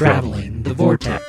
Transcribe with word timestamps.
Traveling 0.00 0.62
the 0.62 0.72
Vortex. 0.72 1.22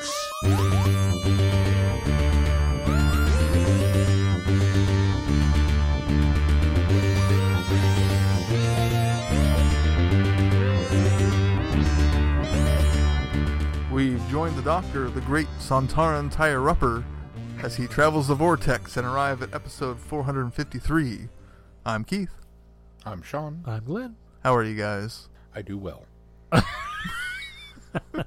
We've 13.91 14.25
joined 14.29 14.55
the 14.55 14.61
Doctor, 14.63 15.09
the 15.09 15.19
great 15.19 15.47
Santaran 15.59 16.31
Tyre 16.31 16.59
rupper, 16.59 17.03
as 17.61 17.75
he 17.75 17.87
travels 17.87 18.29
the 18.29 18.35
vortex 18.35 18.95
and 18.95 19.05
arrive 19.05 19.41
at 19.41 19.53
episode 19.53 19.99
453. 19.99 21.27
I'm 21.85 22.05
Keith. 22.05 22.31
I'm 23.05 23.21
Sean. 23.21 23.65
I'm 23.65 23.83
Glenn. 23.83 24.15
How 24.45 24.55
are 24.55 24.63
you 24.63 24.77
guys? 24.77 25.27
I 25.53 25.61
do 25.61 25.77
well. 25.77 26.05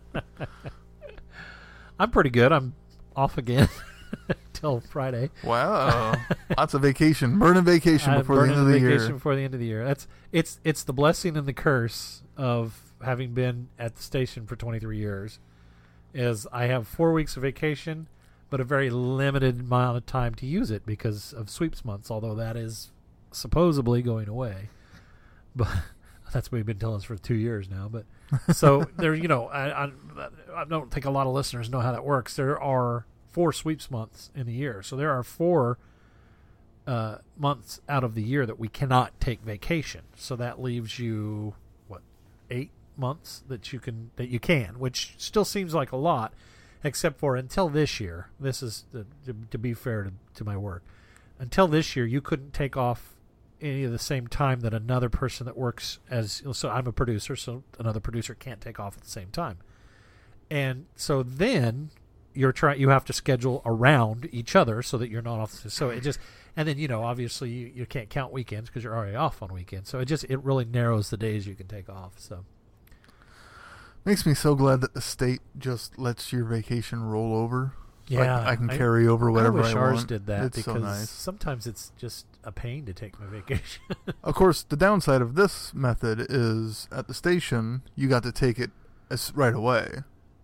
I'm 1.98 2.10
pretty 2.10 2.30
good. 2.30 2.52
I'm 2.52 2.74
off 3.14 3.38
again 3.38 3.68
till 4.52 4.80
Friday. 4.80 5.30
Wow, 5.42 6.14
lots 6.58 6.74
of 6.74 6.82
vacation, 6.82 7.38
burning 7.38 7.64
vacation 7.64 8.12
I'm 8.12 8.20
before 8.20 8.46
the 8.46 8.52
end 8.52 8.60
of 8.60 8.66
the 8.66 8.72
vacation 8.72 9.06
year. 9.06 9.12
before 9.14 9.36
the 9.36 9.42
end 9.42 9.54
of 9.54 9.60
the 9.60 9.66
year. 9.66 9.84
That's 9.84 10.06
it's 10.32 10.60
it's 10.64 10.84
the 10.84 10.92
blessing 10.92 11.36
and 11.36 11.46
the 11.46 11.52
curse 11.52 12.22
of 12.36 12.80
having 13.02 13.34
been 13.34 13.68
at 13.78 13.96
the 13.96 14.02
station 14.02 14.46
for 14.46 14.56
23 14.56 14.98
years. 14.98 15.38
Is 16.12 16.46
I 16.52 16.66
have 16.66 16.86
four 16.86 17.12
weeks 17.12 17.36
of 17.36 17.42
vacation, 17.42 18.08
but 18.50 18.60
a 18.60 18.64
very 18.64 18.90
limited 18.90 19.60
amount 19.60 19.96
of 19.96 20.06
time 20.06 20.34
to 20.36 20.46
use 20.46 20.70
it 20.70 20.86
because 20.86 21.32
of 21.32 21.50
sweeps 21.50 21.84
months. 21.84 22.10
Although 22.10 22.34
that 22.36 22.56
is 22.56 22.90
supposedly 23.32 24.00
going 24.00 24.28
away, 24.28 24.68
but 25.56 25.68
that's 26.32 26.50
what 26.50 26.58
we've 26.58 26.66
been 26.66 26.78
telling 26.78 26.96
us 26.96 27.04
for 27.04 27.16
two 27.16 27.34
years 27.34 27.68
now. 27.68 27.88
But 27.90 28.04
so 28.52 28.84
there, 28.96 29.14
you 29.14 29.28
know, 29.28 29.46
I, 29.46 29.84
I 29.84 29.92
I 30.54 30.64
don't 30.64 30.90
think 30.90 31.04
a 31.04 31.10
lot 31.10 31.26
of 31.26 31.34
listeners 31.34 31.70
know 31.70 31.80
how 31.80 31.92
that 31.92 32.04
works. 32.04 32.36
There 32.36 32.60
are 32.60 33.06
four 33.28 33.52
sweeps 33.52 33.90
months 33.90 34.30
in 34.34 34.46
the 34.46 34.52
year, 34.52 34.82
so 34.82 34.96
there 34.96 35.10
are 35.10 35.22
four 35.22 35.78
uh, 36.86 37.16
months 37.36 37.80
out 37.88 38.04
of 38.04 38.14
the 38.14 38.22
year 38.22 38.46
that 38.46 38.58
we 38.58 38.68
cannot 38.68 39.18
take 39.20 39.40
vacation. 39.40 40.02
So 40.16 40.36
that 40.36 40.60
leaves 40.60 40.98
you 40.98 41.54
what 41.88 42.02
eight 42.50 42.70
months 42.96 43.42
that 43.48 43.72
you 43.72 43.80
can 43.80 44.10
that 44.16 44.28
you 44.28 44.38
can, 44.38 44.78
which 44.78 45.14
still 45.18 45.44
seems 45.44 45.74
like 45.74 45.92
a 45.92 45.96
lot, 45.96 46.32
except 46.82 47.18
for 47.18 47.36
until 47.36 47.68
this 47.68 48.00
year. 48.00 48.28
This 48.38 48.62
is 48.62 48.84
to, 48.92 49.06
to 49.50 49.58
be 49.58 49.74
fair 49.74 50.04
to, 50.04 50.12
to 50.34 50.44
my 50.44 50.56
work. 50.56 50.82
Until 51.38 51.66
this 51.66 51.96
year, 51.96 52.06
you 52.06 52.20
couldn't 52.20 52.54
take 52.54 52.76
off 52.76 53.13
any 53.64 53.84
of 53.84 53.92
the 53.92 53.98
same 53.98 54.26
time 54.26 54.60
that 54.60 54.74
another 54.74 55.08
person 55.08 55.46
that 55.46 55.56
works 55.56 55.98
as 56.10 56.42
so 56.52 56.70
I'm 56.70 56.86
a 56.86 56.92
producer, 56.92 57.36
so 57.36 57.64
another 57.78 58.00
producer 58.00 58.34
can't 58.34 58.60
take 58.60 58.78
off 58.78 58.96
at 58.96 59.02
the 59.02 59.10
same 59.10 59.30
time. 59.30 59.58
And 60.50 60.86
so 60.94 61.22
then 61.22 61.90
you're 62.34 62.52
trying 62.52 62.80
you 62.80 62.90
have 62.90 63.04
to 63.06 63.12
schedule 63.12 63.62
around 63.64 64.28
each 64.32 64.54
other 64.54 64.82
so 64.82 64.98
that 64.98 65.08
you're 65.08 65.22
not 65.22 65.38
off 65.38 65.52
so 65.70 65.90
it 65.90 66.00
just 66.00 66.18
and 66.56 66.66
then 66.66 66.78
you 66.78 66.88
know 66.88 67.04
obviously 67.04 67.48
you, 67.48 67.70
you 67.72 67.86
can't 67.86 68.10
count 68.10 68.32
weekends 68.32 68.68
because 68.68 68.82
you're 68.82 68.96
already 68.96 69.14
off 69.14 69.40
on 69.40 69.52
weekends 69.52 69.88
so 69.88 70.00
it 70.00 70.06
just 70.06 70.24
it 70.24 70.42
really 70.42 70.64
narrows 70.64 71.10
the 71.10 71.16
days 71.16 71.46
you 71.46 71.54
can 71.54 71.68
take 71.68 71.88
off 71.88 72.14
so 72.16 72.44
Makes 74.06 74.26
me 74.26 74.34
so 74.34 74.54
glad 74.54 74.82
that 74.82 74.92
the 74.92 75.00
state 75.00 75.40
just 75.56 75.98
lets 75.98 76.30
your 76.30 76.44
vacation 76.44 77.02
roll 77.02 77.34
over. 77.34 77.72
So 78.06 78.14
Yeah, 78.14 78.38
can- 78.38 78.46
I 78.48 78.56
can 78.56 78.70
I- 78.70 78.76
carry 78.76 79.06
over 79.08 79.30
whatever 79.30 79.60
I 79.60 79.62
wish 79.62 79.74
I 79.74 79.78
ours 79.78 79.94
want. 79.96 80.08
did 80.08 80.26
that 80.26 80.44
it's 80.44 80.56
because 80.58 80.74
so 80.74 80.78
nice. 80.80 81.08
sometimes 81.10 81.66
it's 81.66 81.90
just 81.96 82.26
a 82.44 82.52
pain 82.52 82.84
to 82.86 82.92
take 82.92 83.18
my 83.18 83.26
vacation 83.26 83.82
Of 84.22 84.34
course, 84.34 84.62
the 84.62 84.76
downside 84.76 85.22
of 85.22 85.34
this 85.36 85.72
method 85.72 86.26
is 86.28 86.86
at 86.92 87.08
the 87.08 87.14
station 87.14 87.82
you 87.96 88.08
got 88.08 88.22
to 88.24 88.32
take 88.32 88.58
it 88.58 88.70
as 89.10 89.32
right 89.34 89.54
away, 89.54 90.00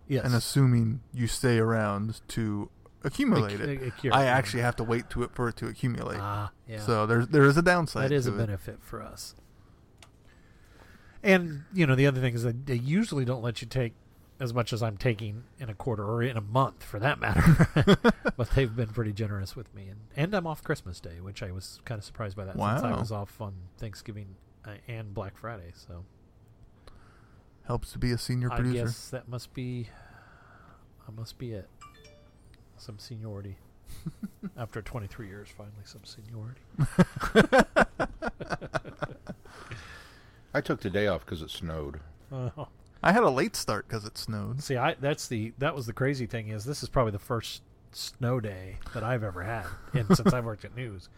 yes 0.07 0.25
and 0.25 0.33
assuming 0.33 1.01
you 1.13 1.27
stay 1.27 1.59
around 1.59 2.21
to 2.29 2.69
accumulate 3.03 3.59
Accu- 3.59 4.05
it. 4.05 4.13
I 4.13 4.25
actually 4.25 4.61
have 4.63 4.75
to 4.77 4.83
wait 4.83 5.09
to 5.11 5.21
it 5.23 5.31
for 5.33 5.47
it 5.49 5.55
to 5.57 5.67
accumulate. 5.67 6.19
ah 6.19 6.51
yeah 6.67 6.79
So 6.79 7.05
there 7.05 7.25
there 7.27 7.43
is 7.45 7.57
a 7.57 7.61
downside. 7.61 8.09
that 8.09 8.15
is 8.15 8.25
a 8.27 8.33
it. 8.33 8.37
benefit 8.37 8.79
for 8.81 9.03
us 9.03 9.35
and 11.23 11.63
you 11.73 11.85
know 11.85 11.95
the 11.95 12.07
other 12.07 12.19
thing 12.21 12.33
is 12.33 12.43
that 12.43 12.65
they 12.65 12.75
usually 12.75 13.25
don't 13.25 13.43
let 13.43 13.61
you 13.61 13.67
take 13.67 13.93
as 14.41 14.53
much 14.55 14.73
as 14.73 14.81
I'm 14.81 14.97
taking 14.97 15.43
in 15.59 15.69
a 15.69 15.75
quarter 15.75 16.03
or 16.03 16.23
in 16.23 16.35
a 16.35 16.41
month 16.41 16.83
for 16.83 16.99
that 16.99 17.19
matter. 17.19 17.69
but 18.37 18.49
they've 18.49 18.75
been 18.75 18.89
pretty 18.89 19.13
generous 19.13 19.55
with 19.55 19.73
me, 19.75 19.87
and 19.87 19.99
and 20.17 20.33
I'm 20.33 20.47
off 20.47 20.63
Christmas 20.63 20.99
Day, 20.99 21.21
which 21.21 21.43
I 21.43 21.51
was 21.51 21.79
kind 21.85 21.99
of 21.99 22.03
surprised 22.03 22.35
by 22.35 22.45
that 22.45 22.53
since 22.55 22.83
I 22.83 22.99
was 22.99 23.11
off 23.11 23.39
on 23.39 23.53
Thanksgiving 23.77 24.35
uh, 24.65 24.71
and 24.87 25.13
Black 25.13 25.37
Friday. 25.37 25.71
So 25.75 26.03
Helps 27.65 27.91
to 27.91 27.99
be 27.99 28.11
a 28.11 28.17
senior 28.17 28.51
I 28.51 28.57
producer. 28.57 28.85
guess 28.85 29.09
that 29.11 29.29
must 29.29 29.53
be, 29.53 29.87
that 31.05 31.15
must 31.15 31.37
be 31.37 31.53
it. 31.53 31.69
Some 32.77 32.97
seniority. 32.97 33.57
After 34.57 34.81
23 34.81 35.27
years, 35.27 35.49
finally 35.55 35.83
some 35.85 36.01
seniority. 36.03 36.61
I 40.53 40.61
took 40.61 40.81
the 40.81 40.89
day 40.89 41.07
off 41.07 41.23
because 41.23 41.43
it 41.43 41.51
snowed. 41.51 41.99
Uh, 42.31 42.49
I 43.03 43.11
had 43.11 43.23
a 43.23 43.29
late 43.29 43.55
start 43.55 43.87
because 43.87 44.05
it 44.05 44.17
snowed. 44.17 44.61
See, 44.61 44.77
I 44.77 44.95
that's 44.99 45.27
the 45.27 45.53
that 45.57 45.75
was 45.75 45.85
the 45.85 45.93
crazy 45.93 46.25
thing 46.25 46.49
is 46.49 46.65
this 46.65 46.83
is 46.83 46.89
probably 46.89 47.11
the 47.11 47.19
first 47.19 47.63
snow 47.91 48.39
day 48.39 48.77
that 48.93 49.03
I've 49.03 49.23
ever 49.23 49.43
had 49.43 49.65
and 49.93 50.05
since 50.15 50.33
I've 50.33 50.45
worked 50.45 50.65
at 50.65 50.75
news, 50.75 51.09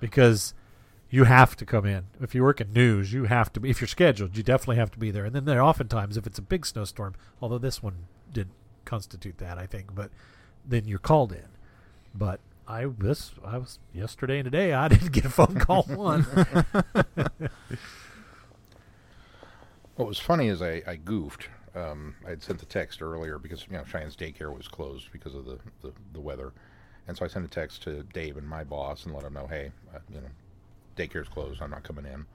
because 0.00 0.54
you 1.08 1.24
have 1.24 1.56
to 1.56 1.66
come 1.66 1.86
in 1.86 2.04
if 2.20 2.34
you 2.34 2.42
work 2.42 2.60
at 2.60 2.70
news. 2.70 3.12
You 3.12 3.24
have 3.24 3.52
to 3.54 3.60
be 3.60 3.70
if 3.70 3.80
you're 3.80 3.88
scheduled. 3.88 4.36
You 4.36 4.42
definitely 4.42 4.76
have 4.76 4.90
to 4.92 4.98
be 4.98 5.10
there. 5.10 5.24
And 5.24 5.34
then 5.34 5.44
there 5.44 5.62
oftentimes 5.62 6.16
if 6.16 6.26
it's 6.26 6.38
a 6.38 6.42
big 6.42 6.66
snowstorm, 6.66 7.14
although 7.40 7.58
this 7.58 7.82
one 7.82 8.06
didn't 8.32 8.54
constitute 8.84 9.38
that, 9.38 9.58
I 9.58 9.66
think, 9.66 9.94
but 9.94 10.10
then 10.66 10.86
you're 10.86 10.98
called 10.98 11.32
in. 11.32 11.48
But 12.14 12.40
I 12.68 12.84
this 12.84 13.32
I 13.44 13.58
was 13.58 13.78
yesterday 13.92 14.38
and 14.38 14.44
today 14.44 14.72
I 14.72 14.88
didn't 14.88 15.12
get 15.12 15.24
a 15.24 15.30
phone 15.30 15.58
call 15.58 15.84
one. 15.84 16.26
What 20.00 20.08
was 20.08 20.18
funny 20.18 20.48
is 20.48 20.62
I, 20.62 20.82
I 20.86 20.96
goofed. 20.96 21.50
Um, 21.74 22.14
I 22.26 22.30
had 22.30 22.42
sent 22.42 22.58
the 22.58 22.64
text 22.64 23.02
earlier 23.02 23.38
because 23.38 23.66
you 23.66 23.76
know 23.76 23.84
Cheyenne's 23.84 24.16
daycare 24.16 24.50
was 24.50 24.66
closed 24.66 25.12
because 25.12 25.34
of 25.34 25.44
the, 25.44 25.58
the, 25.82 25.92
the 26.14 26.20
weather, 26.20 26.54
and 27.06 27.14
so 27.14 27.26
I 27.26 27.28
sent 27.28 27.44
a 27.44 27.48
text 27.48 27.82
to 27.82 28.02
Dave 28.14 28.38
and 28.38 28.48
my 28.48 28.64
boss 28.64 29.04
and 29.04 29.14
let 29.14 29.24
him 29.24 29.34
know, 29.34 29.46
hey, 29.46 29.70
uh, 29.94 29.98
you 30.08 30.22
know, 30.22 30.28
daycare's 30.96 31.28
closed. 31.28 31.60
I'm 31.60 31.68
not 31.68 31.82
coming 31.82 32.06
in. 32.06 32.14
I'm 32.14 32.26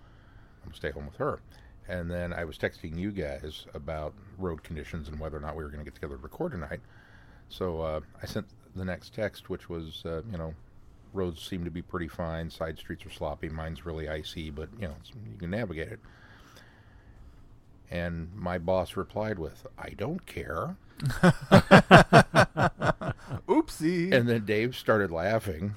gonna 0.63 0.75
stay 0.75 0.91
home 0.91 1.07
with 1.07 1.15
her. 1.15 1.39
And 1.87 2.09
then 2.09 2.33
I 2.33 2.45
was 2.45 2.59
texting 2.59 2.99
you 2.99 3.09
guys 3.09 3.65
about 3.73 4.13
road 4.37 4.61
conditions 4.61 5.07
and 5.07 5.19
whether 5.19 5.37
or 5.37 5.41
not 5.41 5.55
we 5.55 5.63
were 5.63 5.69
going 5.69 5.83
to 5.83 5.85
get 5.85 5.95
together 5.95 6.17
to 6.17 6.21
record 6.21 6.51
tonight. 6.51 6.81
So 7.49 7.81
uh, 7.81 8.01
I 8.21 8.27
sent 8.27 8.45
the 8.75 8.85
next 8.85 9.15
text, 9.15 9.49
which 9.49 9.69
was, 9.69 10.03
uh, 10.05 10.21
you 10.31 10.37
know, 10.37 10.53
roads 11.13 11.41
seem 11.41 11.63
to 11.63 11.71
be 11.71 11.81
pretty 11.81 12.09
fine. 12.09 12.51
Side 12.51 12.77
streets 12.77 13.07
are 13.07 13.11
sloppy. 13.11 13.49
Mine's 13.49 13.87
really 13.87 14.07
icy, 14.07 14.51
but 14.51 14.69
you 14.79 14.87
know, 14.87 14.95
you 15.31 15.37
can 15.39 15.49
navigate 15.49 15.91
it. 15.91 15.99
And 17.91 18.33
my 18.35 18.57
boss 18.57 18.95
replied 18.97 19.37
with, 19.39 19.65
"I 19.77 19.89
don't 19.91 20.25
care." 20.25 20.75
Oopsie. 23.47 24.11
And 24.13 24.27
then 24.27 24.45
Dave 24.45 24.75
started 24.75 25.11
laughing. 25.11 25.75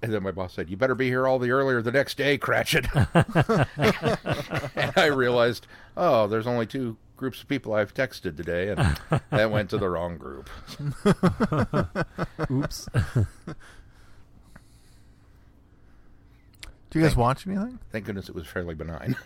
And 0.00 0.12
then 0.12 0.22
my 0.22 0.30
boss 0.30 0.54
said, 0.54 0.70
"You 0.70 0.76
better 0.76 0.94
be 0.94 1.08
here 1.08 1.26
all 1.26 1.38
the 1.38 1.50
earlier 1.50 1.82
the 1.82 1.90
next 1.90 2.16
day, 2.16 2.38
Cratchit." 2.38 2.86
and 2.94 4.92
I 4.96 5.06
realized, 5.12 5.66
oh, 5.96 6.26
there's 6.28 6.46
only 6.46 6.66
two 6.66 6.96
groups 7.16 7.42
of 7.42 7.48
people 7.48 7.74
I've 7.74 7.92
texted 7.94 8.36
today, 8.36 8.68
and 8.68 8.78
that 9.30 9.50
went 9.50 9.70
to 9.70 9.78
the 9.78 9.88
wrong 9.88 10.16
group. 10.16 10.48
Oops. 12.50 12.88
Do 16.90 16.98
you 16.98 17.04
guys 17.04 17.10
Thank- 17.10 17.16
watch 17.18 17.46
anything? 17.46 17.80
Thank 17.90 18.04
goodness 18.04 18.28
it 18.28 18.34
was 18.36 18.46
fairly 18.46 18.74
benign. 18.76 19.16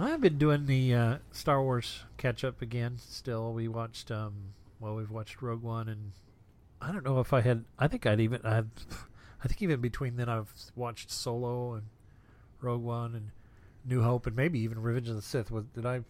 I've 0.00 0.20
been 0.20 0.38
doing 0.38 0.66
the 0.66 0.94
uh, 0.94 1.16
Star 1.32 1.62
Wars 1.62 2.04
catch 2.18 2.44
up 2.44 2.62
again. 2.62 2.98
Still, 2.98 3.52
we 3.52 3.66
watched. 3.68 4.10
Um, 4.10 4.54
well, 4.80 4.94
we've 4.94 5.10
watched 5.10 5.42
Rogue 5.42 5.62
One, 5.62 5.88
and 5.88 6.12
I 6.80 6.92
don't 6.92 7.04
know 7.04 7.20
if 7.20 7.32
I 7.32 7.40
had. 7.40 7.64
I 7.78 7.88
think 7.88 8.06
I'd 8.06 8.20
even. 8.20 8.40
I've, 8.44 8.68
I 9.42 9.48
think 9.48 9.62
even 9.62 9.80
between 9.80 10.16
then, 10.16 10.28
I've 10.28 10.52
watched 10.76 11.10
Solo 11.10 11.74
and 11.74 11.86
Rogue 12.60 12.82
One 12.82 13.14
and 13.14 13.30
New 13.84 14.02
Hope, 14.02 14.26
and 14.26 14.36
maybe 14.36 14.60
even 14.60 14.80
Revenge 14.80 15.08
of 15.08 15.16
the 15.16 15.22
Sith. 15.22 15.50
Was 15.50 15.64
did 15.74 15.84
I? 15.84 16.00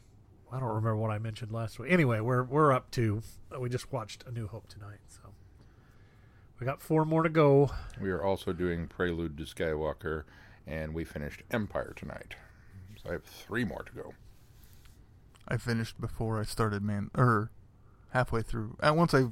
I 0.51 0.61
don't 0.61 0.69
remember 0.69 0.97
what 0.97 1.11
I 1.11 1.19
mentioned 1.19 1.53
last 1.53 1.79
week. 1.79 1.91
Anyway, 1.91 2.21
we're 2.21 2.43
we're 2.43 2.73
up 2.73 2.91
to. 2.93 3.23
We 3.59 3.69
just 3.69 3.93
watched 3.93 4.25
A 4.27 4.31
New 4.31 4.49
Hope 4.49 4.69
tonight, 4.69 5.01
so 5.09 5.21
we 6.61 6.67
got 6.67 6.83
four 6.83 7.05
more 7.05 7.23
to 7.23 7.29
go. 7.29 7.71
we 8.01 8.11
are 8.11 8.23
also 8.23 8.53
doing 8.53 8.87
Prelude 8.87 9.39
to 9.39 9.45
Skywalker, 9.45 10.25
and 10.67 10.93
we 10.93 11.05
finished 11.05 11.43
Empire 11.51 11.95
tonight. 11.97 12.35
So 13.09 13.13
I 13.13 13.15
have 13.15 13.25
three 13.25 13.65
more 13.65 13.83
to 13.83 13.93
go. 13.93 14.13
I 15.47 15.57
finished 15.57 15.99
before 15.99 16.39
I 16.39 16.45
started 16.45 16.83
Man 16.83 17.11
or 17.17 17.51
halfway 18.11 18.43
through. 18.43 18.77
And 18.83 18.97
once 18.97 19.15
I 19.15 19.29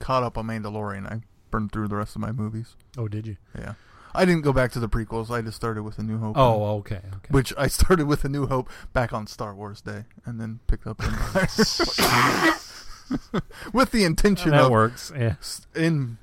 caught 0.00 0.24
up 0.24 0.36
on 0.36 0.48
Mandalorian, 0.48 1.06
I 1.06 1.20
burned 1.50 1.70
through 1.70 1.86
the 1.88 1.96
rest 1.96 2.16
of 2.16 2.20
my 2.20 2.32
movies. 2.32 2.74
Oh, 2.98 3.06
did 3.06 3.28
you? 3.28 3.36
Yeah. 3.56 3.74
I 4.14 4.24
didn't 4.24 4.42
go 4.42 4.52
back 4.52 4.72
to 4.72 4.80
the 4.80 4.88
prequels. 4.88 5.30
I 5.30 5.40
just 5.40 5.56
started 5.56 5.84
with 5.84 5.98
A 5.98 6.02
New 6.02 6.18
Hope. 6.18 6.36
Oh, 6.36 6.78
okay, 6.78 6.96
okay. 6.96 7.28
Which 7.30 7.54
I 7.56 7.68
started 7.68 8.06
with 8.06 8.24
A 8.24 8.28
New 8.28 8.48
Hope 8.48 8.68
back 8.92 9.12
on 9.12 9.28
Star 9.28 9.54
Wars 9.54 9.80
Day 9.80 10.04
and 10.26 10.40
then 10.40 10.58
picked 10.66 10.86
up 10.86 11.02
Empire. 11.02 11.46
with 13.72 13.92
the 13.92 14.04
intention 14.04 14.50
that 14.50 14.64
of 14.64 14.70
works. 14.70 15.12
Yeah. 15.16 15.36
in 15.74 16.18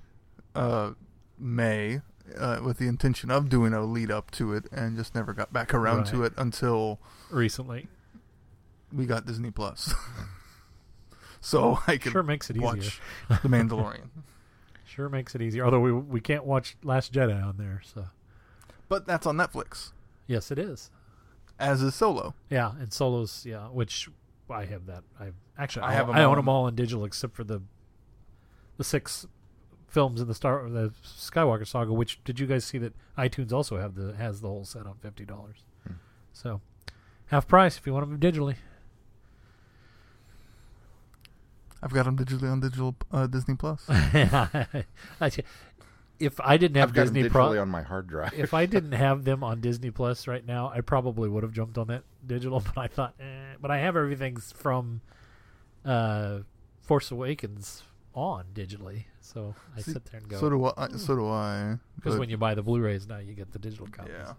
uh, 0.54 0.92
May, 1.40 2.02
uh, 2.38 2.62
with 2.64 2.78
the 2.78 2.88
intention 2.88 3.32
of 3.32 3.50
doing 3.50 3.74
a 3.74 3.82
lead 3.84 4.12
up 4.12 4.32
to 4.32 4.54
it, 4.54 4.66
and 4.72 4.98
just 4.98 5.16
never 5.16 5.34
got 5.34 5.52
back 5.54 5.74
around 5.74 6.06
to 6.08 6.24
it 6.24 6.34
until 6.38 7.00
Recently, 7.30 7.88
we 8.94 9.06
got 9.06 9.26
Disney 9.26 9.52
Plus. 9.52 9.94
so 11.42 11.80
I 11.88 11.98
could 11.98 12.12
sure 12.12 12.24
makes 12.24 12.50
it 12.50 12.58
easier. 12.58 12.66
watch 12.66 13.02
The 13.30 13.50
Mandalorian. 13.50 14.10
Sure 14.86 15.08
makes 15.08 15.36
it 15.36 15.42
easier. 15.42 15.64
Although 15.64 15.80
we 15.82 15.94
we 15.94 16.20
can't 16.20 16.46
watch 16.46 16.76
Last 16.84 17.14
Jedi 17.14 17.42
on 17.46 17.58
there, 17.58 17.80
so 17.86 18.06
but 18.90 19.06
that's 19.06 19.28
on 19.28 19.38
Netflix, 19.38 19.92
yes, 20.26 20.50
it 20.50 20.58
is. 20.58 20.90
as 21.60 21.84
is 21.84 21.94
Solo. 21.94 22.34
Yeah, 22.50 22.72
and 22.80 22.92
Solos, 22.92 23.46
yeah, 23.46 23.68
which 23.68 24.10
I 24.50 24.66
have 24.66 24.88
that. 24.88 25.04
I 25.20 25.28
actually 25.60 25.84
I 25.84 25.90
I 25.90 25.94
have 25.94 26.10
I 26.10 26.24
own 26.24 26.38
them 26.38 26.50
all 26.50 26.68
in 26.68 26.74
digital 26.74 27.06
except 27.06 27.36
for 27.36 27.44
the 27.44 27.62
the 28.78 28.84
six 28.84 29.28
films 29.90 30.22
in 30.22 30.28
the 30.28 30.34
Star 30.34 30.70
the 30.70 30.92
Skywalker 31.04 31.68
saga. 31.68 31.92
Which 31.94 32.24
did 32.24 32.40
you 32.40 32.48
guys 32.48 32.66
see 32.66 32.78
that 32.78 32.94
iTunes 33.18 33.52
also 33.52 33.78
have 33.78 33.96
the 33.96 34.14
has 34.16 34.42
the 34.42 34.48
whole 34.48 34.66
set 34.66 34.86
on 34.86 34.96
fifty 35.02 35.26
dollars? 35.26 35.58
Hmm. 35.86 35.94
So 36.34 36.62
half 37.28 37.48
price 37.48 37.78
if 37.78 37.86
you 37.86 37.94
want 37.94 38.10
them 38.10 38.20
digitally. 38.20 38.56
I've 41.82 41.94
got 41.94 42.04
them 42.04 42.18
digitally 42.18 42.52
on 42.52 42.60
digital 42.60 42.96
uh, 43.12 43.28
Disney 43.28 43.56
Plus. 43.56 43.88
If 46.20 46.38
I 46.42 46.58
didn't 46.58 46.76
have 46.76 46.90
I've 46.90 46.96
got 46.96 47.04
Disney 47.04 47.22
them 47.22 47.32
digitally 47.32 47.62
on 47.62 47.70
my 47.70 47.82
hard 47.82 48.08
drive. 48.08 48.34
if 48.36 48.54
I 48.54 48.66
didn't 48.66 48.92
have 49.08 49.24
them 49.24 49.42
on 49.42 49.62
Disney 49.62 49.90
Plus 49.90 50.28
right 50.28 50.46
now, 50.46 50.70
I 50.70 50.82
probably 50.82 51.30
would 51.30 51.44
have 51.44 51.54
jumped 51.54 51.78
on 51.78 51.88
that 51.88 52.04
digital. 52.28 52.60
But 52.76 52.78
I 52.78 52.88
thought, 52.88 53.14
eh. 53.22 53.56
but 53.62 53.72
I 53.72 53.78
have 53.78 53.96
everything 53.96 54.36
from 54.36 55.00
uh, 55.86 56.40
Force 56.82 57.10
Awakens 57.12 57.84
on 58.14 58.46
digitally, 58.54 59.04
so 59.22 59.56
I 59.78 59.82
See, 59.82 59.92
sit 59.94 60.06
there 60.06 60.20
and 60.20 60.30
go. 60.30 60.40
So 60.40 60.50
do 60.50 60.66
I. 60.66 60.88
Hmm. 60.88 60.98
So 60.98 61.16
do 61.16 61.28
I. 61.30 61.78
Because 61.96 62.18
when 62.18 62.30
you 62.30 62.38
buy 62.38 62.56
the 62.56 62.64
Blu-rays 62.64 63.08
now, 63.08 63.18
you 63.18 63.34
get 63.34 63.52
the 63.52 63.60
digital 63.60 63.88
copy. 63.88 64.12
Yeah. 64.12 64.26
So. 64.28 64.36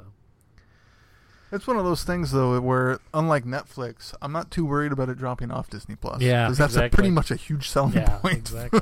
it's 1.53 1.67
one 1.67 1.77
of 1.77 1.85
those 1.85 2.05
things 2.05 2.33
though, 2.33 2.61
where 2.61 2.99
unlike 3.15 3.45
Netflix, 3.45 4.15
I'm 4.23 4.33
not 4.33 4.51
too 4.51 4.65
worried 4.65 4.93
about 4.93 5.09
it 5.09 5.19
dropping 5.19 5.51
off 5.51 5.69
Disney 5.71 5.97
Plus. 5.97 6.21
Yeah, 6.21 6.45
because 6.47 6.59
that's 6.59 6.75
a 6.75 6.79
exactly. 6.79 6.97
pretty 6.97 7.11
much 7.11 7.31
a 7.31 7.37
huge 7.37 7.69
selling 7.69 7.95
Yeah, 7.95 8.19
point 8.19 8.39
exactly. 8.51 8.81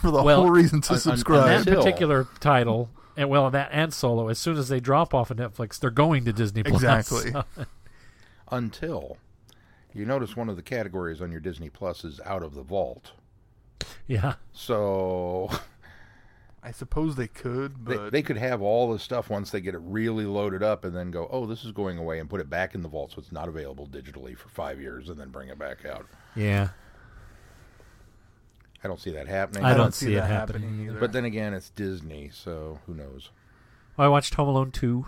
for 0.00 0.10
the 0.10 0.22
Well, 0.22 0.42
whole 0.42 0.50
reason 0.50 0.80
to 0.82 0.90
un- 0.92 0.94
un- 0.96 1.00
subscribe. 1.00 1.64
that 1.64 1.76
particular 1.76 2.26
title, 2.40 2.90
and 3.16 3.28
well, 3.28 3.50
that 3.50 3.68
and 3.72 3.92
Solo, 3.92 4.28
as 4.28 4.38
soon 4.38 4.56
as 4.56 4.68
they 4.68 4.80
drop 4.80 5.14
off 5.14 5.30
of 5.30 5.36
Netflix, 5.36 5.78
they're 5.78 5.90
going 5.90 6.24
to 6.24 6.32
Disney 6.32 6.62
Plus. 6.62 6.82
Exactly. 6.82 7.32
So- 7.56 7.66
Until 8.50 9.16
you 9.92 10.04
notice 10.04 10.36
one 10.36 10.48
of 10.48 10.56
the 10.56 10.62
categories 10.62 11.20
on 11.22 11.30
your 11.30 11.40
Disney 11.40 11.68
Plus 11.70 12.04
is 12.04 12.20
out 12.24 12.42
of 12.42 12.54
the 12.54 12.62
vault. 12.62 13.12
Yeah. 14.06 14.34
So 14.52 15.50
I 16.62 16.72
suppose 16.72 17.16
they 17.16 17.28
could, 17.28 17.86
they, 17.86 17.96
but 17.96 18.12
they 18.12 18.22
could 18.22 18.36
have 18.36 18.60
all 18.60 18.92
the 18.92 18.98
stuff 18.98 19.30
once 19.30 19.50
they 19.50 19.60
get 19.60 19.74
it 19.74 19.80
really 19.82 20.26
loaded 20.26 20.62
up 20.62 20.84
and 20.84 20.94
then 20.94 21.10
go, 21.10 21.28
oh, 21.30 21.46
this 21.46 21.64
is 21.64 21.72
going 21.72 21.96
away 21.98 22.18
and 22.18 22.28
put 22.28 22.40
it 22.40 22.50
back 22.50 22.74
in 22.74 22.82
the 22.82 22.88
vault 22.88 23.12
so 23.12 23.18
it's 23.18 23.32
not 23.32 23.48
available 23.48 23.86
digitally 23.86 24.36
for 24.36 24.48
five 24.50 24.80
years 24.80 25.08
and 25.08 25.18
then 25.18 25.30
bring 25.30 25.48
it 25.48 25.58
back 25.58 25.84
out. 25.86 26.06
Yeah. 26.36 26.68
I 28.84 28.88
don't 28.88 29.00
see 29.00 29.10
that 29.12 29.28
happening. 29.28 29.64
I 29.64 29.68
I 29.68 29.70
don't 29.70 29.86
don't 29.86 29.92
see 29.92 30.06
see 30.06 30.12
it 30.12 30.16
that 30.16 30.26
happening 30.26 30.62
happening 30.62 30.80
either. 30.82 30.90
either. 30.92 31.00
But 31.00 31.12
then 31.12 31.24
again, 31.24 31.54
it's 31.54 31.70
Disney, 31.70 32.30
so 32.32 32.78
who 32.86 32.94
knows? 32.94 33.30
I 33.98 34.08
watched 34.08 34.34
Home 34.34 34.48
Alone 34.48 34.70
two. 34.70 35.06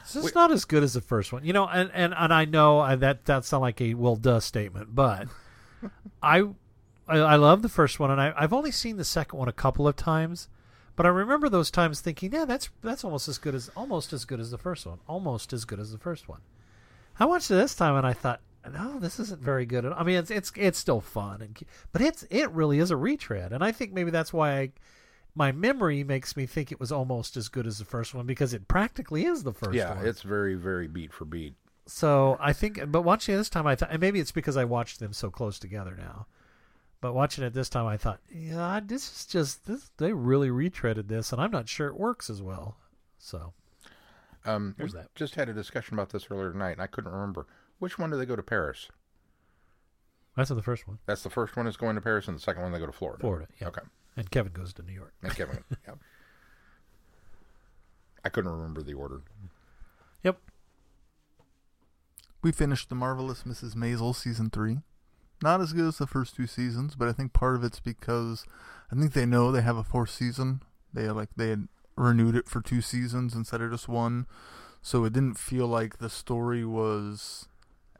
It's 0.00 0.14
just 0.14 0.24
Wait. 0.26 0.34
not 0.34 0.50
as 0.50 0.64
good 0.64 0.82
as 0.82 0.94
the 0.94 1.00
first 1.00 1.32
one, 1.32 1.44
you 1.44 1.52
know. 1.52 1.66
And 1.66 1.90
and, 1.92 2.14
and 2.14 2.32
I 2.32 2.44
know 2.46 2.80
I, 2.80 2.96
that 2.96 3.26
that 3.26 3.44
sounds 3.44 3.60
like 3.60 3.80
a 3.80 3.94
well 3.94 4.16
duh 4.16 4.40
statement, 4.40 4.94
but 4.94 5.28
I, 6.22 6.42
I 7.08 7.18
I 7.18 7.36
love 7.36 7.62
the 7.62 7.68
first 7.68 7.98
one, 7.98 8.10
and 8.10 8.20
I, 8.20 8.32
I've 8.36 8.52
only 8.52 8.70
seen 8.70 8.96
the 8.96 9.04
second 9.04 9.38
one 9.38 9.48
a 9.48 9.52
couple 9.52 9.86
of 9.86 9.96
times, 9.96 10.48
but 10.96 11.06
I 11.06 11.10
remember 11.10 11.48
those 11.48 11.70
times 11.70 12.00
thinking, 12.00 12.32
yeah, 12.32 12.44
that's 12.44 12.70
that's 12.82 13.04
almost 13.04 13.28
as 13.28 13.38
good 13.38 13.54
as 13.54 13.70
almost 13.76 14.12
as 14.12 14.24
good 14.24 14.40
as 14.40 14.50
the 14.50 14.58
first 14.58 14.86
one, 14.86 14.98
almost 15.06 15.52
as 15.52 15.64
good 15.64 15.80
as 15.80 15.92
the 15.92 15.98
first 15.98 16.28
one. 16.28 16.40
I 17.18 17.26
watched 17.26 17.50
it 17.50 17.54
this 17.54 17.74
time, 17.74 17.96
and 17.96 18.06
I 18.06 18.12
thought, 18.12 18.40
no, 18.72 18.98
this 18.98 19.20
isn't 19.20 19.40
very 19.40 19.66
good. 19.66 19.84
I 19.84 20.02
mean, 20.02 20.16
it's 20.16 20.30
it's 20.30 20.52
it's 20.56 20.78
still 20.78 21.00
fun, 21.00 21.42
and 21.42 21.58
but 21.92 22.02
it's 22.02 22.24
it 22.30 22.50
really 22.50 22.78
is 22.78 22.90
a 22.90 22.96
retread, 22.96 23.52
and 23.52 23.62
I 23.62 23.72
think 23.72 23.92
maybe 23.92 24.10
that's 24.10 24.32
why 24.32 24.58
I 24.58 24.72
my 25.34 25.52
memory 25.52 26.04
makes 26.04 26.36
me 26.36 26.46
think 26.46 26.70
it 26.70 26.78
was 26.78 26.92
almost 26.92 27.36
as 27.36 27.48
good 27.48 27.66
as 27.66 27.78
the 27.78 27.84
first 27.84 28.14
one 28.14 28.26
because 28.26 28.54
it 28.54 28.68
practically 28.68 29.24
is 29.24 29.42
the 29.42 29.52
first 29.52 29.74
yeah, 29.74 29.94
one. 29.96 30.06
it's 30.06 30.22
very, 30.22 30.54
very 30.54 30.86
beat 30.86 31.12
for 31.12 31.24
beat. 31.24 31.54
So 31.86 32.36
I 32.40 32.52
think, 32.52 32.80
but 32.90 33.02
watching 33.02 33.34
it 33.34 33.38
this 33.38 33.48
time, 33.50 33.66
I 33.66 33.76
thought, 33.76 33.90
and 33.92 34.00
maybe 34.00 34.20
it's 34.20 34.32
because 34.32 34.56
I 34.56 34.64
watched 34.64 35.00
them 35.00 35.12
so 35.12 35.30
close 35.30 35.58
together 35.58 35.94
now. 35.96 36.26
But 37.00 37.12
watching 37.14 37.44
it 37.44 37.52
this 37.52 37.68
time, 37.68 37.86
I 37.86 37.98
thought, 37.98 38.20
yeah, 38.34 38.80
this 38.82 39.02
is 39.10 39.26
just 39.26 39.66
this. 39.66 39.90
They 39.98 40.12
really 40.14 40.48
retreaded 40.48 41.08
this, 41.08 41.32
and 41.32 41.40
I'm 41.42 41.50
not 41.50 41.68
sure 41.68 41.88
it 41.88 41.98
works 41.98 42.30
as 42.30 42.40
well. 42.40 42.78
So 43.18 43.52
Um, 44.46 44.74
we 44.78 44.86
that. 44.92 45.14
Just 45.14 45.34
had 45.34 45.48
a 45.50 45.52
discussion 45.52 45.94
about 45.94 46.10
this 46.10 46.28
earlier 46.30 46.50
tonight, 46.52 46.72
and 46.72 46.80
I 46.82 46.86
couldn't 46.86 47.12
remember 47.12 47.46
which 47.78 47.98
one 47.98 48.10
do 48.10 48.16
they 48.16 48.24
go 48.24 48.36
to 48.36 48.42
Paris. 48.42 48.88
that's 50.36 50.48
the 50.48 50.62
first 50.62 50.88
one, 50.88 50.98
That's 51.04 51.22
the 51.22 51.28
first 51.30 51.56
one 51.56 51.66
is 51.66 51.76
going 51.76 51.94
to 51.96 52.00
Paris, 52.00 52.26
and 52.26 52.36
the 52.38 52.40
second 52.42 52.62
one 52.62 52.72
they 52.72 52.78
go 52.78 52.86
to 52.86 52.92
Florida. 52.92 53.20
Florida. 53.20 53.48
Yeah, 53.60 53.68
Okay. 53.68 53.82
and 54.16 54.30
Kevin 54.30 54.52
goes 54.52 54.72
to 54.74 54.82
New 54.82 54.94
York. 54.94 55.12
And 55.22 55.34
Kevin. 55.34 55.62
yeah. 55.86 55.94
I 58.24 58.30
couldn't 58.30 58.50
remember 58.50 58.82
the 58.82 58.94
order. 58.94 59.20
Yep. 60.22 60.38
We 62.44 62.52
finished 62.52 62.88
the 62.90 62.94
marvelous 62.94 63.42
Mrs. 63.42 63.74
Maisel 63.74 64.14
season 64.14 64.50
three. 64.50 64.78
Not 65.42 65.60
as 65.60 65.72
good 65.72 65.86
as 65.88 65.98
the 65.98 66.06
first 66.06 66.36
two 66.36 66.46
seasons, 66.46 66.94
but 66.94 67.08
I 67.08 67.12
think 67.12 67.32
part 67.32 67.56
of 67.56 67.64
it's 67.64 67.80
because 67.80 68.44
I 68.92 68.94
think 68.94 69.12
they 69.14 69.26
know 69.26 69.50
they 69.50 69.62
have 69.62 69.76
a 69.76 69.82
fourth 69.82 70.10
season. 70.10 70.62
They 70.92 71.08
like 71.10 71.30
they 71.36 71.48
had 71.48 71.66
renewed 71.96 72.36
it 72.36 72.48
for 72.48 72.60
two 72.60 72.80
seasons 72.80 73.34
instead 73.34 73.60
of 73.60 73.70
just 73.72 73.88
one, 73.88 74.26
so 74.82 75.04
it 75.04 75.12
didn't 75.12 75.38
feel 75.38 75.66
like 75.66 75.98
the 75.98 76.08
story 76.10 76.64
was 76.64 77.48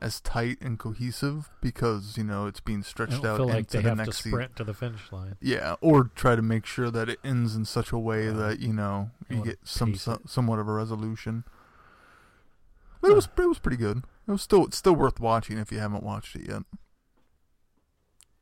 as 0.01 0.19
tight 0.21 0.57
and 0.61 0.77
cohesive 0.77 1.49
because 1.61 2.17
you 2.17 2.23
know 2.23 2.47
it's 2.47 2.59
being 2.59 2.83
stretched 2.83 3.23
out 3.25 3.37
feel 3.37 3.47
like 3.47 3.67
they 3.67 3.81
the 3.81 3.89
have 3.89 3.97
to 3.97 4.03
next 4.05 4.17
season. 4.17 4.31
sprint 4.31 4.55
to 4.55 4.63
the 4.63 4.73
finish 4.73 5.11
line. 5.11 5.35
Yeah, 5.41 5.75
or 5.81 6.05
try 6.15 6.35
to 6.35 6.41
make 6.41 6.65
sure 6.65 6.89
that 6.91 7.09
it 7.09 7.19
ends 7.23 7.55
in 7.55 7.65
such 7.65 7.91
a 7.91 7.97
way 7.97 8.27
Right. 8.27 8.37
that 8.37 8.59
you 8.59 8.73
know 8.73 9.11
They 9.29 9.35
you 9.37 9.43
get 9.43 9.59
some 9.63 9.91
pace 9.93 10.03
so, 10.03 10.21
somewhat 10.25 10.59
of 10.59 10.67
a 10.67 10.73
resolution. 10.73 11.43
But 13.05 13.11
it 13.11 13.15
was 13.15 13.29
it 13.37 13.47
was 13.47 13.59
pretty 13.59 13.77
good. 13.77 13.97
It 14.27 14.31
was 14.31 14.41
still 14.41 14.65
it's 14.65 14.77
still 14.77 14.95
worth 14.95 15.19
watching 15.19 15.59
if 15.59 15.71
you 15.71 15.77
haven't 15.77 16.03
watched 16.03 16.35
it 16.35 16.47
yet. 16.47 16.63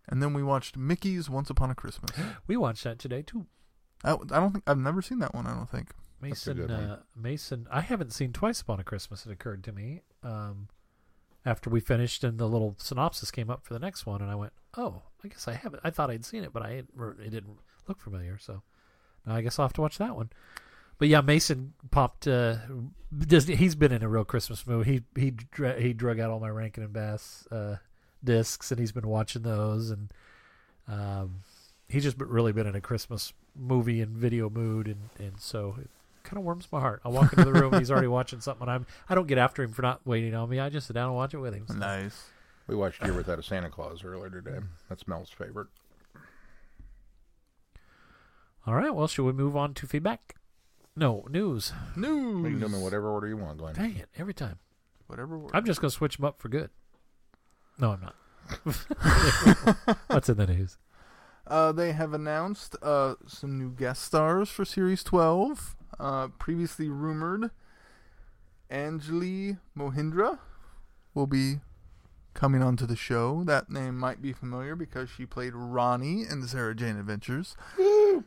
And 0.08 0.22
then 0.22 0.34
we 0.34 0.42
watched 0.42 0.78
Mickey's 0.78 1.30
Once 1.30 1.50
Upon 1.50 1.70
a 1.70 1.76
Christmas. 1.76 2.12
We 2.48 2.56
watched 2.56 2.84
that 2.86 3.00
today 3.00 3.24
too. 3.24 3.46
I, 4.04 4.14
I 4.14 4.40
don't 4.40 4.54
think 4.54 4.64
I've 4.66 4.78
never 4.78 5.02
seen 5.02 5.20
that 5.20 5.34
one. 5.36 5.48
I 5.48 5.54
don't 5.54 5.70
think. 5.70 5.90
Mason, 6.22 6.72
uh, 6.72 7.00
Mason. 7.16 7.68
I 7.70 7.82
haven't 7.82 8.14
seen 8.14 8.32
Twice 8.32 8.62
Upon 8.62 8.80
a 8.80 8.84
Christmas. 8.84 9.26
It 9.26 9.32
occurred 9.34 9.64
to 9.66 9.74
me 9.74 10.02
um, 10.24 10.70
after 11.46 11.70
we 11.70 11.82
finished, 11.82 12.24
and 12.24 12.38
the 12.38 12.48
little 12.48 12.76
synopsis 12.78 13.32
came 13.32 13.50
up 13.50 13.66
for 13.66 13.74
the 13.74 13.80
next 13.80 14.06
one, 14.06 14.22
and 14.22 14.32
I 14.32 14.36
went, 14.36 14.54
"Oh, 14.78 15.04
I 15.24 15.28
guess 15.28 15.48
I 15.50 15.54
haven't. 15.54 15.82
I 15.84 15.90
thought 15.90 16.10
I'd 16.10 16.24
seen 16.24 16.46
it, 16.46 16.54
but 16.54 16.64
I 16.64 16.70
it 16.70 17.30
didn't 17.30 17.58
look 17.90 18.00
familiar. 18.00 18.38
So 18.38 18.62
now 19.26 19.36
I 19.36 19.42
guess 19.42 19.60
I'll 19.60 19.66
have 19.66 19.74
to 19.74 19.82
watch 19.82 19.98
that 19.98 20.16
one." 20.16 20.30
But 20.98 21.08
yeah, 21.08 21.22
Mason 21.22 21.74
popped. 21.92 22.28
Uh, 22.28 22.58
Disney. 23.18 23.56
He's 23.56 23.76
been 23.76 23.92
in 23.92 24.04
a 24.04 24.10
real 24.10 24.26
Christmas 24.26 24.66
mood. 24.66 24.88
He 24.88 25.04
he 25.16 25.32
dra- 25.32 25.80
he 25.80 25.94
drug 25.94 26.20
out 26.20 26.32
all 26.32 26.40
my 26.40 26.50
Rankin 26.50 26.84
and 26.84 26.94
Bass 26.94 27.48
uh, 27.52 27.78
discs, 28.24 28.72
and 28.72 28.80
he's 28.80 28.92
been 28.92 29.08
watching 29.08 29.44
those, 29.44 29.90
and 29.90 30.12
um, 30.88 31.42
he's 31.88 32.04
just 32.04 32.18
really 32.20 32.52
been 32.52 32.68
in 32.68 32.76
a 32.76 32.82
Christmas 32.82 33.34
movie 33.56 34.02
and 34.02 34.16
video 34.16 34.50
mood, 34.50 34.88
and 34.88 35.10
and 35.20 35.40
so 35.40 35.76
it 35.80 35.90
kind 36.24 36.38
of 36.38 36.44
warms 36.44 36.68
my 36.72 36.80
heart. 36.80 37.02
I 37.06 37.10
walk 37.10 37.34
into 37.34 37.46
the 37.46 37.54
room, 37.54 37.74
and 37.74 37.82
he's 37.82 37.92
already 37.92 38.08
watching 38.20 38.42
something. 38.42 38.64
And 38.68 38.72
I'm 38.72 38.86
I 39.10 39.16
don't 39.16 39.28
get 39.28 39.38
after 39.38 39.64
him 39.64 39.74
for 39.74 39.82
not 39.82 40.02
waiting 40.06 40.34
on 40.34 40.50
me. 40.50 40.60
I 40.60 40.70
just 40.70 40.88
sit 40.88 40.94
down 40.94 41.08
and 41.08 41.16
watch 41.16 41.34
it 41.34 41.40
with 41.40 41.54
him. 41.54 41.66
So. 41.68 41.76
Nice. 41.76 42.30
We 42.68 42.76
watched 42.76 43.04
Year 43.04 43.14
Without 43.14 43.40
a 43.40 43.44
Santa 43.44 43.70
Claus 43.70 44.04
earlier 44.06 44.30
today. 44.30 44.60
That's 44.88 45.06
Mel's 45.06 45.30
favorite. 45.30 45.68
All 48.66 48.74
right. 48.74 48.96
Well, 48.96 49.08
should 49.08 49.26
we 49.26 49.34
move 49.34 49.58
on 49.58 49.74
to 49.74 49.86
feedback? 49.86 50.36
No 50.96 51.26
news. 51.30 51.74
News. 51.96 52.38
You 52.38 52.44
can 52.44 52.54
do 52.54 52.60
them 52.60 52.74
in 52.76 52.82
whatever 52.82 53.10
order 53.10 53.28
you 53.28 53.38
want, 53.38 53.58
Glenn. 53.58 53.74
Dang 53.76 53.96
it! 53.98 54.10
Every 54.18 54.34
time. 54.34 54.60
Whatever. 55.08 55.38
works. 55.40 55.52
I'm 55.54 55.66
just 55.66 55.82
gonna 55.82 55.92
switch 55.92 56.18
them 56.18 56.26
up 56.26 56.40
for 56.40 56.50
good. 56.50 56.70
No, 57.80 57.92
I'm 57.92 58.02
not. 58.02 58.16
What's 60.08 60.30
in 60.30 60.38
the 60.38 60.48
news? 60.48 60.78
Uh, 61.48 61.72
they 61.72 61.92
have 61.92 62.14
announced 62.14 62.76
uh, 62.82 63.16
some 63.28 63.58
new 63.58 63.72
guest 63.72 64.04
stars 64.04 64.50
for 64.50 64.64
Series 64.64 65.04
12. 65.04 65.76
Uh, 66.00 66.28
previously 66.40 66.90
rumored, 66.90 67.52
Anjali 68.72 69.60
Mohindra 69.78 70.40
will 71.14 71.28
be 71.28 71.58
coming 72.34 72.62
onto 72.62 72.86
the 72.86 72.96
show. 72.96 73.44
That 73.46 73.70
name 73.70 73.98
might 73.98 74.22
be 74.22 74.34
familiar 74.34 74.76
because 74.76 75.10
she 75.10 75.26
played 75.26 75.54
Ronnie 75.56 76.26
in 76.30 76.42
the 76.42 76.48
Sarah 76.48 76.76
Jane 76.76 76.98
Adventures. 76.98 77.56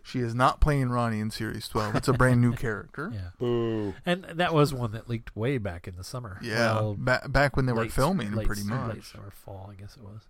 she 0.02 0.20
is 0.20 0.34
not 0.34 0.60
playing 0.60 0.90
Ronnie 0.90 1.20
in 1.20 1.30
Series 1.30 1.68
12. 1.68 1.96
It's 1.96 2.08
a 2.08 2.12
brand 2.12 2.40
new 2.40 2.52
character. 2.52 3.10
Yeah. 3.14 3.30
Boo. 3.38 3.94
And 4.04 4.24
that 4.24 4.52
was 4.54 4.72
one 4.74 4.92
that 4.92 5.08
leaked 5.08 5.34
way 5.36 5.58
back 5.58 5.86
in 5.88 5.96
the 5.96 6.04
summer. 6.04 6.38
Yeah, 6.42 6.74
Well, 6.74 6.96
ba- 6.98 7.26
back 7.28 7.56
when 7.56 7.66
they 7.66 7.72
were 7.72 7.88
filming, 7.88 8.32
late, 8.32 8.46
pretty 8.46 8.62
Late 8.62 8.70
much. 8.70 9.12
summer, 9.12 9.30
fall, 9.30 9.70
I 9.72 9.80
guess 9.80 9.96
it 9.96 10.02
was. 10.02 10.22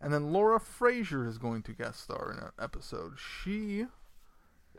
And 0.00 0.12
then 0.12 0.32
Laura 0.32 0.60
Fraser 0.60 1.26
is 1.26 1.38
going 1.38 1.62
to 1.64 1.72
guest 1.72 2.02
star 2.04 2.30
in 2.32 2.38
an 2.38 2.50
episode. 2.62 3.14
She 3.18 3.86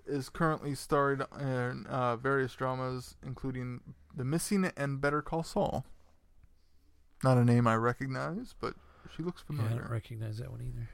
is 0.08 0.30
currently 0.30 0.76
starred 0.76 1.26
in 1.40 1.86
uh, 1.88 2.16
various 2.16 2.54
dramas, 2.56 3.16
including 3.26 3.82
The 4.16 4.24
Missing 4.24 4.72
and 4.78 5.02
Better 5.02 5.22
Call 5.22 5.44
Saul. 5.44 5.86
Not 7.24 7.38
a 7.38 7.44
name 7.46 7.68
I 7.68 7.76
recognize, 7.76 8.54
but 8.60 8.74
she 9.16 9.24
looks 9.24 9.44
Yeah, 9.50 9.56
I 9.56 9.58
familiar. 9.64 9.82
don't 9.82 9.92
recognize 9.92 10.38
that 10.38 10.52
one 10.52 10.62
either. 10.62 10.90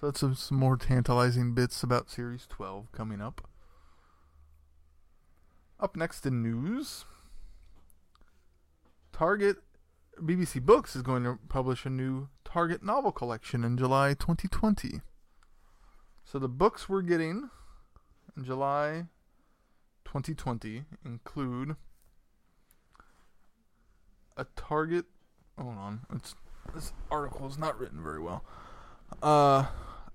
So 0.00 0.06
that's 0.06 0.20
some, 0.20 0.34
some 0.34 0.58
more 0.58 0.76
tantalizing 0.76 1.52
bits 1.54 1.82
about 1.82 2.08
Series 2.10 2.46
12 2.48 2.90
coming 2.92 3.20
up. 3.20 3.46
Up 5.78 5.96
next 5.96 6.24
in 6.26 6.42
news, 6.42 7.04
Target 9.12 9.56
BBC 10.18 10.60
Books 10.64 10.94
is 10.94 11.02
going 11.02 11.24
to 11.24 11.38
publish 11.48 11.84
a 11.84 11.90
new 11.90 12.28
Target 12.44 12.82
novel 12.82 13.12
collection 13.12 13.64
in 13.64 13.76
July 13.76 14.10
2020. 14.14 15.00
So 16.24 16.38
the 16.38 16.48
books 16.48 16.88
we're 16.88 17.02
getting 17.02 17.50
in 18.36 18.44
July 18.44 19.06
2020 20.04 20.84
include 21.04 21.76
a 24.40 24.46
Target. 24.56 25.04
Hold 25.58 25.76
on, 25.76 26.00
it's 26.14 26.34
this 26.74 26.92
article 27.10 27.46
is 27.46 27.58
not 27.58 27.78
written 27.78 28.02
very 28.02 28.20
well. 28.20 28.42
Uh, 29.22 29.66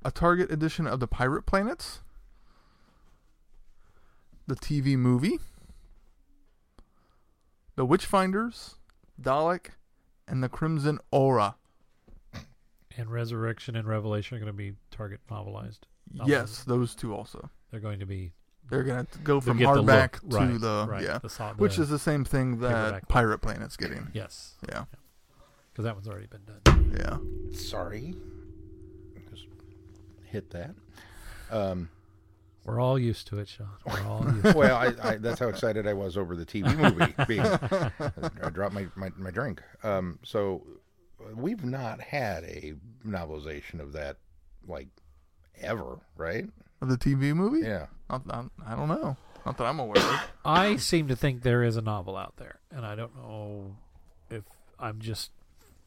a 0.03 0.11
Target 0.11 0.51
edition 0.51 0.87
of 0.87 0.99
the 0.99 1.07
Pirate 1.07 1.45
Planets, 1.45 2.01
the 4.47 4.55
TV 4.55 4.97
movie, 4.97 5.39
the 7.75 7.85
Witchfinders, 7.85 8.75
Dalek, 9.21 9.67
and 10.27 10.43
the 10.43 10.49
Crimson 10.49 10.99
Horror. 11.13 11.55
And 12.97 13.11
Resurrection 13.11 13.75
and 13.75 13.87
Revelation 13.87 14.37
are 14.37 14.39
going 14.39 14.51
to 14.51 14.53
be 14.53 14.73
Target 14.89 15.19
novelized. 15.29 15.79
Yes, 16.25 16.63
those 16.63 16.95
two 16.95 17.13
also. 17.13 17.49
They're 17.69 17.81
going 17.81 17.99
to 17.99 18.05
be 18.05 18.31
They're 18.69 18.83
gonna 18.83 19.05
go 19.23 19.39
from 19.41 19.57
get 19.57 19.73
the 19.73 19.81
hardback 19.83 20.23
look, 20.23 20.31
to 20.31 20.37
right, 20.37 20.59
the 20.59 20.85
right, 20.89 21.03
yeah, 21.03 21.17
the 21.19 21.29
so- 21.29 21.53
which 21.57 21.75
the- 21.75 21.83
is 21.83 21.89
the 21.89 21.99
same 21.99 22.25
thing 22.25 22.59
that 22.59 22.69
paperback. 22.85 23.07
Pirate 23.07 23.37
Planet's 23.39 23.77
getting. 23.77 24.07
yes, 24.13 24.55
Yeah, 24.69 24.85
because 25.71 25.85
that 25.85 25.93
one's 25.95 26.07
already 26.07 26.27
been 26.27 26.41
done. 26.63 26.95
yeah. 26.97 27.57
Sorry. 27.57 28.15
Just 29.31 29.45
hit 30.25 30.49
that. 30.51 30.73
Um, 31.51 31.89
We're 32.63 32.79
all 32.79 32.97
used 32.97 33.27
to 33.27 33.37
it, 33.39 33.47
Sean. 33.47 33.67
We're 33.85 34.01
all 34.07 34.25
used. 34.33 34.43
to 34.45 34.53
well, 34.57 34.75
I, 34.75 34.93
I, 35.11 35.17
that's 35.17 35.39
how 35.39 35.47
excited 35.49 35.87
I 35.87 35.93
was 35.93 36.17
over 36.17 36.35
the 36.35 36.45
TV 36.45 36.75
movie 36.75 37.13
being. 37.27 37.41
I 38.41 38.49
dropped 38.49 38.73
my, 38.73 38.87
my, 38.95 39.11
my 39.17 39.29
drink. 39.29 39.61
Um, 39.83 40.17
so 40.23 40.65
we've 41.35 41.63
not 41.63 42.01
had 42.01 42.43
a 42.45 42.73
novelization 43.05 43.79
of 43.79 43.93
that, 43.93 44.17
like, 44.67 44.87
ever, 45.61 45.99
right? 46.17 46.49
Of 46.81 46.89
the 46.89 46.97
TV 46.97 47.33
movie? 47.35 47.65
Yeah. 47.65 47.87
Not, 48.09 48.25
not, 48.27 48.45
I 48.65 48.75
don't 48.75 48.87
know. 48.89 49.17
Not 49.45 49.57
that 49.57 49.65
I'm 49.65 49.79
aware 49.79 49.97
of. 49.97 50.21
I 50.45 50.75
seem 50.77 51.07
to 51.07 51.15
think 51.15 51.43
there 51.43 51.63
is 51.63 51.77
a 51.77 51.81
novel 51.81 52.17
out 52.17 52.37
there, 52.37 52.59
and 52.71 52.85
I 52.85 52.95
don't 52.95 53.15
know 53.15 53.75
if 54.29 54.43
I'm 54.79 54.99
just 54.99 55.31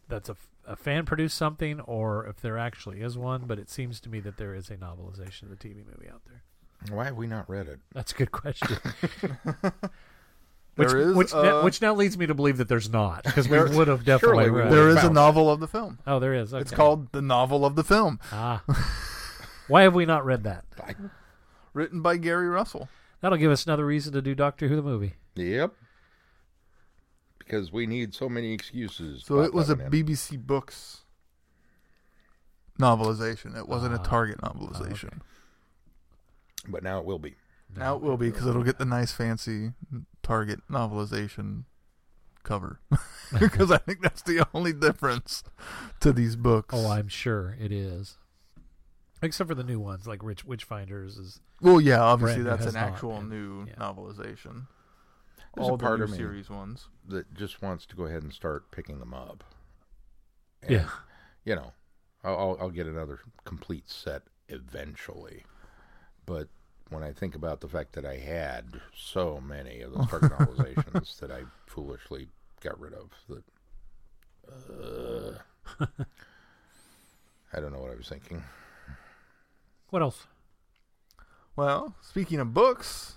that's 0.08 0.28
a, 0.28 0.36
a 0.66 0.76
fan 0.76 1.04
produced 1.04 1.36
something 1.36 1.80
or 1.80 2.26
if 2.26 2.40
there 2.40 2.56
actually 2.56 3.00
is 3.00 3.18
one. 3.18 3.44
But 3.46 3.58
it 3.58 3.68
seems 3.68 4.00
to 4.00 4.08
me 4.08 4.20
that 4.20 4.36
there 4.36 4.54
is 4.54 4.70
a 4.70 4.76
novelization 4.76 5.44
of 5.44 5.50
the 5.50 5.56
TV 5.56 5.84
movie 5.84 6.08
out 6.08 6.22
there. 6.26 6.42
Why 6.96 7.04
have 7.06 7.16
we 7.16 7.26
not 7.26 7.50
read 7.50 7.66
it? 7.66 7.80
That's 7.92 8.12
a 8.12 8.14
good 8.14 8.30
question. 8.30 8.76
which, 10.76 10.88
There 10.88 10.98
is, 11.00 11.16
which, 11.16 11.34
uh, 11.34 11.62
which 11.62 11.82
now 11.82 11.92
leads 11.94 12.16
me 12.16 12.26
to 12.26 12.34
believe 12.34 12.58
that 12.58 12.68
there's 12.68 12.88
not 12.88 13.24
because 13.24 13.48
we 13.48 13.58
would 13.58 13.88
have 13.88 14.04
definitely 14.04 14.48
read. 14.48 14.70
There 14.70 14.88
is 14.88 15.02
a 15.02 15.10
novel 15.10 15.50
of 15.50 15.58
the 15.58 15.66
film. 15.66 15.98
Oh, 16.06 16.20
there 16.20 16.34
is. 16.34 16.52
It's 16.52 16.70
called 16.70 17.10
the 17.10 17.22
novel 17.22 17.66
of 17.66 17.74
the 17.74 17.82
film, 17.84 18.20
Ah. 18.32 18.62
Why 19.68 19.82
have 19.82 19.94
we 19.94 20.06
not 20.06 20.24
read 20.24 20.44
that? 20.44 20.64
I, 20.82 20.94
written 21.74 22.00
by 22.02 22.16
Gary 22.16 22.48
Russell. 22.48 22.88
That'll 23.20 23.38
give 23.38 23.50
us 23.50 23.64
another 23.66 23.84
reason 23.86 24.12
to 24.14 24.22
do 24.22 24.34
Doctor 24.34 24.68
Who 24.68 24.76
the 24.76 24.82
movie. 24.82 25.14
yep. 25.34 25.72
Because 27.38 27.72
we 27.72 27.86
need 27.86 28.14
so 28.14 28.28
many 28.28 28.52
excuses. 28.52 29.24
So 29.24 29.40
it 29.40 29.54
was 29.54 29.70
a 29.70 29.76
coming 29.76 29.86
in. 30.00 30.06
BBC 30.06 30.38
Books 30.46 31.04
novelization. 32.78 33.56
It 33.56 33.66
wasn't 33.68 33.94
a 33.94 33.98
Ah. 33.98 34.02
Target 34.02 34.38
novelization. 34.42 35.20
But 36.68 36.82
now 36.82 36.98
it 36.98 37.06
will 37.06 37.18
be. 37.18 37.36
Now 37.74 37.96
it 37.96 38.02
will 38.02 38.18
be 38.18 38.30
because 38.30 38.46
it'll 38.46 38.62
get 38.64 38.78
the 38.78 38.84
nice 38.84 39.12
fancy 39.12 39.72
Target 40.22 40.60
novelization 40.70 41.64
cover. 42.42 42.80
Because 43.38 43.70
I 43.70 43.76
think 43.78 44.00
that's 44.02 44.22
the 44.22 44.46
only 44.54 44.72
difference 44.72 45.42
to 46.00 46.12
these 46.14 46.34
books. 46.36 46.74
Oh, 46.74 46.90
I'm 46.90 47.08
sure 47.08 47.56
it 47.60 47.70
is. 47.72 48.16
Except 49.22 49.48
for 49.48 49.54
the 49.54 49.64
new 49.64 49.80
ones, 49.80 50.06
like 50.06 50.22
Rich 50.22 50.46
Witchfinders 50.46 51.18
is. 51.18 51.40
well, 51.60 51.80
yeah, 51.80 52.00
obviously 52.00 52.42
Brand 52.42 52.48
that's 52.60 52.64
has 52.66 52.74
an 52.74 52.80
not 52.80 52.92
actual 52.92 53.16
been. 53.18 53.28
new 53.30 53.66
Yeah. 53.66 53.74
novelization. 53.74 54.66
There's 55.54 55.66
a 55.66 55.70
All 55.72 55.76
the 55.76 55.82
part 55.84 55.98
new 55.98 56.04
of 56.04 56.10
me 56.10 56.16
series 56.16 56.48
ones. 56.50 56.88
that 57.08 57.34
just 57.34 57.60
wants 57.62 57.84
to 57.86 57.96
go 57.96 58.04
ahead 58.04 58.22
and 58.22 58.32
start 58.32 58.70
picking 58.70 59.00
them 59.00 59.12
up. 59.14 59.42
And, 60.62 60.70
Yeah. 60.70 60.88
You 61.44 61.56
know, 61.56 61.72
I'll, 62.22 62.38
I'll, 62.38 62.56
I'll 62.60 62.70
get 62.70 62.86
another 62.86 63.20
complete 63.44 63.88
set 63.90 64.22
eventually. 64.48 65.44
But 66.26 66.48
when 66.90 67.02
I 67.02 67.12
think 67.12 67.34
about 67.34 67.60
the 67.60 67.68
fact 67.68 67.92
that 67.94 68.04
I 68.04 68.18
had 68.18 68.80
so 68.94 69.40
many 69.40 69.80
of 69.80 69.92
those 69.94 70.08
Target 70.08 70.32
novelizations 70.38 71.18
that 71.20 71.30
I 71.32 71.42
foolishly 71.66 72.28
got 72.60 72.78
rid 72.78 72.92
of, 72.92 73.10
that 73.28 73.42
uh, 75.80 75.86
I 77.52 77.60
don't 77.60 77.72
know 77.72 77.80
what 77.80 77.90
I 77.92 77.96
was 77.96 78.08
thinking. 78.08 78.42
What 79.90 80.02
else? 80.02 80.26
Well, 81.56 81.94
speaking 82.02 82.40
of 82.40 82.52
books, 82.52 83.16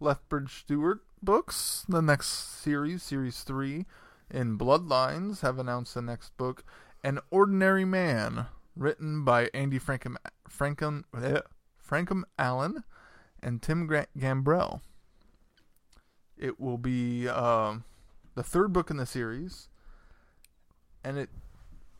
Lethbridge 0.00 0.60
Stewart 0.60 1.00
books, 1.22 1.84
the 1.88 2.00
next 2.00 2.60
series, 2.62 3.02
series 3.02 3.42
three, 3.42 3.84
in 4.30 4.56
Bloodlines, 4.56 5.40
have 5.40 5.58
announced 5.58 5.94
the 5.94 6.02
next 6.02 6.36
book, 6.36 6.64
An 7.04 7.18
Ordinary 7.30 7.84
Man, 7.84 8.46
written 8.74 9.24
by 9.24 9.50
Andy 9.52 9.78
Frankham, 9.78 10.16
Frankham, 10.50 11.04
eh, 11.22 11.40
Allen 12.38 12.84
and 13.42 13.62
Tim 13.62 13.88
Gambrell. 13.88 14.80
It 16.36 16.58
will 16.58 16.78
be 16.78 17.28
um, 17.28 17.84
the 18.34 18.42
third 18.42 18.72
book 18.72 18.90
in 18.90 18.96
the 18.96 19.06
series, 19.06 19.68
and 21.04 21.18
it 21.18 21.30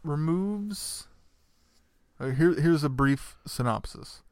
removes. 0.02 1.08
Uh, 2.20 2.30
Here, 2.30 2.54
here's 2.54 2.84
a 2.84 2.88
brief 2.88 3.36
synopsis. 3.46 4.22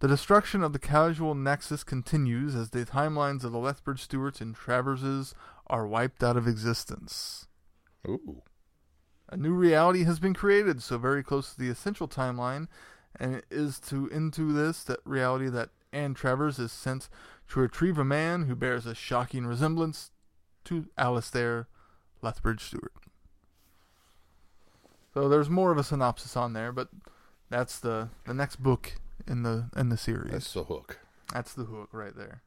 The 0.00 0.08
destruction 0.08 0.62
of 0.62 0.72
the 0.72 0.78
casual 0.78 1.34
nexus 1.34 1.82
continues 1.82 2.54
as 2.54 2.70
the 2.70 2.84
timelines 2.84 3.44
of 3.44 3.52
the 3.52 3.58
Lethbridge 3.58 4.02
Stewarts 4.02 4.40
and 4.40 4.54
Traverses 4.54 5.34
are 5.68 5.86
wiped 5.86 6.22
out 6.22 6.36
of 6.36 6.46
existence. 6.46 7.46
Ooh. 8.06 8.42
A 9.30 9.36
new 9.36 9.54
reality 9.54 10.04
has 10.04 10.18
been 10.18 10.34
created, 10.34 10.82
so 10.82 10.98
very 10.98 11.22
close 11.22 11.52
to 11.52 11.58
the 11.58 11.70
essential 11.70 12.06
timeline, 12.06 12.68
and 13.18 13.34
it 13.34 13.46
is 13.50 13.80
to 13.80 14.06
into 14.08 14.52
this 14.52 14.84
that 14.84 15.00
reality 15.04 15.48
that 15.48 15.70
Anne 15.92 16.14
Travers 16.14 16.58
is 16.58 16.70
sent 16.70 17.08
to 17.48 17.60
retrieve 17.60 17.98
a 17.98 18.04
man 18.04 18.44
who 18.44 18.54
bears 18.54 18.86
a 18.86 18.94
shocking 18.94 19.46
resemblance 19.46 20.10
to 20.64 20.86
Alistair 20.98 21.68
Lethbridge 22.20 22.62
Stewart. 22.62 22.92
So 25.14 25.28
there's 25.28 25.48
more 25.48 25.72
of 25.72 25.78
a 25.78 25.84
synopsis 25.84 26.36
on 26.36 26.52
there, 26.52 26.70
but 26.70 26.88
that's 27.50 27.78
the 27.78 28.08
the 28.24 28.34
next 28.34 28.56
book 28.56 28.94
in 29.26 29.42
the 29.42 29.70
in 29.76 29.88
the 29.88 29.96
series. 29.96 30.32
That's 30.32 30.52
the 30.52 30.64
hook. 30.64 30.98
That's 31.32 31.54
the 31.54 31.64
hook 31.64 31.88
right 31.92 32.16
there. 32.16 32.42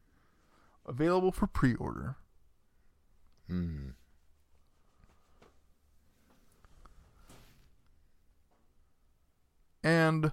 Available 0.86 1.32
for 1.32 1.48
pre-order. 1.48 2.16
Hmm. 3.48 3.90
And 9.84 10.32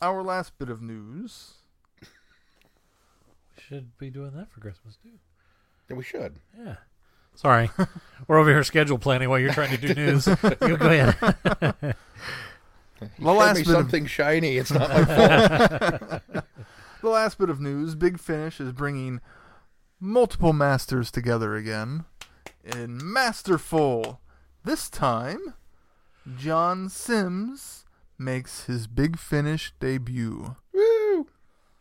our 0.00 0.22
last 0.22 0.58
bit 0.58 0.68
of 0.68 0.82
news. 0.82 1.54
We 2.00 2.08
should 3.62 3.98
be 3.98 4.10
doing 4.10 4.32
that 4.32 4.50
for 4.50 4.60
Christmas 4.60 4.96
too. 4.96 5.18
Yeah, 5.88 5.96
we 5.96 6.04
should. 6.04 6.36
Yeah. 6.58 6.76
Sorry, 7.34 7.70
we're 8.28 8.38
over 8.38 8.50
here 8.50 8.62
schedule 8.64 8.98
planning 8.98 9.30
while 9.30 9.38
you're 9.38 9.54
trying 9.54 9.70
to 9.70 9.78
do 9.78 9.94
news. 9.94 10.26
go 10.60 10.74
ahead. 10.74 11.96
The 13.18 13.24
Show 13.24 13.32
last 13.32 13.56
me 13.56 13.62
bit 13.62 13.70
of 13.70 13.76
something 13.76 14.06
shiny. 14.06 14.56
It's 14.56 14.72
not 14.72 14.88
my 14.88 15.04
fault. 15.04 16.22
the 17.02 17.08
last 17.08 17.38
bit 17.38 17.50
of 17.50 17.60
news. 17.60 17.94
Big 17.94 18.18
Finish 18.18 18.60
is 18.60 18.72
bringing 18.72 19.20
multiple 20.00 20.52
masters 20.52 21.10
together 21.10 21.54
again 21.54 22.04
in 22.64 22.98
Masterful. 23.02 24.20
This 24.64 24.88
time, 24.88 25.54
John 26.36 26.88
Sims 26.88 27.84
makes 28.18 28.64
his 28.64 28.86
Big 28.86 29.18
Finish 29.18 29.72
debut. 29.80 30.56
Woo! 30.72 31.26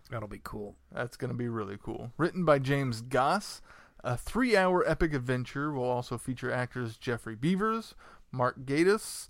That'll 0.09 0.27
be 0.27 0.41
cool. 0.43 0.75
That's 0.91 1.17
going 1.17 1.31
to 1.31 1.37
be 1.37 1.47
really 1.47 1.77
cool. 1.81 2.11
Written 2.17 2.43
by 2.43 2.59
James 2.59 3.01
Goss, 3.01 3.61
a 4.03 4.17
three 4.17 4.57
hour 4.57 4.87
epic 4.87 5.13
adventure 5.13 5.71
will 5.71 5.89
also 5.89 6.17
feature 6.17 6.51
actors 6.51 6.97
Geoffrey 6.97 7.35
Beevers, 7.35 7.93
Mark 8.31 8.65
Gatiss, 8.65 9.27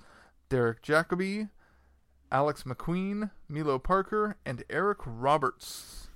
Derek 0.50 0.82
Jacobi, 0.82 1.50
Alex 2.32 2.64
Macqueen, 2.64 3.32
Milo 3.50 3.78
Parker, 3.78 4.38
and 4.46 4.64
Eric 4.70 5.00
Roberts. 5.06 6.10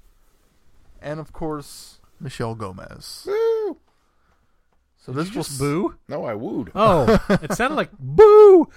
And 1.01 1.19
of 1.19 1.33
course, 1.33 1.99
Michelle 2.19 2.55
Gomez. 2.55 3.23
Woo! 3.27 3.77
So 4.97 5.11
this 5.11 5.27
will 5.27 5.43
Just 5.43 5.59
boo. 5.59 5.95
No, 6.07 6.25
I 6.25 6.33
wooed. 6.33 6.71
Oh, 6.73 7.23
it 7.29 7.53
sounded 7.53 7.75
like 7.75 7.91
boo. 7.99 8.69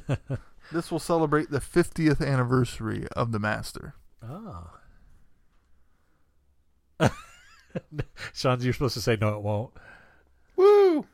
this 0.72 0.92
will 0.92 1.00
celebrate 1.00 1.50
the 1.50 1.60
50th 1.60 2.24
anniversary 2.24 3.06
of 3.16 3.32
the 3.32 3.40
Master. 3.40 3.94
Oh. 4.22 4.70
Sean, 8.32 8.60
you're 8.60 8.72
supposed 8.72 8.94
to 8.94 9.00
say 9.00 9.18
no, 9.20 9.36
it 9.36 9.42
won't. 9.42 9.72
Woo! 10.54 11.06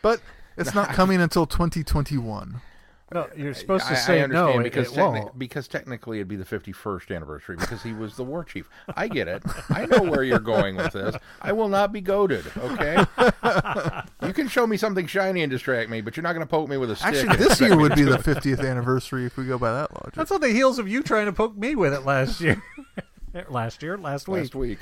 But 0.00 0.20
it's 0.56 0.74
not 0.74 0.88
coming 0.90 1.20
until 1.20 1.46
2021. 1.46 2.60
No, 3.10 3.26
you're 3.34 3.54
supposed 3.54 3.86
to 3.86 3.92
I, 3.92 3.96
say 3.96 4.22
I 4.22 4.26
no. 4.26 4.62
because 4.62 4.88
it, 4.88 4.92
it 4.92 5.00
techni- 5.00 5.22
won't. 5.22 5.38
because 5.38 5.66
technically 5.66 6.18
it'd 6.18 6.28
be 6.28 6.36
the 6.36 6.44
51st 6.44 7.16
anniversary 7.16 7.56
because 7.56 7.82
he 7.82 7.94
was 7.94 8.16
the 8.16 8.24
war 8.24 8.44
chief. 8.44 8.68
I 8.96 9.08
get 9.08 9.28
it. 9.28 9.42
I 9.70 9.86
know 9.86 10.02
where 10.02 10.22
you're 10.22 10.38
going 10.38 10.76
with 10.76 10.92
this. 10.92 11.16
I 11.40 11.52
will 11.52 11.68
not 11.68 11.90
be 11.90 12.02
goaded. 12.02 12.44
Okay. 12.58 13.02
you 14.26 14.34
can 14.34 14.46
show 14.48 14.66
me 14.66 14.76
something 14.76 15.06
shiny 15.06 15.42
and 15.42 15.50
distract 15.50 15.88
me, 15.88 16.02
but 16.02 16.16
you're 16.16 16.22
not 16.22 16.34
going 16.34 16.46
to 16.46 16.50
poke 16.50 16.68
me 16.68 16.76
with 16.76 16.90
a 16.90 16.96
stick. 16.96 17.14
Actually, 17.14 17.36
this 17.36 17.60
year 17.62 17.78
would 17.78 17.94
be 17.94 18.02
the 18.02 18.18
50th 18.18 18.60
anniversary 18.68 19.24
if 19.24 19.38
we 19.38 19.46
go 19.46 19.56
by 19.58 19.72
that 19.72 19.90
logic. 19.92 20.14
That's 20.14 20.30
on 20.30 20.42
the 20.42 20.50
heels 20.50 20.78
of 20.78 20.86
you 20.86 21.02
trying 21.02 21.26
to 21.26 21.32
poke 21.32 21.56
me 21.56 21.74
with 21.76 21.94
it 21.94 22.04
last 22.04 22.42
year. 22.42 22.62
last 23.48 23.82
year, 23.82 23.96
last 23.96 24.28
week. 24.28 24.42
last 24.42 24.54
week. 24.54 24.78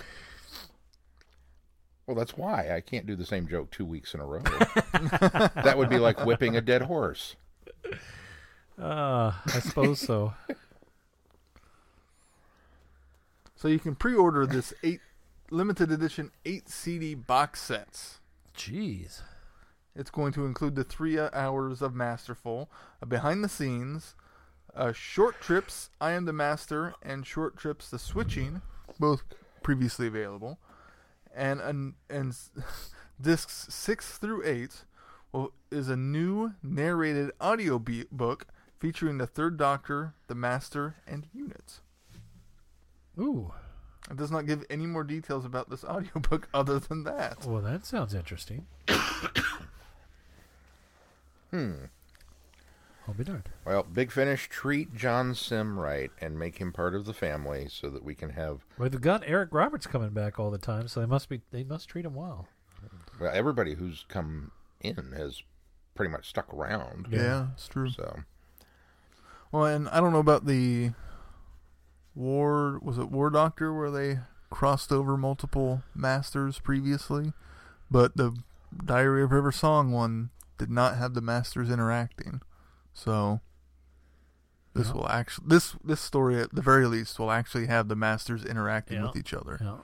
Well, 2.07 2.17
that's 2.17 2.37
why 2.37 2.75
I 2.75 2.81
can't 2.81 3.07
do 3.07 3.15
the 3.15 3.27
same 3.27 3.49
joke 3.49 3.71
two 3.71 3.85
weeks 3.85 4.15
in 4.15 4.21
a 4.21 4.27
row. 4.27 4.41
that 4.41 5.75
would 5.77 5.89
be 5.89 5.99
like 5.99 6.25
whipping 6.25 6.57
a 6.57 6.61
dead 6.61 6.83
horse. 6.83 7.37
Uh, 8.81 9.33
I 9.47 9.61
suppose 9.61 10.01
so. 10.01 10.35
So 13.59 13.69
you 13.69 13.79
can 13.79 13.95
pre-order 13.97 14.47
this 14.47 14.75
eight 14.83 15.01
limited 15.51 15.91
edition 15.91 16.31
eight 16.45 16.69
CD 16.69 17.15
box 17.15 17.63
sets. 17.63 18.21
Jeez. 18.55 19.23
It's 19.95 20.11
going 20.11 20.33
to 20.35 20.45
include 20.45 20.75
the 20.75 20.85
three 20.85 21.19
hours 21.19 21.81
of 21.81 21.95
Masterful, 21.95 22.71
a 23.01 23.07
behind 23.07 23.43
the 23.43 23.49
scenes, 23.49 24.15
uh, 24.75 24.93
short 24.93 25.41
trips, 25.41 25.89
I 26.03 26.13
am 26.13 26.27
the 26.27 26.35
Master, 26.35 26.95
and 27.03 27.27
short 27.27 27.57
trips, 27.57 27.89
the 27.89 27.99
switching, 27.99 28.61
both 29.01 29.25
previously 29.63 30.07
available, 30.07 30.59
and 31.35 31.61
an, 31.61 31.95
and 32.11 32.37
discs 33.21 33.67
six 33.71 34.19
through 34.19 34.45
eight 34.45 34.85
will, 35.33 35.53
is 35.71 35.89
a 35.89 35.97
new 35.97 36.53
narrated 36.63 37.31
audio 37.41 37.79
be- 37.79 38.05
book 38.13 38.47
featuring 38.79 39.19
the 39.19 39.27
Third 39.27 39.57
Doctor, 39.57 40.15
the 40.27 40.35
Master, 40.35 40.97
and 41.07 41.27
units. 41.33 41.81
Ooh. 43.19 43.53
It 44.11 44.17
does 44.17 44.31
not 44.31 44.47
give 44.47 44.65
any 44.71 44.87
more 44.87 45.03
details 45.05 45.45
about 45.45 45.69
this 45.71 45.83
audiobook 45.89 46.49
other 46.55 46.79
than 46.79 47.05
that. 47.05 47.45
Well, 47.47 47.63
that 47.63 47.85
sounds 47.87 48.15
interesting. 48.15 48.67
Hmm. 51.51 51.75
I'll 53.07 53.15
be 53.15 53.23
darned. 53.25 53.49
Well, 53.65 53.85
Big 53.85 54.11
Finish, 54.11 54.49
treat 54.49 54.95
John 54.95 55.35
Simm 55.35 55.79
right 55.79 56.11
and 56.21 56.37
make 56.39 56.59
him 56.59 56.73
part 56.73 56.95
of 56.95 57.05
the 57.07 57.15
family 57.15 57.69
so 57.71 57.89
that 57.89 58.03
we 58.05 58.17
can 58.17 58.31
have 58.31 58.65
Well, 58.79 58.89
they've 58.91 59.01
got 59.01 59.23
Eric 59.25 59.51
Roberts 59.53 59.87
coming 59.87 60.11
back 60.11 60.41
all 60.41 60.51
the 60.51 60.59
time, 60.59 60.89
so 60.89 60.99
they 61.01 61.07
must 61.07 61.29
be 61.29 61.41
they 61.53 61.63
must 61.63 61.89
treat 61.89 62.05
him 62.05 62.15
well. 62.17 62.49
well, 63.21 63.31
everybody 63.33 63.75
who's 63.75 64.05
come 64.09 64.51
in 64.81 65.13
has 65.17 65.43
pretty 65.95 66.11
much 66.11 66.29
stuck 66.29 66.53
around. 66.53 67.07
Yeah, 67.11 67.23
Yeah. 67.23 67.47
it's 67.55 67.69
true. 67.69 67.91
So 67.91 68.19
Well, 69.53 69.65
and 69.67 69.89
I 69.91 70.01
don't 70.01 70.13
know 70.13 70.19
about 70.19 70.47
the 70.47 70.93
War. 72.15 72.79
Was 72.83 72.99
it 72.99 73.11
War 73.11 73.31
Doctor 73.31 73.73
where 73.75 73.91
they 73.91 74.21
crossed 74.51 74.91
over 74.93 75.17
multiple 75.17 75.83
masters 75.95 76.59
previously? 76.59 77.33
But 77.91 78.17
the 78.17 78.37
Diary 78.85 79.23
of 79.23 79.33
River 79.33 79.53
Song 79.53 79.93
one 79.93 80.31
did 80.59 80.71
not 80.71 80.97
have 80.97 81.15
the 81.15 81.21
masters 81.21 81.71
interacting. 81.71 82.41
So 82.95 83.41
this 84.75 84.89
Yeah. 84.89 84.95
will 84.95 85.09
actually 85.09 85.47
this 85.49 85.77
this 85.85 86.01
story 86.01 86.41
at 86.41 86.55
the 86.55 86.63
very 86.63 86.87
least 86.87 87.19
will 87.19 87.31
actually 87.31 87.67
have 87.67 87.89
the 87.89 87.97
masters 87.97 88.45
interacting 88.45 88.99
Yeah. 88.99 89.07
with 89.07 89.17
each 89.17 89.33
other. 89.35 89.59
Yeah. 89.61 89.77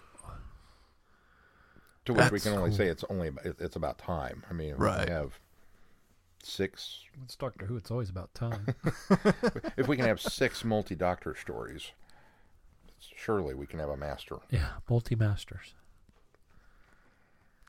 to 2.04 2.14
which 2.14 2.32
we 2.32 2.40
can 2.40 2.54
only 2.54 2.70
cool. 2.70 2.76
say 2.78 2.88
it's 2.88 3.04
only 3.08 3.28
about, 3.28 3.46
it's 3.46 3.76
about 3.76 3.96
time. 3.96 4.42
I 4.50 4.52
mean, 4.54 4.74
Right. 4.74 5.06
we 5.08 5.14
have 5.14 5.38
six. 6.44 7.00
It's 7.24 7.36
Doctor 7.36 7.66
Who. 7.66 7.76
It's 7.76 7.90
always 7.90 8.10
about 8.10 8.32
time. 8.34 8.74
if 9.76 9.88
we 9.88 9.96
can 9.96 10.06
have 10.06 10.20
six 10.20 10.64
multi-doctor 10.64 11.34
stories, 11.34 11.92
surely 13.16 13.54
we 13.54 13.66
can 13.66 13.78
have 13.78 13.88
a 13.88 13.96
master. 13.96 14.36
yeah, 14.50 14.68
multi 14.88 15.14
masters. 15.14 15.74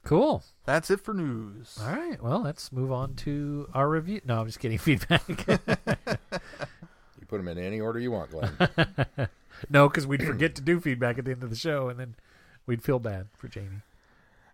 Cool. 0.03 0.43
That's 0.65 0.91
it 0.91 0.99
for 0.99 1.13
news. 1.13 1.79
All 1.81 1.95
right. 1.95 2.21
Well, 2.21 2.41
let's 2.41 2.73
move 2.73 2.91
on 2.91 3.13
to 3.15 3.69
our 3.73 3.87
review. 3.89 4.19
No, 4.25 4.41
I'm 4.41 4.47
just 4.47 4.59
getting 4.59 4.77
Feedback. 4.79 5.23
You 7.19 7.27
put 7.27 7.37
them 7.37 7.47
in 7.47 7.57
any 7.57 7.79
order 7.79 7.99
you 7.99 8.11
want, 8.11 8.31
Glenn. 8.31 8.51
no, 9.69 9.87
because 9.87 10.05
we'd 10.05 10.21
forget 10.23 10.55
to 10.55 10.61
do 10.61 10.81
feedback 10.81 11.17
at 11.17 11.23
the 11.23 11.31
end 11.31 11.41
of 11.41 11.49
the 11.49 11.55
show, 11.55 11.87
and 11.87 11.97
then 11.97 12.15
we'd 12.65 12.83
feel 12.83 12.99
bad 12.99 13.27
for 13.37 13.47
Jamie. 13.47 13.81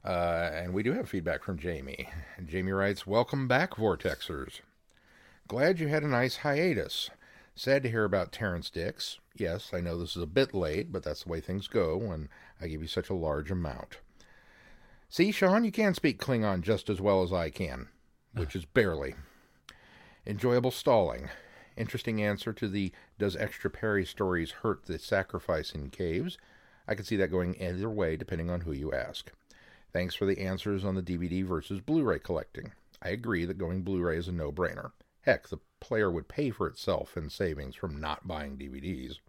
Uh, 0.03 0.49
and 0.53 0.73
we 0.73 0.83
do 0.83 0.93
have 0.93 1.09
feedback 1.09 1.43
from 1.43 1.57
Jamie. 1.57 2.09
Jamie 2.45 2.71
writes, 2.71 3.05
Welcome 3.05 3.47
back, 3.47 3.75
Vortexers. 3.75 4.61
Glad 5.47 5.79
you 5.79 5.87
had 5.87 6.03
a 6.03 6.07
nice 6.07 6.37
hiatus. 6.37 7.09
Sad 7.55 7.83
to 7.83 7.89
hear 7.89 8.05
about 8.05 8.31
Terrance 8.31 8.69
Dicks. 8.69 9.19
Yes, 9.35 9.71
I 9.73 9.81
know 9.81 9.99
this 9.99 10.15
is 10.15 10.23
a 10.23 10.27
bit 10.27 10.53
late, 10.53 10.91
but 10.91 11.03
that's 11.03 11.23
the 11.23 11.29
way 11.29 11.41
things 11.41 11.67
go 11.67 11.97
when 11.97 12.29
I 12.61 12.67
give 12.67 12.81
you 12.81 12.87
such 12.87 13.09
a 13.09 13.15
large 13.15 13.51
amount. 13.51 13.97
See, 15.09 15.31
Sean, 15.31 15.65
you 15.65 15.71
can 15.71 15.93
speak 15.93 16.21
Klingon 16.21 16.61
just 16.61 16.89
as 16.89 17.01
well 17.01 17.23
as 17.23 17.33
I 17.33 17.49
can, 17.49 17.89
which 18.33 18.55
is 18.55 18.63
barely. 18.63 19.15
Enjoyable 20.25 20.71
stalling. 20.71 21.29
Interesting 21.75 22.21
answer 22.21 22.53
to 22.53 22.67
the 22.67 22.91
Does 23.17 23.35
extra 23.35 23.69
Peri 23.69 24.05
stories 24.05 24.51
hurt 24.51 24.85
the 24.85 24.99
sacrifice 24.99 25.71
in 25.71 25.89
caves? 25.89 26.37
I 26.87 26.95
could 26.95 27.07
see 27.07 27.15
that 27.17 27.31
going 27.31 27.61
either 27.61 27.89
way 27.89 28.15
depending 28.15 28.49
on 28.49 28.61
who 28.61 28.71
you 28.71 28.93
ask. 28.93 29.31
Thanks 29.91 30.13
for 30.13 30.25
the 30.25 30.39
answers 30.39 30.85
on 30.85 30.95
the 30.95 31.01
DVD 31.01 31.43
versus 31.43 31.81
Blu 31.81 32.03
ray 32.03 32.19
collecting. 32.19 32.73
I 33.01 33.09
agree 33.09 33.45
that 33.45 33.57
going 33.57 33.81
Blu 33.81 34.01
ray 34.01 34.17
is 34.17 34.27
a 34.27 34.31
no 34.31 34.51
brainer. 34.51 34.91
Heck, 35.21 35.47
the 35.47 35.59
player 35.79 36.11
would 36.11 36.27
pay 36.27 36.51
for 36.51 36.67
itself 36.67 37.17
in 37.17 37.29
savings 37.29 37.75
from 37.75 37.99
not 37.99 38.27
buying 38.27 38.57
DVDs. 38.57 39.19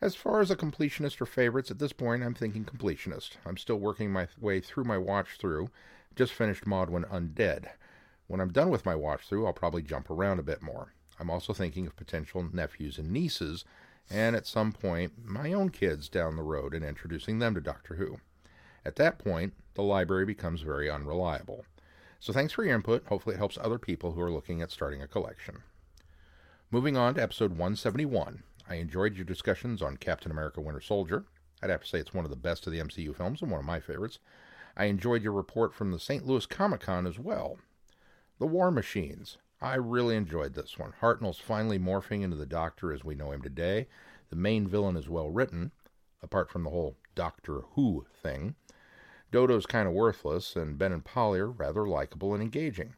As 0.00 0.14
far 0.14 0.40
as 0.40 0.50
a 0.50 0.56
completionist 0.56 1.20
or 1.20 1.26
favorites, 1.26 1.70
at 1.70 1.78
this 1.78 1.92
point 1.92 2.22
I'm 2.22 2.34
thinking 2.34 2.64
completionist. 2.64 3.32
I'm 3.44 3.56
still 3.56 3.76
working 3.76 4.12
my 4.12 4.28
way 4.38 4.60
through 4.60 4.84
my 4.84 4.96
watch 4.96 5.36
through. 5.38 5.68
Just 6.14 6.32
finished 6.32 6.64
Mawdryn 6.64 7.04
Undead. 7.10 7.66
When 8.26 8.40
I'm 8.40 8.52
done 8.52 8.70
with 8.70 8.86
my 8.86 8.94
watch 8.94 9.28
through, 9.28 9.46
I'll 9.46 9.52
probably 9.52 9.82
jump 9.82 10.08
around 10.08 10.38
a 10.38 10.44
bit 10.44 10.62
more. 10.62 10.94
I'm 11.18 11.28
also 11.28 11.52
thinking 11.52 11.86
of 11.86 11.96
potential 11.96 12.48
nephews 12.52 12.98
and 12.98 13.10
nieces, 13.10 13.64
and 14.08 14.34
at 14.34 14.46
some 14.46 14.72
point, 14.72 15.12
my 15.22 15.52
own 15.52 15.68
kids 15.68 16.08
down 16.08 16.36
the 16.36 16.42
road 16.42 16.72
and 16.72 16.84
introducing 16.84 17.38
them 17.38 17.54
to 17.54 17.60
Doctor 17.60 17.96
Who. 17.96 18.20
At 18.84 18.96
that 18.96 19.18
point, 19.18 19.54
the 19.74 19.82
library 19.82 20.24
becomes 20.24 20.62
very 20.62 20.90
unreliable. 20.90 21.64
So 22.18 22.32
thanks 22.32 22.52
for 22.52 22.64
your 22.64 22.74
input. 22.74 23.06
Hopefully, 23.06 23.34
it 23.34 23.38
helps 23.38 23.58
other 23.58 23.78
people 23.78 24.12
who 24.12 24.20
are 24.20 24.30
looking 24.30 24.62
at 24.62 24.70
starting 24.70 25.02
a 25.02 25.08
collection. 25.08 25.62
Moving 26.70 26.96
on 26.96 27.14
to 27.14 27.22
episode 27.22 27.52
171. 27.52 28.42
I 28.68 28.76
enjoyed 28.76 29.16
your 29.16 29.24
discussions 29.24 29.82
on 29.82 29.96
Captain 29.96 30.30
America 30.30 30.60
Winter 30.60 30.80
Soldier. 30.80 31.24
I'd 31.62 31.70
have 31.70 31.82
to 31.82 31.88
say 31.88 31.98
it's 31.98 32.14
one 32.14 32.24
of 32.24 32.30
the 32.30 32.36
best 32.36 32.66
of 32.66 32.72
the 32.72 32.78
MCU 32.78 33.14
films 33.14 33.42
and 33.42 33.50
one 33.50 33.60
of 33.60 33.66
my 33.66 33.80
favorites. 33.80 34.18
I 34.76 34.84
enjoyed 34.84 35.22
your 35.22 35.32
report 35.32 35.74
from 35.74 35.90
the 35.90 35.98
St. 35.98 36.26
Louis 36.26 36.46
Comic 36.46 36.80
Con 36.80 37.06
as 37.06 37.18
well. 37.18 37.58
The 38.38 38.46
War 38.46 38.70
Machines. 38.70 39.36
I 39.60 39.74
really 39.74 40.16
enjoyed 40.16 40.54
this 40.54 40.78
one. 40.78 40.94
Hartnell's 41.02 41.38
finally 41.38 41.78
morphing 41.78 42.22
into 42.22 42.36
the 42.36 42.46
Doctor 42.46 42.92
as 42.92 43.04
we 43.04 43.14
know 43.14 43.32
him 43.32 43.42
today. 43.42 43.88
The 44.30 44.36
main 44.36 44.66
villain 44.66 44.96
is 44.96 45.08
well 45.08 45.28
written, 45.28 45.72
apart 46.22 46.50
from 46.50 46.64
the 46.64 46.70
whole 46.70 46.96
Doctor 47.14 47.62
Who 47.74 48.06
thing. 48.22 48.54
Dodo's 49.30 49.66
kind 49.66 49.86
of 49.86 49.94
worthless, 49.94 50.56
and 50.56 50.78
Ben 50.78 50.92
and 50.92 51.04
Polly 51.04 51.40
are 51.40 51.50
rather 51.50 51.86
likable 51.86 52.34
and 52.34 52.42
engaging. 52.42 52.94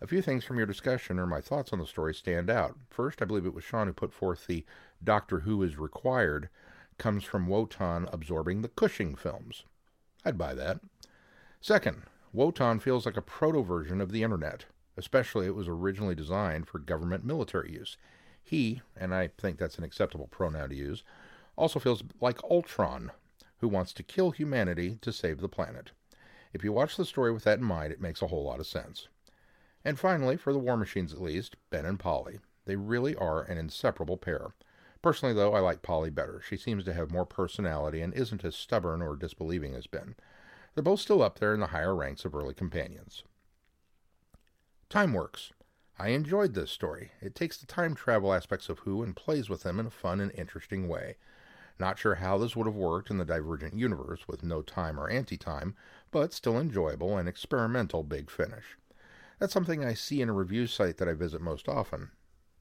A 0.00 0.06
few 0.06 0.22
things 0.22 0.44
from 0.44 0.56
your 0.56 0.66
discussion 0.66 1.18
or 1.18 1.26
my 1.26 1.40
thoughts 1.40 1.72
on 1.72 1.78
the 1.78 1.86
story 1.86 2.14
stand 2.14 2.50
out. 2.50 2.76
First, 2.90 3.22
I 3.22 3.24
believe 3.24 3.46
it 3.46 3.54
was 3.54 3.64
Sean 3.64 3.86
who 3.86 3.92
put 3.92 4.12
forth 4.12 4.46
the 4.46 4.64
Doctor 5.02 5.40
Who 5.40 5.62
is 5.62 5.78
required 5.78 6.48
comes 6.98 7.24
from 7.24 7.46
Wotan 7.46 8.08
absorbing 8.12 8.62
the 8.62 8.68
Cushing 8.68 9.14
films. 9.14 9.64
I'd 10.24 10.38
buy 10.38 10.54
that. 10.54 10.80
Second, 11.60 12.02
Wotan 12.32 12.80
feels 12.80 13.06
like 13.06 13.16
a 13.16 13.22
proto 13.22 13.62
version 13.62 14.00
of 14.00 14.12
the 14.12 14.22
internet, 14.22 14.66
especially 14.96 15.46
it 15.46 15.54
was 15.54 15.68
originally 15.68 16.14
designed 16.14 16.66
for 16.68 16.78
government 16.78 17.24
military 17.24 17.72
use. 17.72 17.96
He, 18.42 18.82
and 18.96 19.14
I 19.14 19.30
think 19.38 19.58
that's 19.58 19.78
an 19.78 19.84
acceptable 19.84 20.26
pronoun 20.26 20.68
to 20.68 20.74
use, 20.74 21.02
also 21.56 21.78
feels 21.78 22.02
like 22.20 22.42
Ultron, 22.44 23.10
who 23.58 23.68
wants 23.68 23.92
to 23.94 24.02
kill 24.02 24.30
humanity 24.30 24.98
to 25.00 25.12
save 25.12 25.40
the 25.40 25.48
planet. 25.48 25.92
If 26.52 26.62
you 26.62 26.72
watch 26.72 26.96
the 26.96 27.04
story 27.04 27.32
with 27.32 27.44
that 27.44 27.58
in 27.58 27.64
mind, 27.64 27.92
it 27.92 28.00
makes 28.00 28.22
a 28.22 28.28
whole 28.28 28.44
lot 28.44 28.60
of 28.60 28.66
sense. 28.66 29.08
And 29.84 29.98
finally, 29.98 30.36
for 30.36 30.52
the 30.52 30.58
War 30.58 30.76
Machines 30.76 31.12
at 31.12 31.20
least, 31.20 31.56
Ben 31.70 31.84
and 31.84 31.98
Polly. 31.98 32.38
They 32.64 32.76
really 32.76 33.14
are 33.16 33.42
an 33.42 33.58
inseparable 33.58 34.16
pair. 34.16 34.54
Personally, 35.02 35.34
though, 35.34 35.52
I 35.52 35.60
like 35.60 35.82
Polly 35.82 36.08
better. 36.08 36.40
She 36.40 36.56
seems 36.56 36.84
to 36.84 36.94
have 36.94 37.10
more 37.10 37.26
personality 37.26 38.00
and 38.00 38.14
isn't 38.14 38.44
as 38.44 38.56
stubborn 38.56 39.02
or 39.02 39.16
disbelieving 39.16 39.74
as 39.74 39.86
Ben. 39.86 40.14
They're 40.74 40.82
both 40.82 41.00
still 41.00 41.22
up 41.22 41.38
there 41.38 41.52
in 41.52 41.60
the 41.60 41.66
higher 41.68 41.94
ranks 41.94 42.24
of 42.24 42.34
early 42.34 42.54
companions. 42.54 43.22
Time 44.88 45.12
Works. 45.12 45.52
I 45.98 46.08
enjoyed 46.08 46.54
this 46.54 46.70
story. 46.70 47.12
It 47.20 47.34
takes 47.34 47.58
the 47.58 47.66
time 47.66 47.94
travel 47.94 48.32
aspects 48.32 48.68
of 48.68 48.80
Who 48.80 49.02
and 49.02 49.14
plays 49.14 49.50
with 49.50 49.62
them 49.62 49.78
in 49.78 49.86
a 49.86 49.90
fun 49.90 50.20
and 50.20 50.32
interesting 50.32 50.88
way. 50.88 51.16
Not 51.78 51.98
sure 51.98 52.16
how 52.16 52.38
this 52.38 52.54
would 52.54 52.66
have 52.66 52.76
worked 52.76 53.10
in 53.10 53.18
the 53.18 53.24
Divergent 53.24 53.74
universe 53.74 54.28
with 54.28 54.44
no 54.44 54.62
time 54.62 54.98
or 54.98 55.08
anti 55.08 55.36
time, 55.36 55.74
but 56.10 56.32
still 56.32 56.58
enjoyable 56.58 57.16
and 57.18 57.28
experimental 57.28 58.02
big 58.04 58.30
finish. 58.30 58.78
That's 59.38 59.52
something 59.52 59.84
I 59.84 59.94
see 59.94 60.22
in 60.22 60.28
a 60.28 60.32
review 60.34 60.66
site 60.66 60.98
that 60.98 61.08
I 61.08 61.14
visit 61.14 61.40
most 61.40 61.68
often. 61.68 62.10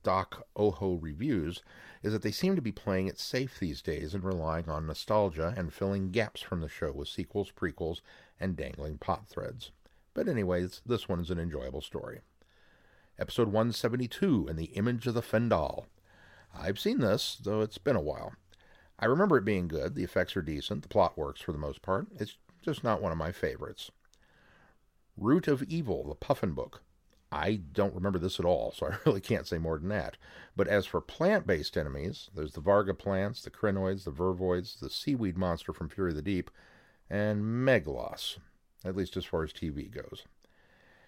Doc 0.02 0.48
Oho 0.58 0.96
Reviews 0.96 1.62
is 2.02 2.12
that 2.12 2.24
they 2.24 2.32
seem 2.32 2.56
to 2.56 2.62
be 2.62 2.72
playing 2.72 3.08
it 3.08 3.20
safe 3.20 3.60
these 3.60 3.82
days 3.82 4.14
and 4.14 4.24
relying 4.24 4.68
on 4.68 4.86
nostalgia 4.86 5.54
and 5.56 5.74
filling 5.74 6.12
gaps 6.12 6.42
from 6.42 6.60
the 6.60 6.68
show 6.68 6.92
with 6.92 7.08
sequels, 7.08 7.52
prequels, 7.52 8.02
and 8.40 8.58
dangling 8.58 8.98
plot 8.98 9.28
threads. 9.28 9.72
But, 10.14 10.28
anyways, 10.28 10.82
this 10.86 11.08
one 11.08 11.22
is 11.22 11.30
an 11.30 11.40
enjoyable 11.40 11.82
story. 11.82 12.20
Episode 13.18 13.48
172 13.48 14.48
In 14.50 14.56
the 14.58 14.66
Image 14.66 15.08
of 15.08 15.14
the 15.14 15.22
Fendahl. 15.22 15.86
I've 16.54 16.80
seen 16.80 17.00
this, 17.00 17.40
though 17.42 17.62
it's 17.62 17.78
been 17.78 17.96
a 17.96 18.02
while. 18.02 18.34
I 19.04 19.08
remember 19.08 19.36
it 19.36 19.44
being 19.44 19.68
good, 19.68 19.96
the 19.96 20.04
effects 20.06 20.38
are 20.38 20.42
decent, 20.42 20.82
the 20.82 20.88
plot 20.88 21.18
works 21.18 21.42
for 21.42 21.52
the 21.52 21.58
most 21.58 21.82
part. 21.82 22.08
It's 22.22 22.38
just 22.62 22.86
not 22.86 23.02
one 23.02 23.12
of 23.12 23.18
my 23.18 23.34
favorites. 23.34 23.92
Root 25.18 25.50
of 25.50 25.62
Evil, 25.64 26.08
the 26.08 26.16
Puffin 26.16 26.54
book. 26.54 26.84
I 27.30 27.56
don't 27.74 27.94
remember 27.94 28.18
this 28.18 28.40
at 28.40 28.46
all, 28.46 28.72
so 28.78 28.88
I 28.88 28.96
really 29.06 29.20
can't 29.20 29.46
say 29.46 29.58
more 29.58 29.78
than 29.78 29.90
that. 29.90 30.16
But 30.56 30.70
as 30.70 30.86
for 30.86 31.02
plant 31.02 31.46
based 31.46 31.76
enemies, 31.76 32.30
there's 32.34 32.54
the 32.54 32.62
Varga 32.62 32.94
plants, 32.94 33.42
the 33.42 33.52
Krynoids, 33.52 34.06
the 34.06 34.12
vervoids, 34.12 34.80
the 34.80 34.90
seaweed 34.90 35.38
monster 35.38 35.74
from 35.74 35.90
Fury 35.90 36.12
of 36.12 36.16
the 36.16 36.22
Deep, 36.22 36.50
and 37.10 37.44
Meglos, 37.44 38.38
at 38.86 38.96
least 38.96 39.18
as 39.18 39.26
far 39.26 39.44
as 39.44 39.52
TV 39.52 39.92
goes. 39.92 40.24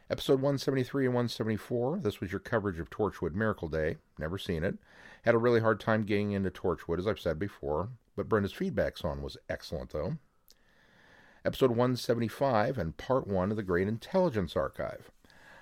Episode 0.08 0.34
173 0.34 1.06
and 1.06 1.15
174, 1.15 1.98
this 1.98 2.22
was 2.22 2.32
your 2.32 2.39
coverage 2.39 2.78
of 2.78 2.91
Torchwood 2.91 3.34
Miracle 3.34 3.68
Day. 3.68 3.98
Never 4.20 4.38
seen 4.38 4.63
it. 4.63 4.78
Had 5.24 5.34
a 5.34 5.39
really 5.39 5.62
hard 5.62 5.80
time 5.80 6.04
getting 6.04 6.32
into 6.32 6.52
Torchwood, 6.52 7.00
as 7.00 7.08
I've 7.08 7.20
said 7.20 7.39
before, 7.39 7.89
but 8.15 8.30
Brenda's 8.30 8.54
feedback 8.54 9.04
on 9.04 9.24
was 9.24 9.36
excellent, 9.50 9.89
though. 9.89 10.18
Episode 11.44 11.72
175 11.72 12.78
and 12.78 12.98
Part 12.98 13.26
1 13.26 13.50
of 13.50 13.58
the 13.58 13.63
Great 13.63 13.88
Intelligence 13.88 14.56
Archive. 14.56 15.10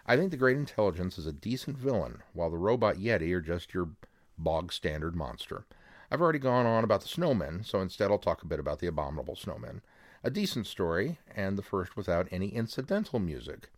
I 0.06 0.18
think 0.18 0.32
the 0.32 0.36
Great 0.36 0.58
Intelligence 0.58 1.18
is 1.18 1.26
a 1.26 1.32
decent 1.32 1.78
villain, 1.78 2.22
while 2.34 2.50
the 2.50 2.58
Robot 2.58 2.98
Yeti 2.98 3.32
are 3.32 3.40
just 3.40 3.74
your 3.74 3.92
bog 4.38 4.74
standard 4.74 5.16
monster. 5.16 5.64
I've 6.12 6.22
already 6.22 6.40
gone 6.40 6.66
on 6.66 6.84
about 6.84 7.00
the 7.00 7.08
snowmen, 7.08 7.66
so 7.66 7.80
instead 7.80 8.12
I'll 8.12 8.18
talk 8.18 8.44
a 8.44 8.48
bit 8.48 8.60
about 8.60 8.80
the 8.80 8.88
Abominable 8.88 9.38
Snowmen. 9.38 9.80
A 10.22 10.30
decent 10.30 10.68
story, 10.68 11.20
and 11.34 11.58
the 11.58 11.64
first 11.64 11.96
without 11.96 12.28
any 12.30 12.50
incidental 12.50 13.20
music. 13.20 13.70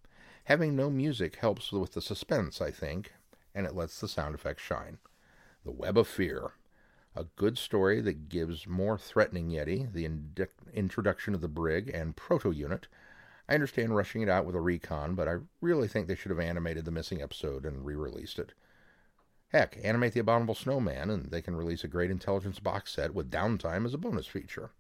Having 0.46 0.76
no 0.76 0.90
music 0.90 1.36
helps 1.38 1.72
with 1.72 1.94
the 1.94 2.02
suspense, 2.02 2.62
I 2.62 2.72
think, 2.72 3.14
and 3.54 3.66
it 3.66 3.76
lets 3.76 4.00
the 4.00 4.08
sound 4.08 4.36
effects 4.36 4.64
shine. 4.64 5.00
The 5.64 5.72
Web 5.72 5.98
of 5.98 6.08
Fear. 6.08 6.54
A 7.16 7.26
good 7.36 7.58
story 7.58 8.02
that 8.02 8.30
gives 8.30 8.68
more 8.68 8.98
threatening 8.98 9.50
Yeti, 9.50 9.92
the 9.92 10.06
ind- 10.06 10.48
introduction 10.74 11.34
of 11.34 11.42
the 11.42 11.48
Brig 11.48 11.90
and 11.90 12.16
Proto 12.16 12.52
Unit, 12.52 12.88
I 13.48 13.54
understand 13.54 13.96
rushing 13.96 14.22
it 14.22 14.30
out 14.30 14.46
with 14.46 14.56
a 14.56 14.62
recon, 14.62 15.14
but 15.14 15.28
I 15.28 15.38
really 15.62 15.88
think 15.88 16.08
they 16.08 16.16
should 16.16 16.32
have 16.32 16.40
animated 16.40 16.86
the 16.86 16.92
missing 16.92 17.22
episode 17.22 17.66
and 17.66 17.86
re 17.86 17.96
released 17.96 18.40
it. 18.40 18.54
Heck, 19.50 19.78
animate 19.84 20.14
the 20.14 20.20
Abominable 20.20 20.56
Snowman, 20.56 21.10
and 21.12 21.32
they 21.32 21.42
can 21.42 21.56
release 21.56 21.84
a 21.84 21.88
Great 21.88 22.10
Intelligence 22.10 22.60
box 22.60 22.94
set 22.94 23.14
with 23.14 23.30
downtime 23.30 23.86
as 23.86 23.94
a 23.94 24.00
bonus 24.00 24.26
feature. 24.26 24.72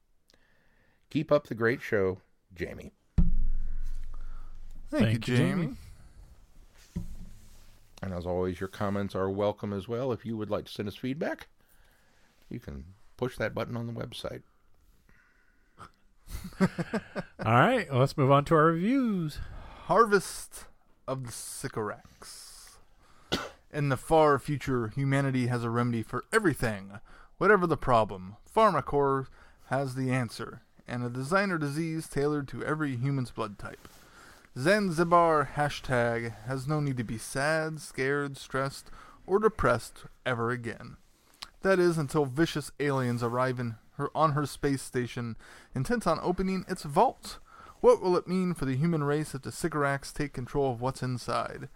Keep 1.11 1.31
up 1.31 1.47
the 1.47 1.55
great 1.55 1.81
show, 1.81 2.21
Jamie. 2.53 2.93
Thank, 4.89 5.05
Thank 5.05 5.27
you, 5.27 5.33
you, 5.33 5.37
Jamie. 5.39 5.63
Jamie. 5.63 5.75
And 8.01 8.13
as 8.13 8.25
always, 8.25 8.59
your 8.59 8.69
comments 8.69 9.15
are 9.15 9.29
welcome 9.29 9.73
as 9.73 9.87
well. 9.87 10.11
If 10.11 10.25
you 10.25 10.37
would 10.37 10.49
like 10.51 10.65
to 10.65 10.71
send 10.71 10.87
us 10.87 10.95
feedback, 10.95 11.47
you 12.49 12.59
can 12.59 12.85
push 13.17 13.35
that 13.37 13.55
button 13.55 13.75
on 13.75 13.87
the 13.87 13.93
website. 13.93 14.43
All 17.45 17.53
right, 17.53 17.89
well, 17.89 18.01
let's 18.01 18.17
move 18.17 18.31
on 18.31 18.45
to 18.45 18.55
our 18.55 18.65
reviews. 18.65 19.39
Harvest 19.85 20.65
of 21.07 21.25
the 21.25 21.31
Sycorax. 21.31 22.77
In 23.73 23.89
the 23.89 23.97
far 23.97 24.39
future, 24.39 24.89
humanity 24.89 25.47
has 25.47 25.63
a 25.63 25.69
remedy 25.69 26.03
for 26.03 26.25
everything. 26.31 26.99
Whatever 27.37 27.67
the 27.67 27.77
problem, 27.77 28.37
Pharmacore 28.53 29.27
has 29.69 29.95
the 29.95 30.11
answer, 30.11 30.61
and 30.87 31.03
a 31.03 31.09
designer 31.09 31.57
disease 31.57 32.07
tailored 32.07 32.47
to 32.49 32.63
every 32.63 32.95
human's 32.95 33.31
blood 33.31 33.59
type. 33.59 33.87
Zanzibar 34.57 35.49
hashtag 35.57 36.33
has 36.45 36.65
no 36.65 36.79
need 36.79 36.95
to 36.95 37.03
be 37.03 37.17
sad, 37.17 37.81
scared, 37.81 38.37
stressed, 38.37 38.89
or 39.27 39.37
depressed 39.37 40.05
ever 40.25 40.49
again. 40.49 40.95
That 41.61 41.77
is 41.77 41.97
until 41.97 42.23
vicious 42.23 42.71
aliens 42.79 43.21
arrive 43.21 43.59
in 43.59 43.75
her 43.97 44.09
on 44.15 44.31
her 44.31 44.45
space 44.45 44.81
station, 44.81 45.35
intent 45.73 46.07
on 46.07 46.19
opening 46.21 46.63
its 46.69 46.83
vault. 46.83 47.39
What 47.81 48.01
will 48.01 48.15
it 48.15 48.29
mean 48.29 48.53
for 48.53 48.63
the 48.63 48.77
human 48.77 49.03
race 49.03 49.35
if 49.35 49.41
the 49.41 49.51
Sycorax 49.51 50.13
take 50.13 50.31
control 50.31 50.71
of 50.71 50.79
what's 50.79 51.03
inside? 51.03 51.67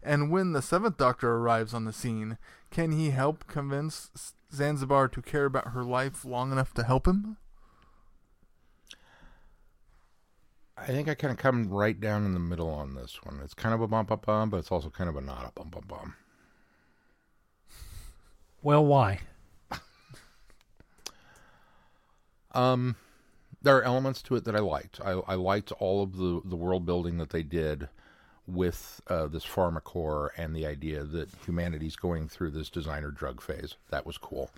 And 0.00 0.30
when 0.30 0.52
the 0.52 0.62
seventh 0.62 0.96
Doctor 0.96 1.34
arrives 1.34 1.74
on 1.74 1.86
the 1.86 1.92
scene, 1.92 2.38
can 2.70 2.92
he 2.92 3.10
help 3.10 3.48
convince 3.48 4.34
Zanzibar 4.54 5.08
to 5.08 5.22
care 5.22 5.46
about 5.46 5.72
her 5.72 5.82
life 5.82 6.24
long 6.24 6.52
enough 6.52 6.72
to 6.74 6.84
help 6.84 7.08
him? 7.08 7.36
I 10.80 10.86
think 10.86 11.08
I 11.08 11.14
kind 11.14 11.32
of 11.32 11.38
come 11.38 11.68
right 11.68 11.98
down 12.00 12.24
in 12.24 12.32
the 12.32 12.40
middle 12.40 12.70
on 12.70 12.94
this 12.94 13.18
one. 13.22 13.40
It's 13.42 13.54
kind 13.54 13.74
of 13.74 13.80
a 13.80 13.88
bum 13.88 14.06
bum 14.06 14.20
bump, 14.24 14.52
but 14.52 14.58
it's 14.58 14.72
also 14.72 14.90
kind 14.90 15.10
of 15.10 15.16
a 15.16 15.20
not 15.20 15.48
a 15.48 15.52
bum 15.52 15.70
bum 15.70 15.84
bump. 15.86 16.14
Well, 18.62 18.84
why? 18.84 19.20
Um, 22.52 22.96
there 23.62 23.76
are 23.76 23.82
elements 23.82 24.22
to 24.22 24.34
it 24.36 24.44
that 24.44 24.56
I 24.56 24.60
liked. 24.60 25.00
I, 25.04 25.12
I 25.12 25.34
liked 25.34 25.70
all 25.72 26.02
of 26.02 26.16
the, 26.16 26.40
the 26.44 26.56
world 26.56 26.86
building 26.86 27.18
that 27.18 27.30
they 27.30 27.42
did 27.42 27.88
with 28.46 29.00
uh, 29.08 29.26
this 29.26 29.44
pharmacore 29.44 30.30
and 30.36 30.56
the 30.56 30.66
idea 30.66 31.04
that 31.04 31.28
humanity's 31.44 31.96
going 31.96 32.28
through 32.28 32.50
this 32.50 32.70
designer 32.70 33.10
drug 33.10 33.42
phase. 33.42 33.76
That 33.90 34.06
was 34.06 34.16
cool. 34.18 34.50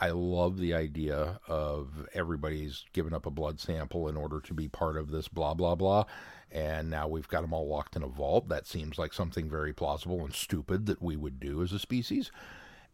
I 0.00 0.10
love 0.10 0.58
the 0.58 0.74
idea 0.74 1.38
of 1.46 2.08
everybody's 2.14 2.84
given 2.92 3.14
up 3.14 3.26
a 3.26 3.30
blood 3.30 3.60
sample 3.60 4.08
in 4.08 4.16
order 4.16 4.40
to 4.40 4.54
be 4.54 4.68
part 4.68 4.96
of 4.96 5.10
this 5.10 5.28
blah 5.28 5.54
blah 5.54 5.74
blah, 5.74 6.04
and 6.50 6.90
now 6.90 7.06
we've 7.08 7.28
got 7.28 7.42
them 7.42 7.52
all 7.52 7.68
locked 7.68 7.94
in 7.96 8.02
a 8.02 8.08
vault. 8.08 8.48
That 8.48 8.66
seems 8.66 8.98
like 8.98 9.12
something 9.12 9.48
very 9.48 9.72
plausible 9.72 10.24
and 10.24 10.34
stupid 10.34 10.86
that 10.86 11.02
we 11.02 11.16
would 11.16 11.38
do 11.38 11.62
as 11.62 11.72
a 11.72 11.78
species. 11.78 12.30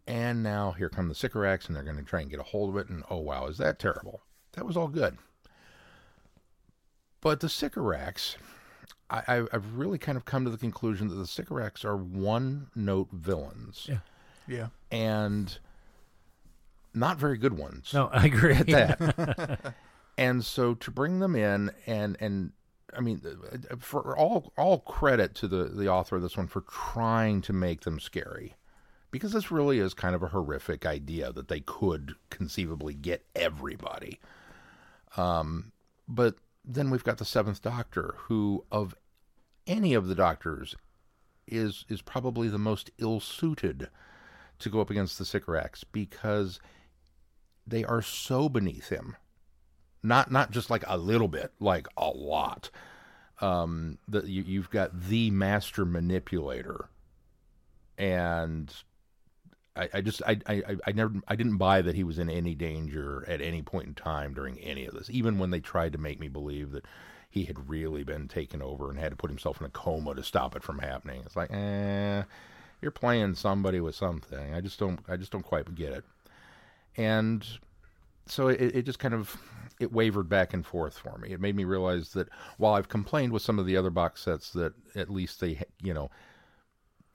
And 0.06 0.42
now 0.42 0.72
here 0.72 0.88
come 0.88 1.08
the 1.08 1.14
Sycorax, 1.14 1.66
and 1.66 1.76
they're 1.76 1.82
going 1.84 1.96
to 1.98 2.02
try 2.02 2.20
and 2.20 2.30
get 2.30 2.40
a 2.40 2.44
hold 2.44 2.70
of 2.70 2.76
it. 2.76 2.88
And 2.88 3.04
oh 3.10 3.18
wow, 3.18 3.46
is 3.46 3.58
that 3.58 3.78
terrible? 3.78 4.20
That 4.52 4.66
was 4.66 4.76
all 4.76 4.88
good. 4.88 5.18
But 7.20 7.40
the 7.40 7.48
Sycorax, 7.48 8.36
I, 9.10 9.22
I, 9.28 9.46
I've 9.52 9.76
really 9.76 9.98
kind 9.98 10.16
of 10.16 10.24
come 10.24 10.44
to 10.44 10.50
the 10.50 10.56
conclusion 10.56 11.08
that 11.08 11.16
the 11.16 11.26
Sycorax 11.26 11.84
are 11.84 11.96
one-note 11.96 13.08
villains, 13.12 13.86
Yeah. 13.88 13.98
Yeah. 14.46 14.68
and 14.90 15.58
not 16.98 17.18
very 17.18 17.38
good 17.38 17.56
ones 17.58 17.92
No, 17.94 18.08
I 18.12 18.26
agree. 18.26 18.54
at 18.54 18.66
that. 18.66 19.74
and 20.18 20.44
so 20.44 20.74
to 20.74 20.90
bring 20.90 21.18
them 21.20 21.34
in 21.36 21.70
and 21.86 22.16
and 22.20 22.52
I 22.96 23.00
mean, 23.00 23.20
for 23.80 24.16
all 24.16 24.52
all 24.56 24.80
credit 24.80 25.34
to 25.36 25.48
the 25.48 25.64
the 25.64 25.88
author 25.88 26.16
of 26.16 26.22
this 26.22 26.36
one 26.36 26.46
for 26.46 26.62
trying 26.62 27.42
to 27.42 27.52
make 27.52 27.82
them 27.82 28.00
scary, 28.00 28.56
because 29.10 29.32
this 29.32 29.50
really 29.50 29.78
is 29.78 29.92
kind 29.92 30.14
of 30.14 30.22
a 30.22 30.28
horrific 30.28 30.86
idea 30.86 31.30
that 31.32 31.48
they 31.48 31.60
could 31.60 32.14
conceivably 32.30 32.94
get 32.94 33.26
everybody. 33.36 34.18
Um, 35.18 35.72
but 36.08 36.36
then 36.64 36.88
we've 36.90 37.04
got 37.04 37.18
the 37.18 37.24
Seventh 37.26 37.60
Doctor, 37.60 38.14
who 38.16 38.64
of 38.72 38.94
any 39.66 39.92
of 39.92 40.06
the 40.08 40.14
Doctors 40.14 40.74
is 41.46 41.84
is 41.90 42.00
probably 42.00 42.48
the 42.48 42.58
most 42.58 42.90
ill 42.98 43.20
suited 43.20 43.88
to 44.60 44.70
go 44.70 44.80
up 44.80 44.88
against 44.90 45.18
the 45.18 45.24
Sycorax 45.26 45.84
because 45.84 46.58
they 47.70 47.84
are 47.84 48.02
so 48.02 48.48
beneath 48.48 48.88
him. 48.88 49.16
Not 50.02 50.30
not 50.30 50.50
just 50.50 50.70
like 50.70 50.84
a 50.86 50.96
little 50.96 51.28
bit, 51.28 51.52
like 51.60 51.86
a 51.96 52.08
lot. 52.08 52.70
Um, 53.40 53.98
that 54.08 54.26
you, 54.26 54.42
you've 54.42 54.70
got 54.70 55.00
the 55.00 55.30
master 55.30 55.84
manipulator, 55.84 56.88
and 57.96 58.72
I, 59.76 59.88
I 59.94 60.00
just 60.00 60.22
I, 60.26 60.38
I 60.46 60.76
I 60.86 60.92
never 60.92 61.14
I 61.28 61.36
didn't 61.36 61.56
buy 61.56 61.82
that 61.82 61.94
he 61.94 62.02
was 62.04 62.18
in 62.18 62.28
any 62.28 62.54
danger 62.54 63.24
at 63.28 63.40
any 63.40 63.62
point 63.62 63.86
in 63.86 63.94
time 63.94 64.34
during 64.34 64.58
any 64.58 64.86
of 64.86 64.94
this. 64.94 65.08
Even 65.10 65.38
when 65.38 65.50
they 65.50 65.60
tried 65.60 65.92
to 65.92 65.98
make 65.98 66.18
me 66.18 66.28
believe 66.28 66.72
that 66.72 66.84
he 67.30 67.44
had 67.44 67.68
really 67.68 68.02
been 68.02 68.26
taken 68.28 68.62
over 68.62 68.90
and 68.90 68.98
had 68.98 69.10
to 69.10 69.16
put 69.16 69.30
himself 69.30 69.60
in 69.60 69.66
a 69.66 69.70
coma 69.70 70.14
to 70.14 70.22
stop 70.22 70.56
it 70.56 70.62
from 70.62 70.78
happening. 70.78 71.22
It's 71.24 71.36
like, 71.36 71.52
eh, 71.52 72.22
you're 72.80 72.90
playing 72.90 73.34
somebody 73.34 73.80
with 73.80 73.94
something. 73.94 74.54
I 74.54 74.60
just 74.60 74.78
don't, 74.78 75.00
I 75.08 75.16
just 75.16 75.30
don't 75.30 75.44
quite 75.44 75.74
get 75.74 75.92
it. 75.92 76.04
And 76.98 77.46
so 78.26 78.48
it, 78.48 78.60
it 78.76 78.82
just 78.82 78.98
kind 78.98 79.14
of 79.14 79.36
it 79.80 79.92
wavered 79.92 80.28
back 80.28 80.52
and 80.52 80.66
forth 80.66 80.98
for 80.98 81.16
me. 81.18 81.30
It 81.30 81.40
made 81.40 81.56
me 81.56 81.64
realize 81.64 82.12
that 82.12 82.28
while 82.58 82.74
I've 82.74 82.88
complained 82.88 83.32
with 83.32 83.42
some 83.42 83.58
of 83.58 83.66
the 83.66 83.76
other 83.76 83.90
box 83.90 84.22
sets 84.22 84.52
that 84.52 84.74
at 84.96 85.08
least 85.08 85.40
they, 85.40 85.62
you 85.82 85.94
know, 85.94 86.10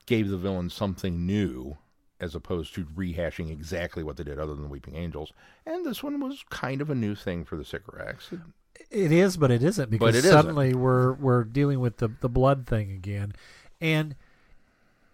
gave 0.06 0.28
the 0.28 0.38
villain 0.38 0.70
something 0.70 1.26
new 1.26 1.76
as 2.20 2.34
opposed 2.34 2.74
to 2.74 2.84
rehashing 2.84 3.50
exactly 3.50 4.02
what 4.02 4.16
they 4.16 4.24
did 4.24 4.38
other 4.38 4.54
than 4.54 4.70
Weeping 4.70 4.96
Angels. 4.96 5.32
And 5.66 5.84
this 5.84 6.02
one 6.02 6.18
was 6.20 6.42
kind 6.48 6.80
of 6.80 6.88
a 6.88 6.94
new 6.94 7.14
thing 7.14 7.44
for 7.44 7.56
the 7.56 7.64
Sycorax. 7.64 8.30
It, 8.32 8.40
It 8.90 9.12
is, 9.12 9.36
but 9.36 9.50
it 9.50 9.62
isn't 9.62 9.90
because 9.90 10.14
it 10.14 10.18
isn't. 10.20 10.30
suddenly 10.30 10.74
we're 10.74 11.12
we're 11.12 11.44
dealing 11.44 11.80
with 11.80 11.98
the 11.98 12.08
the 12.20 12.28
blood 12.28 12.66
thing 12.66 12.90
again, 12.92 13.34
and 13.80 14.16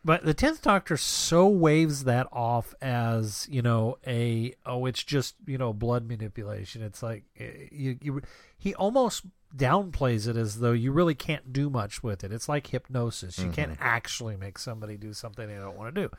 but 0.05 0.25
the 0.25 0.35
tenth 0.35 0.63
Doctor 0.63 0.97
so 0.97 1.47
waves 1.49 2.05
that 2.05 2.27
off 2.33 2.75
as 2.81 3.47
you 3.51 3.63
know 3.63 3.99
a 4.07 4.55
oh 4.65 4.87
it's 4.87 5.03
just 5.05 5.35
you 5.47 5.59
know 5.59 5.73
blood 5.73 6.09
manipulation. 6.09 6.83
It's 6.83 7.03
like 7.03 7.25
eh, 7.39 7.69
you, 7.71 7.99
you 8.01 8.23
he 8.59 8.75
almost 8.75 9.25
downplays 9.57 10.29
it 10.29 10.37
as 10.37 10.61
though 10.61 10.73
you 10.73 10.93
really 10.93 11.15
can't 11.15 11.53
do 11.53 11.69
much 11.69 12.03
with 12.03 12.23
it. 12.25 12.33
It's 12.33 12.49
like 12.49 12.69
hypnosis. 12.69 13.39
You 13.39 13.51
can't 13.51 13.77
actually 13.81 14.37
make 14.37 14.59
somebody 14.59 14.97
do 14.97 15.13
something 15.13 15.47
they 15.49 15.57
don't 15.57 15.77
want 15.77 15.95
to 15.95 16.03
do, 16.03 16.11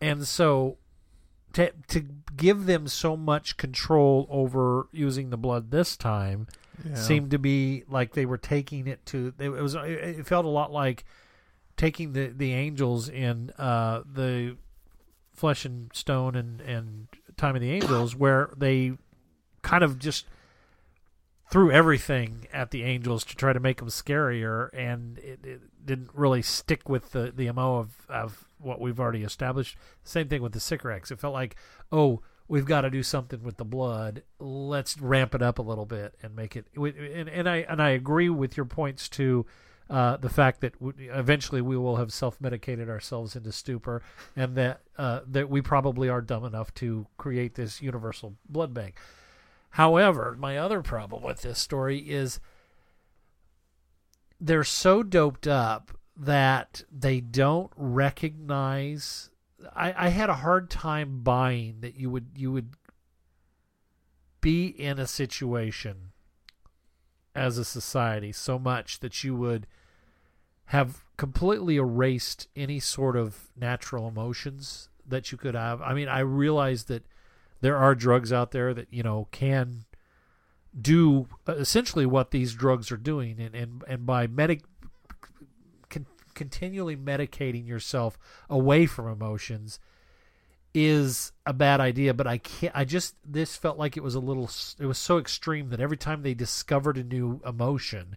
and 0.00 0.26
so 0.26 0.76
to 1.54 1.72
to 1.88 2.04
give 2.36 2.66
them 2.66 2.88
so 2.88 3.16
much 3.16 3.56
control 3.56 4.26
over 4.30 4.86
using 4.92 5.30
the 5.30 5.38
blood 5.38 5.70
this 5.70 5.96
time 5.96 6.46
Yeah. 6.84 6.94
seemed 6.94 7.30
to 7.30 7.38
be 7.38 7.84
like 7.88 8.12
they 8.12 8.26
were 8.26 8.36
taking 8.36 8.86
it 8.86 9.04
to 9.06 9.32
it 9.38 9.48
was 9.48 9.74
it 9.74 10.26
felt 10.26 10.44
a 10.44 10.48
lot 10.50 10.70
like 10.72 11.04
taking 11.78 12.12
the 12.12 12.26
the 12.26 12.52
angels 12.52 13.08
in 13.08 13.50
uh 13.56 14.02
the 14.04 14.54
flesh 15.32 15.64
and 15.64 15.90
stone 15.94 16.34
and 16.34 16.60
and 16.60 17.08
time 17.38 17.54
of 17.54 17.62
the 17.62 17.70
angels 17.70 18.14
where 18.24 18.50
they 18.56 18.92
kind 19.62 19.82
of 19.82 19.98
just 19.98 20.26
threw 21.50 21.70
everything 21.70 22.46
at 22.52 22.70
the 22.70 22.82
angels 22.82 23.24
to 23.24 23.34
try 23.34 23.54
to 23.54 23.60
make 23.60 23.78
them 23.78 23.88
scarier 23.88 24.68
and 24.74 25.18
it, 25.20 25.40
it 25.42 25.60
didn't 25.86 26.10
really 26.12 26.42
stick 26.42 26.88
with 26.90 27.12
the 27.12 27.32
the 27.34 27.50
mo 27.52 27.78
of 27.78 28.06
of 28.10 28.44
what 28.58 28.80
we've 28.80 29.00
already 29.00 29.22
established 29.22 29.76
same 30.04 30.28
thing 30.28 30.42
with 30.42 30.52
the 30.52 30.60
Sycorax. 30.60 31.10
It 31.10 31.20
felt 31.20 31.32
like, 31.32 31.56
oh, 31.92 32.20
we've 32.48 32.64
got 32.64 32.82
to 32.82 32.90
do 32.90 33.02
something 33.02 33.42
with 33.42 33.56
the 33.56 33.64
blood. 33.64 34.22
Let's 34.38 34.98
ramp 35.00 35.34
it 35.34 35.42
up 35.42 35.58
a 35.58 35.62
little 35.62 35.86
bit 35.86 36.14
and 36.22 36.34
make 36.34 36.56
it. 36.56 36.66
And, 36.76 37.28
and 37.28 37.48
I 37.48 37.56
and 37.68 37.80
I 37.80 37.90
agree 37.90 38.28
with 38.28 38.56
your 38.56 38.66
points 38.66 39.08
to 39.10 39.46
uh, 39.90 40.16
the 40.18 40.28
fact 40.28 40.60
that 40.60 40.74
eventually 40.98 41.60
we 41.60 41.76
will 41.76 41.96
have 41.96 42.12
self-medicated 42.12 42.88
ourselves 42.88 43.34
into 43.34 43.52
stupor, 43.52 44.02
and 44.36 44.54
that 44.56 44.80
uh, 44.96 45.20
that 45.26 45.48
we 45.48 45.62
probably 45.62 46.08
are 46.08 46.20
dumb 46.20 46.44
enough 46.44 46.74
to 46.74 47.06
create 47.16 47.54
this 47.54 47.80
universal 47.80 48.34
blood 48.48 48.74
bank. 48.74 48.96
However, 49.70 50.36
my 50.38 50.58
other 50.58 50.82
problem 50.82 51.22
with 51.22 51.42
this 51.42 51.58
story 51.58 51.98
is 51.98 52.40
they're 54.40 54.64
so 54.64 55.02
doped 55.02 55.46
up 55.46 55.92
that 56.16 56.82
they 56.90 57.20
don't 57.20 57.70
recognize 57.76 59.30
I, 59.74 60.06
I 60.06 60.08
had 60.08 60.30
a 60.30 60.34
hard 60.34 60.70
time 60.70 61.20
buying 61.22 61.80
that 61.80 61.96
you 61.96 62.10
would 62.10 62.28
you 62.36 62.52
would 62.52 62.74
be 64.40 64.66
in 64.66 64.98
a 64.98 65.06
situation 65.06 66.12
as 67.34 67.58
a 67.58 67.64
society 67.64 68.32
so 68.32 68.58
much 68.58 69.00
that 69.00 69.24
you 69.24 69.34
would 69.34 69.66
have 70.68 71.04
completely 71.16 71.76
erased 71.76 72.48
any 72.54 72.78
sort 72.78 73.16
of 73.16 73.48
natural 73.56 74.06
emotions 74.06 74.88
that 75.06 75.32
you 75.32 75.38
could 75.38 75.54
have. 75.54 75.80
I 75.80 75.94
mean, 75.94 76.08
I 76.08 76.20
realize 76.20 76.84
that 76.84 77.04
there 77.60 77.76
are 77.76 77.94
drugs 77.94 78.32
out 78.32 78.50
there 78.50 78.74
that, 78.74 78.92
you 78.92 79.02
know, 79.02 79.28
can 79.30 79.86
do 80.78 81.26
uh, 81.48 81.54
essentially 81.54 82.04
what 82.04 82.30
these 82.30 82.54
drugs 82.54 82.92
are 82.92 82.98
doing 82.98 83.40
and 83.40 83.54
and, 83.54 83.82
and 83.88 84.06
by 84.06 84.26
medic 84.26 84.60
con- 85.88 86.06
continually 86.34 86.96
medicating 86.96 87.66
yourself 87.66 88.18
away 88.50 88.84
from 88.84 89.08
emotions 89.08 89.80
is 90.74 91.32
a 91.46 91.52
bad 91.54 91.80
idea 91.80 92.12
but 92.12 92.26
i 92.26 92.36
can't 92.36 92.76
i 92.76 92.84
just 92.84 93.14
this 93.24 93.56
felt 93.56 93.78
like 93.78 93.96
it 93.96 94.02
was 94.02 94.14
a 94.14 94.20
little 94.20 94.48
it 94.78 94.84
was 94.84 94.98
so 94.98 95.18
extreme 95.18 95.70
that 95.70 95.80
every 95.80 95.96
time 95.96 96.22
they 96.22 96.34
discovered 96.34 96.98
a 96.98 97.02
new 97.02 97.40
emotion 97.44 98.16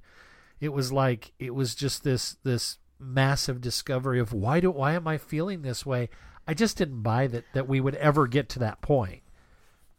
it 0.62 0.70
was 0.70 0.94
like 0.94 1.34
it 1.40 1.54
was 1.54 1.76
just 1.76 2.04
this 2.04 2.38
this 2.44 2.78
massive 3.00 3.60
discovery 3.60 4.20
of 4.20 4.32
why 4.32 4.60
do 4.60 4.72
why 4.72 4.94
am 4.94 5.08
i 5.08 5.18
feeling 5.18 5.64
this 5.64 5.86
way 5.86 6.08
i 6.48 6.54
just 6.54 6.78
didn't 6.78 7.02
buy 7.02 7.28
that 7.28 7.44
that 7.54 7.68
we 7.68 7.82
would 7.82 7.96
ever 7.96 8.28
get 8.28 8.48
to 8.48 8.60
that 8.60 8.80
point 8.82 9.24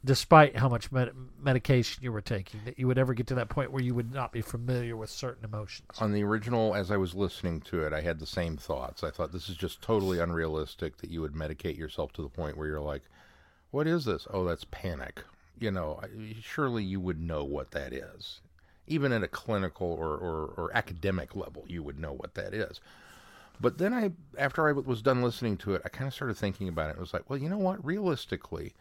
despite 0.05 0.57
how 0.57 0.69
much 0.69 0.91
med- 0.91 1.13
medication 1.41 2.03
you 2.03 2.13
were 2.13 2.21
taking, 2.21 2.61
that 2.65 2.79
you 2.79 2.87
would 2.87 2.99
ever 2.99 3.15
get 3.15 3.27
to 3.29 3.35
that 3.37 3.49
point 3.49 3.71
where 3.71 3.83
you 3.83 3.95
would 3.95 4.13
not 4.13 4.33
be 4.33 4.41
familiar 4.41 4.97
with 4.97 5.11
certain 5.11 5.45
emotions. 5.45 5.89
on 6.01 6.13
the 6.13 6.23
original, 6.25 6.75
as 6.75 6.91
I 6.91 6.97
was 6.97 7.15
listening 7.15 7.61
to 7.63 7.83
it, 7.85 7.93
I 7.93 8.01
had 8.01 8.19
the 8.19 8.27
same 8.27 8.57
thoughts. 8.57 9.05
I 9.05 9.11
thought 9.11 9.33
this 9.33 9.49
is 9.49 9.57
just 9.57 9.81
totally 9.81 10.19
unrealistic 10.19 10.99
that 10.99 11.11
you 11.11 11.21
would 11.21 11.35
medicate 11.35 11.79
yourself 11.79 12.13
to 12.15 12.23
the 12.23 12.29
point 12.29 12.57
where 12.57 12.67
you're 12.67 12.81
like, 12.81 13.03
"What 13.71 13.87
is 13.87 14.05
this? 14.05 14.27
Oh, 14.31 14.45
that's 14.45 14.65
panic." 14.71 15.23
You 15.59 15.71
know, 15.71 16.01
surely 16.41 16.83
you 16.83 16.99
would 17.01 17.21
know 17.21 17.45
what 17.45 17.71
that 17.71 17.93
is. 17.93 18.41
Even 18.87 19.13
at 19.13 19.23
a 19.23 19.29
clinical 19.29 19.87
or, 19.87 20.17
or, 20.17 20.55
or 20.57 20.71
academic 20.75 21.37
level, 21.37 21.65
you 21.69 21.83
would 21.83 21.99
know 21.99 22.13
what 22.13 22.35
that 22.35 22.53
is. 22.53 22.81
But 23.61 23.79
then 23.79 23.95
I, 23.95 24.11
after 24.37 24.69
I 24.69 24.73
was 24.73 25.03
done 25.03 25.23
listening 25.23 25.57
to 25.59 25.75
it, 25.75 25.83
I 25.85 25.89
kind 25.89 26.09
of 26.09 26.15
started 26.15 26.37
thinking 26.37 26.69
about 26.69 26.91
it. 26.91 26.97
It 26.97 27.01
was 27.01 27.13
like, 27.13 27.31
well, 27.31 27.39
you 27.39 27.49
know 27.49 27.59
what? 27.59 27.85
Realistically, 27.85 28.75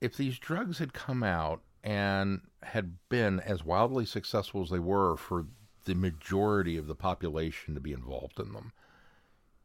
if 0.00 0.16
these 0.16 0.38
drugs 0.38 0.78
had 0.78 0.94
come 0.94 1.22
out 1.22 1.60
and 1.82 2.40
had 2.62 2.96
been 3.10 3.40
as 3.40 3.62
wildly 3.62 4.06
successful 4.06 4.62
as 4.62 4.70
they 4.70 4.78
were 4.78 5.16
for 5.16 5.46
the 5.84 5.94
majority 5.94 6.78
of 6.78 6.86
the 6.86 6.94
population 6.94 7.74
to 7.74 7.80
be 7.80 7.92
involved 7.92 8.40
in 8.40 8.54
them, 8.54 8.72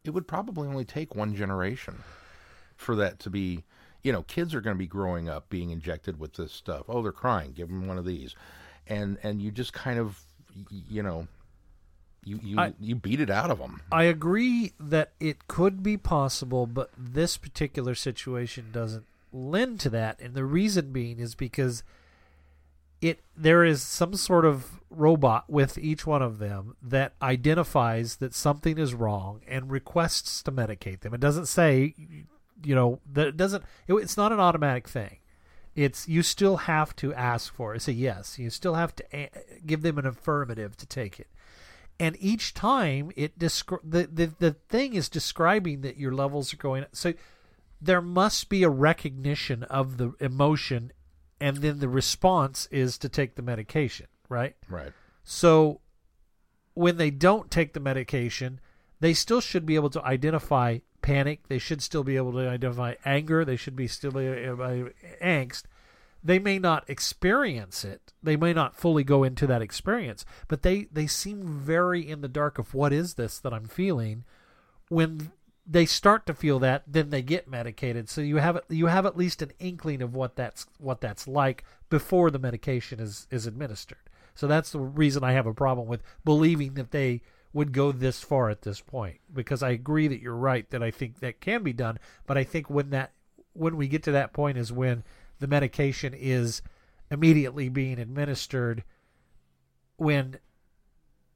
it 0.03 0.09
would 0.09 0.27
probably 0.27 0.67
only 0.67 0.85
take 0.85 1.15
one 1.15 1.33
generation 1.33 2.03
for 2.75 2.95
that 2.95 3.19
to 3.19 3.29
be. 3.29 3.63
You 4.01 4.13
know, 4.13 4.23
kids 4.23 4.55
are 4.55 4.61
going 4.61 4.75
to 4.75 4.79
be 4.79 4.87
growing 4.87 5.27
up 5.27 5.49
being 5.49 5.71
injected 5.71 6.19
with 6.19 6.33
this 6.33 6.53
stuff. 6.53 6.85
Oh, 6.87 7.01
they're 7.01 7.11
crying. 7.11 7.51
Give 7.51 7.67
them 7.67 7.85
one 7.85 7.97
of 7.97 8.05
these, 8.05 8.33
and 8.89 9.17
and 9.23 9.41
you 9.41 9.51
just 9.51 9.71
kind 9.71 9.99
of, 9.99 10.19
you 10.89 11.01
know, 11.03 11.27
you 12.25 12.39
you 12.43 12.59
I- 12.59 12.73
you 12.79 12.95
beat 12.95 13.21
it 13.21 13.29
out 13.29 13.49
of 13.51 13.59
them. 13.59 13.81
I 13.91 14.03
agree 14.03 14.73
that 14.79 15.11
it 15.19 15.47
could 15.47 15.81
be 15.83 15.95
possible, 15.97 16.65
but 16.65 16.89
this 16.97 17.37
particular 17.37 17.95
situation 17.95 18.69
doesn't 18.71 19.05
lend 19.31 19.79
to 19.81 19.89
that. 19.91 20.19
And 20.19 20.33
the 20.33 20.43
reason 20.45 20.91
being 20.91 21.19
is 21.19 21.35
because 21.35 21.83
it 23.01 23.19
there 23.37 23.63
is 23.63 23.81
some 23.81 24.15
sort 24.15 24.43
of 24.43 24.81
robot 24.89 25.49
with 25.49 25.77
each 25.77 26.05
one 26.05 26.21
of 26.21 26.39
them 26.39 26.75
that 26.81 27.13
identifies 27.21 28.17
that 28.17 28.33
something 28.33 28.77
is 28.77 28.93
wrong 28.93 29.39
and 29.47 29.71
requests 29.71 30.41
to 30.43 30.51
medicate 30.51 31.01
them. 31.01 31.13
It 31.13 31.21
doesn't 31.21 31.45
say, 31.45 31.93
you 32.63 32.75
know, 32.75 32.99
that 33.13 33.27
it 33.27 33.37
doesn't. 33.37 33.63
It, 33.87 33.93
it's 33.93 34.17
not 34.17 34.33
an 34.33 34.39
automatic 34.41 34.89
thing. 34.89 35.18
It's 35.83 36.07
you 36.07 36.21
still 36.23 36.57
have 36.57 36.95
to 36.97 37.13
ask 37.13 37.53
for 37.53 37.73
it. 37.75 37.81
Say 37.81 37.93
yes. 37.93 38.37
You 38.39 38.49
still 38.49 38.75
have 38.75 38.93
to 38.97 39.03
a- 39.13 39.29
give 39.65 39.81
them 39.81 39.97
an 39.97 40.05
affirmative 40.05 40.75
to 40.77 40.85
take 40.85 41.19
it 41.19 41.27
and 42.01 42.15
each 42.19 42.53
time 42.53 43.11
it 43.17 43.37
descri- 43.37 43.79
the, 43.83 44.07
the 44.07 44.27
the 44.39 44.51
thing 44.69 44.93
is 44.93 45.09
describing 45.09 45.81
that 45.81 45.97
your 45.97 46.13
levels 46.13 46.53
are 46.53 46.57
going 46.57 46.83
up. 46.83 46.95
so 46.95 47.13
there 47.81 48.01
must 48.01 48.47
be 48.49 48.63
a 48.63 48.69
recognition 48.69 49.63
of 49.63 49.97
the 49.97 50.13
emotion 50.21 50.91
and 51.41 51.57
then 51.57 51.79
the 51.79 51.89
response 51.89 52.67
is 52.71 52.97
to 52.97 53.09
take 53.09 53.35
the 53.35 53.41
medication 53.41 54.07
right 54.29 54.55
Right. 54.69 54.93
so 55.25 55.81
when 56.73 56.95
they 56.97 57.11
don't 57.11 57.51
take 57.51 57.73
the 57.73 57.79
medication 57.81 58.59
they 58.99 59.13
still 59.13 59.41
should 59.41 59.65
be 59.65 59.75
able 59.75 59.89
to 59.91 60.03
identify 60.03 60.79
panic. 61.01 61.47
They 61.47 61.59
should 61.59 61.81
still 61.81 62.03
be 62.03 62.17
able 62.17 62.33
to 62.33 62.49
identify 62.49 62.95
anger. 63.05 63.45
They 63.45 63.55
should 63.55 63.75
be 63.75 63.87
still 63.87 64.11
be 64.11 64.27
able 64.27 64.57
to 64.57 64.93
angst. 65.21 65.63
They 66.23 66.39
may 66.39 66.59
not 66.59 66.89
experience 66.89 67.85
it. 67.85 68.13
They 68.21 68.35
may 68.35 68.53
not 68.53 68.75
fully 68.75 69.03
go 69.03 69.23
into 69.23 69.47
that 69.47 69.61
experience 69.61 70.25
but 70.47 70.63
they 70.63 70.87
they 70.91 71.07
seem 71.07 71.43
very 71.45 72.07
in 72.07 72.21
the 72.21 72.27
dark 72.27 72.59
of 72.59 72.73
what 72.73 72.91
is 72.91 73.13
this 73.13 73.39
that 73.39 73.53
i'm 73.53 73.67
feeling. 73.67 74.25
When 74.89 75.31
they 75.65 75.85
start 75.85 76.25
to 76.25 76.33
feel 76.33 76.59
that 76.59 76.83
then 76.85 77.09
they 77.09 77.21
get 77.21 77.47
medicated. 77.47 78.09
So 78.09 78.21
you 78.21 78.37
have 78.37 78.59
you 78.67 78.87
have 78.87 79.05
at 79.05 79.17
least 79.17 79.41
an 79.41 79.51
inkling 79.59 80.01
of 80.01 80.13
what 80.13 80.35
that's 80.35 80.67
what 80.77 80.99
that's 80.99 81.27
like 81.27 81.63
before 81.89 82.29
the 82.29 82.39
medication 82.39 82.99
is 82.99 83.27
is 83.31 83.47
administered. 83.47 83.99
So 84.35 84.47
that's 84.47 84.71
the 84.71 84.79
reason 84.79 85.23
i 85.23 85.31
have 85.31 85.47
a 85.47 85.53
problem 85.53 85.87
with 85.87 86.03
believing 86.25 86.73
that 86.73 86.91
they 86.91 87.21
would 87.53 87.71
go 87.71 87.91
this 87.91 88.21
far 88.21 88.49
at 88.49 88.61
this 88.61 88.81
point 88.81 89.19
because 89.33 89.63
i 89.63 89.69
agree 89.69 90.07
that 90.07 90.21
you're 90.21 90.35
right 90.35 90.69
that 90.69 90.83
i 90.83 90.91
think 90.91 91.19
that 91.19 91.41
can 91.41 91.63
be 91.63 91.73
done 91.73 91.97
but 92.25 92.37
i 92.37 92.43
think 92.43 92.69
when 92.69 92.89
that 92.91 93.11
when 93.53 93.75
we 93.75 93.87
get 93.87 94.03
to 94.03 94.11
that 94.11 94.33
point 94.33 94.57
is 94.57 94.71
when 94.71 95.03
the 95.39 95.47
medication 95.47 96.13
is 96.13 96.61
immediately 97.11 97.69
being 97.69 97.99
administered 97.99 98.83
when 99.97 100.37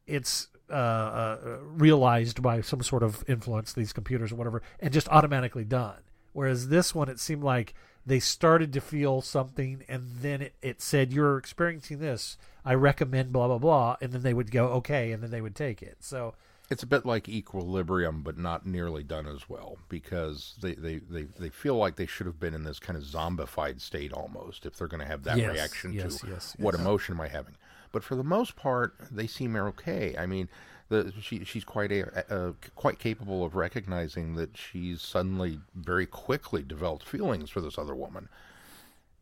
it's 0.07 0.47
uh, 0.69 0.73
uh, 0.73 1.57
realized 1.63 2.41
by 2.41 2.61
some 2.61 2.81
sort 2.81 3.03
of 3.03 3.23
influence, 3.27 3.73
these 3.73 3.93
computers 3.93 4.31
or 4.31 4.35
whatever, 4.35 4.61
and 4.79 4.93
just 4.93 5.07
automatically 5.09 5.63
done. 5.63 5.99
Whereas 6.31 6.69
this 6.69 6.95
one, 6.95 7.09
it 7.09 7.19
seemed 7.19 7.43
like 7.43 7.73
they 8.05 8.19
started 8.19 8.73
to 8.73 8.81
feel 8.81 9.21
something, 9.21 9.83
and 9.87 10.17
then 10.21 10.41
it, 10.41 10.53
it 10.61 10.81
said, 10.81 11.13
"You're 11.13 11.37
experiencing 11.37 11.99
this. 11.99 12.37
I 12.65 12.73
recommend 12.75 13.31
blah 13.33 13.47
blah 13.47 13.57
blah," 13.59 13.97
and 14.01 14.11
then 14.13 14.21
they 14.23 14.33
would 14.33 14.51
go, 14.51 14.67
"Okay," 14.69 15.11
and 15.11 15.21
then 15.23 15.31
they 15.31 15.41
would 15.41 15.55
take 15.55 15.81
it. 15.81 15.97
So 16.01 16.35
It's 16.69 16.83
a 16.83 16.87
bit 16.87 17.05
like 17.05 17.27
Equilibrium, 17.29 18.21
but 18.23 18.37
not 18.37 18.65
nearly 18.65 19.03
done 19.03 19.27
as 19.27 19.47
well 19.49 19.77
because 19.89 20.55
they, 20.61 20.73
they, 20.75 20.97
they, 20.99 21.23
they 21.23 21.49
feel 21.49 21.75
like 21.75 21.97
they 21.97 22.05
should 22.05 22.25
have 22.25 22.39
been 22.39 22.53
in 22.53 22.63
this 22.63 22.79
kind 22.79 22.97
of 22.97 23.03
zombified 23.03 23.79
state 23.81 24.11
almost 24.13 24.65
if 24.65 24.75
they're 24.77 24.87
going 24.87 25.01
to 25.01 25.07
have 25.07 25.23
that 25.23 25.37
Yes, 25.37 25.51
reaction 25.53 25.93
yes, 25.93 26.21
to 26.21 26.27
yes, 26.27 26.55
what 26.57 26.73
emotion 26.73 27.15
am 27.15 27.21
I 27.21 27.27
having. 27.27 27.55
But 27.93 28.03
for 28.03 28.15
the 28.15 28.23
most 28.23 28.57
part, 28.57 28.95
they 29.09 29.27
seem 29.27 29.55
okay. 29.55 30.15
I 30.17 30.25
mean, 30.25 30.49
the, 30.89 31.13
she, 31.21 31.45
she's 31.45 31.63
quite 31.63 31.91
a, 31.91 32.33
uh, 32.33 32.51
quite 32.75 32.99
capable 32.99 33.45
of 33.45 33.55
recognizing 33.55 34.35
that 34.35 34.57
she's 34.57 35.01
suddenly 35.01 35.59
very 35.75 36.05
quickly 36.07 36.63
developed 36.63 37.07
feelings 37.07 37.49
for 37.49 37.61
this 37.61 37.77
other 37.77 37.95
woman, 37.95 38.27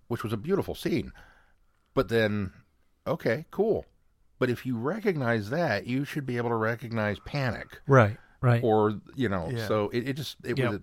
which 0.08 0.24
was 0.24 0.34
a 0.34 0.38
beautiful 0.38 0.74
scene. 0.74 1.12
But 1.94 2.08
then, 2.10 2.54
okay, 3.06 3.46
cool. 3.52 3.86
But 4.40 4.50
if 4.50 4.66
you 4.66 4.78
recognize 4.78 5.50
that, 5.52 5.86
you 5.86 6.04
should 6.06 6.26
be 6.26 6.38
able 6.38 6.50
to 6.50 6.56
recognize 6.56 7.20
panic 7.26 7.82
right, 7.88 8.18
right. 8.42 8.64
or 8.64 9.00
you 9.16 9.30
know 9.30 9.50
Yeah. 9.54 9.68
so 9.68 9.90
it, 9.90 10.08
it 10.10 10.14
just 10.14 10.38
it 10.44 10.58
Yeah. 10.58 10.70
was 10.72 10.80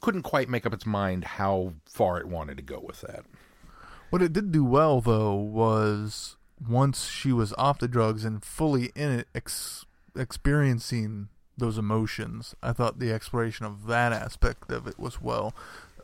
couldn't 0.00 0.22
quite 0.22 0.48
make 0.48 0.66
up 0.66 0.72
its 0.74 0.84
mind 0.84 1.22
how 1.22 1.74
far 1.84 2.18
it 2.18 2.26
wanted 2.26 2.56
to 2.56 2.62
go 2.64 2.80
with 2.80 3.02
that 3.02 3.24
What 4.10 4.20
it 4.20 4.32
did 4.32 4.50
do 4.50 4.64
well, 4.64 5.00
though, 5.00 5.34
was 5.36 6.36
once 6.68 7.08
she 7.08 7.32
was 7.32 7.52
off 7.58 7.78
the 7.78 7.88
drugs 7.88 8.24
and 8.24 8.42
fully 8.44 8.90
in 8.94 9.10
it, 9.10 9.28
ex- 9.34 9.84
experiencing 10.16 11.28
those 11.56 11.78
emotions, 11.78 12.54
I 12.62 12.72
thought 12.72 12.98
the 12.98 13.12
exploration 13.12 13.66
of 13.66 13.86
that 13.86 14.12
aspect 14.12 14.70
of 14.70 14.86
it 14.86 14.98
was 14.98 15.20
well. 15.20 15.54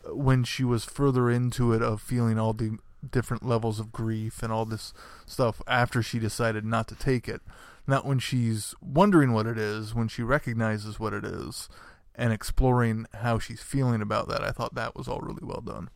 Uh, 0.05 0.15
when 0.15 0.45
she 0.45 0.65
was 0.65 0.85
further 0.85 1.31
into 1.31 1.73
it, 1.73 1.83
of 1.83 2.01
feeling 2.01 2.39
all 2.39 2.53
the 2.53 2.79
different 3.09 3.47
levels 3.47 3.79
of 3.79 3.93
grief 3.93 4.43
and 4.43 4.53
all 4.53 4.65
this 4.65 4.93
stuff 5.27 5.63
after 5.67 6.03
she 6.03 6.19
decided 6.19 6.65
not 6.65 6.89
to 6.89 6.95
take 6.95 7.29
it, 7.29 7.41
not 7.87 8.05
when 8.05 8.19
she's 8.19 8.75
wondering 8.83 9.33
what 9.33 9.47
it 9.47 9.57
is, 9.59 9.95
when 9.95 10.09
she 10.09 10.23
recognizes 10.23 10.99
what 10.99 11.13
it 11.13 11.25
is, 11.25 11.69
and 12.15 12.33
exploring 12.33 13.07
how 13.15 13.39
she's 13.39 13.63
feeling 13.63 14.03
about 14.03 14.29
that, 14.29 14.43
I 14.43 14.51
thought 14.51 14.75
that 14.75 14.97
was 14.97 15.07
all 15.09 15.21
really 15.21 15.45
well 15.45 15.61
done. 15.61 15.89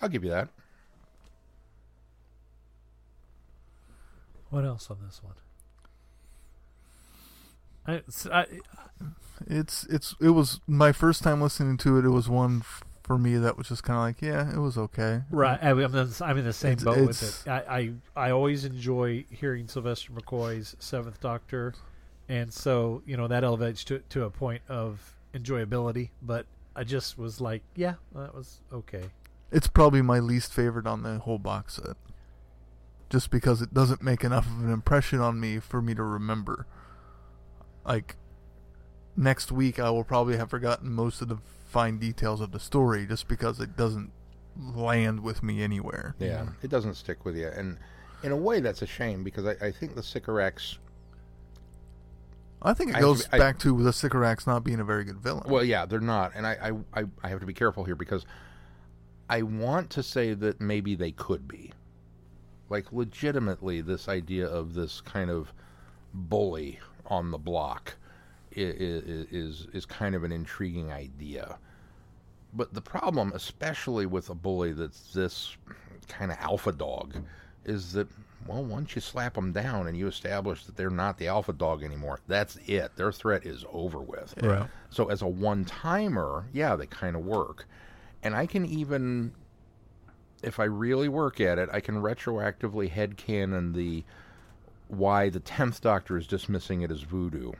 i'll 0.00 0.08
give 0.08 0.22
you 0.24 0.30
that 0.30 0.48
what 4.52 4.64
else 4.64 4.88
on 4.90 4.98
this 5.04 5.20
one? 5.22 5.34
I, 7.86 8.02
It's 9.48 9.84
it's 9.86 10.14
it 10.20 10.30
was 10.30 10.60
my 10.68 10.92
first 10.92 11.22
time 11.24 11.40
listening 11.40 11.76
to 11.78 11.98
it. 11.98 12.04
It 12.04 12.10
was 12.10 12.28
one 12.28 12.58
f- 12.60 12.84
for 13.02 13.18
me 13.18 13.36
that 13.38 13.58
was 13.58 13.66
just 13.68 13.82
kind 13.82 13.96
of 13.96 14.02
like, 14.04 14.22
yeah, 14.22 14.54
it 14.54 14.60
was 14.60 14.78
okay. 14.78 15.22
Right, 15.30 15.58
I, 15.60 15.70
I'm, 15.70 15.80
in 15.80 15.90
the- 15.90 16.22
I'm 16.24 16.38
in 16.38 16.44
the 16.44 16.52
same 16.52 16.72
It's- 16.74 16.84
boat 16.84 17.04
with 17.08 17.44
it. 17.46 17.50
I, 17.50 17.92
I 18.14 18.28
I 18.28 18.30
always 18.30 18.64
enjoy 18.64 19.24
hearing 19.30 19.66
Sylvester 19.66 20.12
McCoy's 20.12 20.76
Seventh 20.78 21.20
Doctor, 21.20 21.74
and 22.28 22.52
so 22.52 23.02
you 23.04 23.16
know 23.16 23.26
that 23.26 23.42
elevates 23.42 23.82
to 23.84 23.98
to 24.10 24.24
a 24.24 24.30
point 24.30 24.62
of 24.68 25.16
enjoyability. 25.34 26.10
But 26.22 26.46
I 26.76 26.84
just 26.84 27.18
was 27.18 27.40
like, 27.40 27.62
yeah, 27.74 27.94
that 28.14 28.32
was 28.36 28.60
okay. 28.72 29.04
It's 29.50 29.66
probably 29.66 30.02
my 30.02 30.20
least 30.20 30.52
favorite 30.52 30.86
on 30.86 31.02
the 31.02 31.18
whole 31.18 31.38
box 31.40 31.80
set, 31.82 31.96
just 33.12 33.30
because 33.30 33.60
it 33.60 33.74
doesn't 33.74 34.02
make 34.02 34.24
enough 34.24 34.46
of 34.46 34.64
an 34.64 34.72
impression 34.72 35.20
on 35.20 35.38
me 35.38 35.58
for 35.60 35.82
me 35.82 35.94
to 35.94 36.02
remember. 36.02 36.66
Like 37.84 38.16
next 39.16 39.52
week, 39.52 39.78
I 39.78 39.90
will 39.90 40.02
probably 40.04 40.38
have 40.38 40.48
forgotten 40.48 40.90
most 40.90 41.20
of 41.20 41.28
the 41.28 41.36
fine 41.66 41.98
details 41.98 42.40
of 42.40 42.52
the 42.52 42.58
story, 42.60 43.06
just 43.06 43.28
because 43.28 43.60
it 43.60 43.76
doesn't 43.76 44.10
land 44.56 45.20
with 45.20 45.42
me 45.42 45.62
anywhere. 45.62 46.14
yeah 46.18 46.46
it 46.62 46.68
doesn't 46.70 46.94
stick 46.94 47.24
with 47.24 47.34
you 47.36 47.48
and 47.48 47.78
in 48.22 48.32
a 48.32 48.36
way 48.36 48.60
that's 48.60 48.82
a 48.82 48.86
shame 48.86 49.24
because 49.24 49.46
i, 49.46 49.52
I 49.66 49.70
think 49.70 49.94
the 49.94 50.02
sycorax 50.02 50.78
I 52.60 52.74
think 52.74 52.90
it 52.90 52.96
I 52.96 52.98
to 53.00 53.04
goes 53.06 53.26
be- 53.26 53.32
I- 53.32 53.38
back 53.38 53.58
to 53.60 53.82
the 53.82 53.92
Sycorax 53.94 54.46
not 54.46 54.62
being 54.62 54.78
a 54.78 54.84
very 54.84 55.04
good 55.04 55.16
villain. 55.18 55.44
well 55.50 55.64
yeah 55.64 55.86
they're 55.86 56.00
not 56.00 56.32
and 56.34 56.46
I, 56.46 56.52
I 56.94 57.00
i 57.00 57.04
I 57.24 57.28
have 57.30 57.40
to 57.40 57.46
be 57.46 57.54
careful 57.54 57.84
here 57.84 57.94
because 57.96 58.26
i 59.30 59.40
want 59.40 59.88
to 59.90 60.02
say 60.02 60.34
that 60.34 60.60
maybe 60.60 60.94
they 60.94 61.12
could 61.12 61.48
be 61.48 61.72
like 62.72 62.90
legitimately 62.90 63.82
this 63.82 64.08
idea 64.08 64.46
of 64.46 64.72
this 64.72 65.02
kind 65.02 65.30
of 65.30 65.52
bully 66.14 66.80
on 67.06 67.30
the 67.30 67.36
block 67.36 67.94
is 68.50 69.26
is 69.30 69.66
is 69.74 69.84
kind 69.84 70.14
of 70.14 70.24
an 70.24 70.32
intriguing 70.32 70.90
idea. 70.90 71.58
But 72.54 72.72
the 72.72 72.80
problem, 72.80 73.32
especially 73.34 74.06
with 74.06 74.30
a 74.30 74.34
bully 74.34 74.72
that's 74.72 75.12
this 75.12 75.54
kind 76.08 76.32
of 76.32 76.38
alpha 76.40 76.72
dog, 76.72 77.14
is 77.66 77.92
that 77.92 78.08
well, 78.46 78.64
once 78.64 78.94
you 78.94 79.02
slap 79.02 79.34
them 79.34 79.52
down 79.52 79.86
and 79.86 79.96
you 79.96 80.06
establish 80.08 80.64
that 80.64 80.74
they're 80.74 80.90
not 80.90 81.18
the 81.18 81.28
alpha 81.28 81.52
dog 81.52 81.84
anymore, 81.84 82.20
that's 82.26 82.56
it. 82.66 82.96
Their 82.96 83.12
threat 83.12 83.44
is 83.44 83.66
over 83.70 84.00
with. 84.00 84.34
Yeah. 84.42 84.66
So 84.88 85.10
as 85.10 85.20
a 85.20 85.28
one 85.28 85.66
timer, 85.66 86.46
yeah, 86.54 86.74
they 86.74 86.86
kind 86.86 87.16
of 87.16 87.24
work. 87.24 87.66
And 88.22 88.34
I 88.34 88.46
can 88.46 88.64
even 88.64 89.32
if 90.42 90.58
I 90.60 90.64
really 90.64 91.08
work 91.08 91.40
at 91.40 91.58
it, 91.58 91.68
I 91.72 91.80
can 91.80 91.96
retroactively 91.96 92.90
headcanon 92.90 93.74
the 93.74 94.04
why 94.88 95.30
the 95.30 95.40
tenth 95.40 95.80
Doctor 95.80 96.18
is 96.18 96.26
dismissing 96.26 96.82
it 96.82 96.90
as 96.90 97.00
voodoo. 97.00 97.52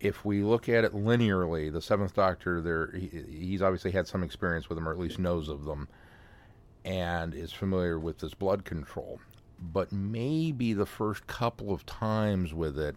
If 0.00 0.24
we 0.24 0.42
look 0.42 0.68
at 0.68 0.84
it 0.84 0.94
linearly, 0.94 1.70
the 1.70 1.82
seventh 1.82 2.14
Doctor, 2.14 2.62
there 2.62 2.90
he, 2.92 3.10
he's 3.28 3.62
obviously 3.62 3.90
had 3.90 4.06
some 4.06 4.22
experience 4.22 4.68
with 4.68 4.76
them, 4.76 4.88
or 4.88 4.92
at 4.92 4.98
least 4.98 5.18
knows 5.18 5.48
of 5.48 5.64
them, 5.64 5.88
and 6.84 7.34
is 7.34 7.52
familiar 7.52 7.98
with 7.98 8.18
this 8.18 8.32
blood 8.32 8.64
control. 8.64 9.20
But 9.60 9.92
maybe 9.92 10.72
the 10.72 10.86
first 10.86 11.26
couple 11.26 11.70
of 11.72 11.84
times 11.84 12.54
with 12.54 12.78
it, 12.78 12.96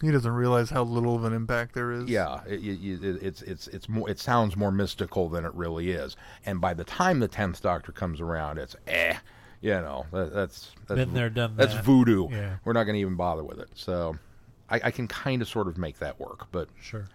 He 0.00 0.10
doesn't 0.10 0.32
realize 0.32 0.70
how 0.70 0.82
little 0.82 1.14
of 1.14 1.24
an 1.24 1.32
impact 1.32 1.74
there 1.74 1.92
is. 1.92 2.08
yeah, 2.08 2.40
it, 2.46 2.60
it, 2.64 3.04
it, 3.04 3.22
it's 3.22 3.42
it's 3.42 3.68
it's 3.68 3.88
more. 3.88 4.08
It 4.10 4.18
sounds 4.18 4.56
more 4.56 4.72
mystical 4.72 5.28
than 5.28 5.44
it 5.44 5.54
really 5.54 5.90
is. 5.92 6.16
And 6.44 6.60
by 6.60 6.74
the 6.74 6.84
time 6.84 7.20
the 7.20 7.28
tenth 7.28 7.62
Doctor 7.62 7.92
comes 7.92 8.20
around, 8.20 8.58
it's 8.58 8.74
eh, 8.88 9.14
you 9.60 9.70
know, 9.70 10.06
that, 10.12 10.32
that's 10.34 10.72
that's 10.88 10.98
Been 10.98 11.14
there, 11.14 11.30
done 11.30 11.54
That's 11.56 11.74
that. 11.74 11.84
voodoo. 11.84 12.28
Yeah. 12.30 12.56
We're 12.64 12.72
not 12.72 12.84
going 12.84 12.94
to 12.94 13.00
even 13.00 13.14
bother 13.16 13.44
with 13.44 13.60
it. 13.60 13.68
So, 13.74 14.16
I, 14.68 14.80
I 14.84 14.90
can 14.90 15.06
kind 15.06 15.40
of 15.40 15.46
sort 15.48 15.68
of 15.68 15.78
make 15.78 15.98
that 16.00 16.18
work. 16.18 16.48
But 16.50 16.68
Sure. 16.80 17.06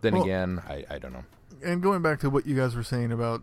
then 0.00 0.14
Well- 0.14 0.22
again, 0.22 0.62
I, 0.66 0.84
I 0.88 0.98
don't 0.98 1.12
know. 1.12 1.24
and 1.62 1.82
going 1.82 2.00
back 2.00 2.20
to 2.20 2.30
what 2.30 2.46
you 2.46 2.56
guys 2.56 2.74
were 2.74 2.82
saying 2.82 3.12
about 3.12 3.42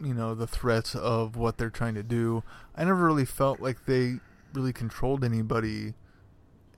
you 0.00 0.14
know 0.14 0.32
the 0.36 0.46
threats 0.46 0.94
of 0.94 1.34
what 1.34 1.58
they're 1.58 1.70
trying 1.70 1.94
to 1.96 2.04
do 2.04 2.44
i 2.76 2.84
never 2.84 3.04
really 3.04 3.24
felt 3.24 3.58
like 3.58 3.84
they 3.86 4.20
really 4.54 4.72
controlled 4.72 5.24
anybody 5.24 5.94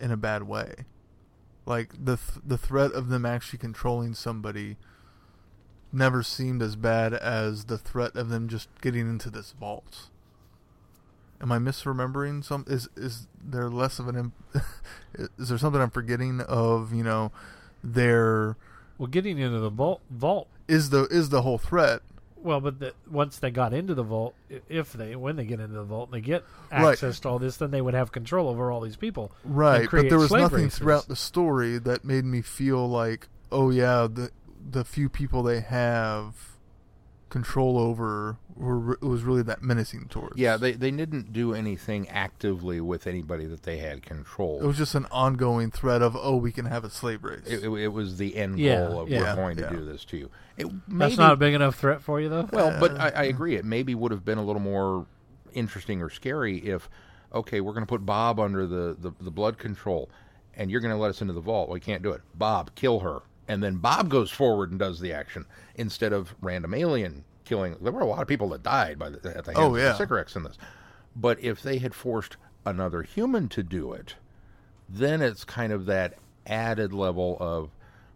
in 0.01 0.11
a 0.11 0.17
bad 0.17 0.43
way 0.45 0.75
like 1.71 1.91
the 1.93 2.17
th- 2.17 2.41
the 2.45 2.59
threat 2.59 2.91
of 2.93 3.09
them 3.09 3.25
actually 3.25 3.59
controlling 3.59 4.13
somebody 4.15 4.77
never 5.93 6.23
seemed 6.23 6.61
as 6.63 6.75
bad 6.77 7.15
as 7.15 7.65
the 7.67 7.79
threat 7.79 8.15
of 8.17 8.29
them 8.29 8.49
just 8.49 8.69
getting 8.81 9.09
into 9.09 9.31
this 9.31 9.53
vault 9.59 10.09
am 11.41 11.51
i 11.53 11.59
misremembering 11.59 12.45
some 12.45 12.65
is 12.69 12.89
is 12.97 13.27
there 13.43 13.69
less 13.71 13.99
of 13.99 14.09
an 14.09 14.17
imp- 14.17 14.55
is 15.39 15.49
there 15.49 15.59
something 15.59 15.81
i'm 15.81 15.91
forgetting 15.91 16.41
of 16.43 16.93
you 16.93 17.03
know 17.05 17.31
their 17.83 18.57
Well, 18.99 19.07
getting 19.07 19.39
into 19.39 19.59
the 19.61 19.71
vault, 19.71 20.01
vault. 20.11 20.49
is 20.69 20.91
the 20.91 21.05
is 21.11 21.31
the 21.31 21.43
whole 21.43 21.59
threat 21.59 22.03
Well, 22.43 22.61
but 22.61 22.79
the, 22.81 22.95
once 23.11 23.39
they 23.39 23.51
got 23.51 23.73
into 23.75 23.95
the 23.95 24.03
vault, 24.03 24.35
if 24.69 24.93
they 24.93 25.15
when 25.17 25.37
they 25.37 25.45
get 25.45 25.61
into 25.61 25.75
the 25.75 25.85
vault 25.85 26.09
and 26.09 26.15
they 26.15 26.27
get 26.27 26.45
Right. 26.73 26.93
access 26.93 27.21
to 27.21 27.29
all 27.29 27.39
this, 27.39 27.57
then 27.59 27.71
they 27.71 27.81
would 27.83 27.95
have 27.95 28.13
control 28.13 28.49
over 28.49 28.71
all 28.71 28.81
these 28.81 28.97
people. 28.97 29.33
Right, 29.45 29.89
but 29.91 30.09
there 30.09 30.19
was 30.19 30.31
nothing 30.31 30.65
races. 30.65 30.79
throughout 30.79 31.09
the 31.09 31.17
story 31.17 31.79
that 31.79 32.05
made 32.05 32.25
me 32.25 32.41
feel 32.43 32.89
like, 32.89 33.29
oh 33.53 33.71
yeah, 33.71 34.07
the 34.13 34.31
the 34.71 34.85
few 34.85 35.09
people 35.09 35.43
they 35.43 35.61
have 35.61 36.50
control 37.31 37.79
over 37.79 38.37
were 38.55 38.99
was 39.01 39.23
really 39.23 39.43
that 39.43 39.63
menacing 39.63 40.09
towards. 40.09 40.37
Yeah, 40.39 40.57
they 40.59 40.73
they 40.73 40.91
didn't 40.91 41.33
do 41.33 41.55
anything 41.55 42.09
actively 42.11 42.81
with 42.81 43.07
anybody 43.07 43.47
that 43.47 43.63
they 43.63 43.79
had 43.79 44.03
control. 44.03 44.61
it 44.61 44.67
was 44.67 44.77
just 44.77 44.95
an 44.95 45.07
ongoing 45.11 45.71
threat 45.71 46.03
of 46.03 46.15
oh 46.17 46.37
we 46.37 46.53
can 46.53 46.67
have 46.67 46.85
a 46.85 46.91
slave 46.91 47.25
race. 47.25 47.47
It, 47.47 47.65
it, 47.65 47.71
it 47.71 47.89
was 47.89 48.19
the 48.19 48.37
end 48.37 48.59
Yeah, 48.59 48.89
goal 48.89 49.01
of 49.01 49.09
yeah. 49.09 49.21
we're 49.21 49.35
going 49.37 49.57
to 49.57 49.71
do 49.71 49.85
this 49.85 50.05
to 50.07 50.19
you. 50.19 50.31
It 50.59 50.65
That's 50.67 50.89
maybe- 50.89 51.17
not 51.17 51.33
a 51.33 51.37
big 51.37 51.55
enough 51.55 51.77
threat 51.77 52.03
for 52.03 52.21
you, 52.21 52.29
though. 52.29 52.49
Well, 52.53 52.79
but 52.79 53.01
I, 53.01 53.09
I 53.11 53.23
agree. 53.25 53.55
It 53.57 53.65
maybe 53.65 53.95
would 53.95 54.11
have 54.13 54.25
been 54.27 54.37
a 54.39 54.45
little 54.45 54.61
more 54.61 55.07
interesting 55.55 56.03
or 56.03 56.11
scary 56.11 56.59
if, 56.59 56.91
okay, 57.33 57.61
we're 57.63 57.73
going 57.73 57.83
to 57.87 57.89
put 57.89 58.05
Bob 58.05 58.39
under 58.39 58.67
the, 58.67 58.95
the, 58.99 59.13
the 59.21 59.31
blood 59.31 59.57
control, 59.57 60.11
and 60.55 60.71
you're 60.71 60.81
going 60.81 60.93
to 60.95 61.01
let 61.01 61.09
us 61.11 61.23
into 61.23 61.33
the 61.33 61.41
vault. 61.41 61.69
Well, 61.69 61.75
we 61.75 61.81
can't 61.81 62.03
do 62.03 62.11
it. 62.11 62.21
Bob, 62.35 62.75
kill 62.75 63.01
her. 63.01 63.21
And 63.51 63.61
then 63.61 63.79
Bob 63.79 64.09
goes 64.09 64.31
forward 64.31 64.71
and 64.71 64.79
does 64.79 65.01
the 65.01 65.13
action 65.13 65.45
instead 65.75 66.13
of 66.13 66.37
random 66.41 66.73
alien 66.73 67.25
killing. 67.45 67.75
There 67.81 67.91
were 67.91 68.01
a 68.01 68.07
lot 68.07 68.23
of 68.23 68.29
people 68.29 68.51
that 68.51 68.63
died 68.63 68.97
by 68.97 69.11
the, 69.11 69.17
at 69.37 69.45
the 69.45 69.53
hands 69.53 69.59
Oh, 69.59 69.75
of 69.75 69.83
the 69.83 69.95
Sycorax 69.95 70.37
in 70.37 70.45
this. 70.45 70.57
But 71.17 71.43
if 71.43 71.61
they 71.61 71.79
had 71.79 71.93
forced 71.93 72.37
another 72.65 73.03
human 73.03 73.49
to 73.49 73.65
do 73.65 73.93
it, 73.93 74.15
then 74.89 75.21
it's 75.21 75.43
kind 75.45 75.73
of 75.73 75.87
that 75.87 76.15
added 76.47 76.93
level 76.93 77.37
of, 77.41 77.71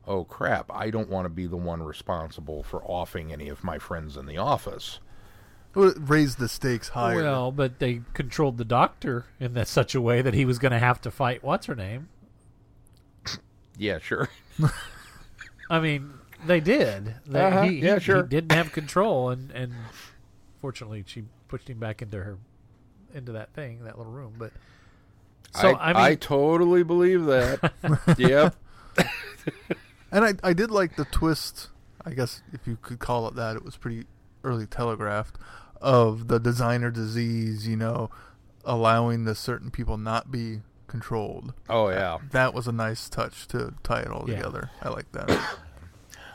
oh 0.07 0.23
crap, 0.23 0.71
I 0.73 0.91
don't 0.91 1.11
want 1.11 1.25
to 1.25 1.31
be 1.31 1.49
the 1.49 1.57
one 1.57 1.83
responsible 1.83 2.63
for 2.63 2.85
offing 2.85 3.33
any 3.33 3.49
of 3.49 3.65
my 3.65 3.81
friends 3.81 4.17
in 4.17 4.27
the 4.27 4.39
office. 4.39 5.01
Well, 5.75 5.89
it 5.89 5.97
raised 5.99 6.39
the 6.39 6.49
stakes 6.49 6.91
higher. 6.91 7.17
Well, 7.17 7.51
but 7.51 7.81
they 7.81 8.03
controlled 8.13 8.57
the 8.57 8.65
doctor 8.65 9.27
in 9.41 9.55
that 9.55 9.67
such 9.67 9.97
a 9.97 10.01
way 10.01 10.23
that 10.23 10.35
he 10.35 10.45
was 10.45 10.61
going 10.61 10.71
to 10.71 10.79
have 10.79 11.01
to 11.01 11.11
fight 11.11 11.43
what's 11.43 11.67
her 11.67 11.75
name. 11.75 12.09
Yeah, 13.77 13.99
sure. 13.99 14.29
I 15.71 15.81
mean, 15.81 16.13
they 16.47 16.61
did. 16.61 17.15
They, 17.27 17.41
Uh-huh. 17.41 17.63
he, 17.63 17.77
he- 17.81 17.87
Yeah, 17.87 17.99
sure. 17.99 18.23
he 18.23 18.29
didn't 18.29 18.53
have 18.53 18.73
control, 18.73 19.31
and 19.31 19.51
and 19.51 19.73
fortunately, 20.61 21.05
she 21.07 21.25
pushed 21.49 21.69
him 21.69 21.79
back 21.79 22.03
into 22.03 22.23
her 22.23 22.39
into 23.15 23.33
that 23.33 23.53
thing, 23.55 23.85
that 23.85 23.97
little 23.97 24.13
room. 24.13 24.35
But 24.39 24.53
so 25.55 25.69
I, 25.77 25.93
I, 25.93 26.09
mean, 26.11 26.19
totally 26.19 26.83
believe 26.83 27.25
that. 27.27 27.73
yep. 28.19 28.57
And 30.11 30.25
I, 30.25 30.35
I 30.43 30.53
did 30.53 30.71
like 30.71 30.97
the 30.97 31.05
twist, 31.07 31.69
I 32.05 32.13
guess 32.13 32.43
if 32.53 32.67
you 32.67 32.77
could 32.81 32.99
call 32.99 33.27
it 33.29 33.35
that. 33.37 33.57
It 33.57 33.65
was 33.65 33.77
pretty 33.77 34.07
early 34.43 34.67
telegraphed 34.67 35.37
of 35.81 36.29
the 36.29 36.39
designer 36.39 36.91
disease, 36.91 37.67
you 37.69 37.77
know, 37.77 38.11
allowing 38.65 39.25
the 39.25 39.35
certain 39.35 39.71
people 39.71 39.97
not 39.97 40.31
be 40.31 40.61
controlled. 40.95 41.53
Oh 41.69 41.89
yeah. 41.89 42.19
That 42.31 42.55
was 42.55 42.69
a 42.69 42.73
nice 42.73 43.09
touch 43.09 43.49
to 43.49 43.75
tie 43.83 44.03
it 44.03 44.09
all 44.09 44.25
Yeah. 44.29 44.37
together. 44.37 44.71
I 44.81 44.91
like 44.91 45.11
that. 45.13 45.29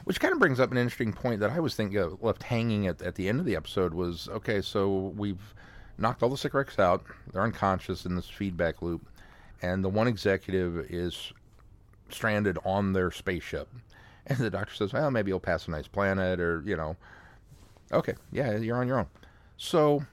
Which 0.04 0.20
kind 0.20 0.34
of 0.34 0.40
brings 0.40 0.60
up 0.60 0.72
an 0.72 0.78
interesting 0.78 1.14
point 1.14 1.40
that 1.40 1.52
I 1.52 1.60
was 1.62 1.76
thinking 1.76 1.98
of, 1.98 2.22
left 2.22 2.44
hanging 2.44 2.88
at, 2.88 3.02
at 3.02 3.16
the 3.16 3.30
end 3.30 3.40
of 3.40 3.46
the 3.46 3.56
episode 3.56 3.94
was 3.94 4.28
okay, 4.30 4.60
so 4.62 5.14
we've 5.16 5.54
knocked 5.98 6.24
all 6.24 6.30
the 6.30 6.38
Sycorax 6.38 6.78
out. 6.80 7.06
They're 7.32 7.42
unconscious 7.44 8.06
in 8.06 8.16
this 8.16 8.28
feedback 8.30 8.82
loop. 8.82 9.08
And 9.62 9.84
the 9.84 9.90
one 9.90 10.08
executive 10.08 10.78
is 10.90 11.32
stranded 12.10 12.58
on 12.66 12.92
their 12.94 13.12
spaceship. 13.12 13.70
And 14.28 14.38
the 14.38 14.50
doctor 14.52 14.76
says, 14.76 14.94
well, 14.94 15.10
maybe 15.10 15.30
you'll 15.30 15.40
pass 15.40 15.68
a 15.68 15.72
nice 15.72 15.88
planet 15.88 16.40
or, 16.40 16.62
you 16.64 16.76
know. 16.76 16.96
Okay, 17.92 18.14
yeah, 18.32 18.58
you're 18.58 18.78
on 18.78 18.88
your 18.88 19.00
own. 19.00 19.08
So, 19.58 20.04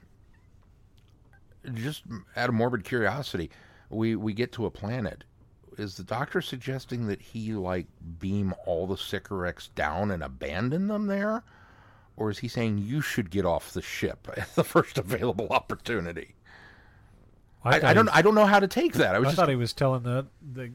just 1.75 2.03
out 2.35 2.49
of 2.49 2.55
morbid 2.55 2.83
curiosity, 2.83 3.51
we, 3.89 4.15
we 4.15 4.33
get 4.33 4.51
to 4.53 4.65
a 4.65 4.71
planet 4.71 5.23
is 5.77 5.95
the 5.95 6.03
doctor 6.03 6.41
suggesting 6.41 7.07
that 7.07 7.21
he 7.21 7.53
like 7.53 7.85
beam 8.19 8.53
all 8.65 8.87
the 8.87 8.97
Sycorax 8.97 9.67
down 9.69 10.11
and 10.11 10.23
abandon 10.23 10.87
them 10.87 11.07
there? 11.07 11.43
Or 12.15 12.31
is 12.31 12.39
he 12.39 12.47
saying 12.47 12.79
you 12.79 12.99
should 13.01 13.29
get 13.29 13.45
off 13.45 13.71
the 13.73 13.81
ship 13.81 14.27
at 14.37 14.55
the 14.55 14.63
first 14.63 14.97
available 14.97 15.47
opportunity? 15.49 16.33
I, 17.63 17.79
thought 17.79 17.83
I 17.83 17.93
don't 17.93 18.07
he- 18.07 18.13
I 18.13 18.21
don't 18.21 18.35
know 18.35 18.45
how 18.45 18.59
to 18.59 18.67
take 18.67 18.93
that. 18.93 19.13
I 19.15 19.19
was 19.19 19.27
I 19.27 19.29
just 19.29 19.39
thought 19.39 19.49
he 19.49 19.55
was 19.55 19.73
telling 19.73 20.03
the 20.03 20.25
the, 20.41 20.71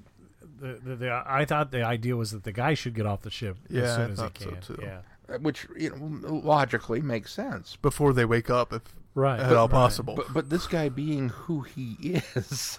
the, 0.60 0.72
the, 0.84 0.96
the 0.96 1.22
I 1.26 1.44
thought 1.44 1.70
the 1.70 1.82
idea 1.84 2.16
was 2.16 2.30
that 2.32 2.44
the 2.44 2.52
guy 2.52 2.74
should 2.74 2.94
get 2.94 3.06
off 3.06 3.22
the 3.22 3.30
ship 3.30 3.56
Yeah, 3.68 3.82
as 3.82 3.94
soon 3.94 4.00
I 4.00 4.04
as 4.04 4.10
he 4.10 4.16
thought 4.16 4.38
so, 4.38 4.50
can. 4.50 4.60
too. 4.60 4.78
Yeah, 4.82 5.00
uh, 5.28 5.38
which 5.38 5.66
you 5.76 5.90
know 5.90 6.28
logically 6.30 7.00
makes 7.00 7.32
sense. 7.32 7.76
Before 7.76 8.12
they 8.12 8.24
wake 8.24 8.50
up, 8.50 8.72
if 8.72 8.82
right. 9.14 9.40
at 9.40 9.52
all 9.52 9.66
right. 9.66 9.72
possible. 9.72 10.14
But 10.14 10.32
but 10.32 10.50
this 10.50 10.66
guy 10.66 10.88
being 10.90 11.30
who 11.30 11.62
he 11.62 11.96
is, 12.34 12.78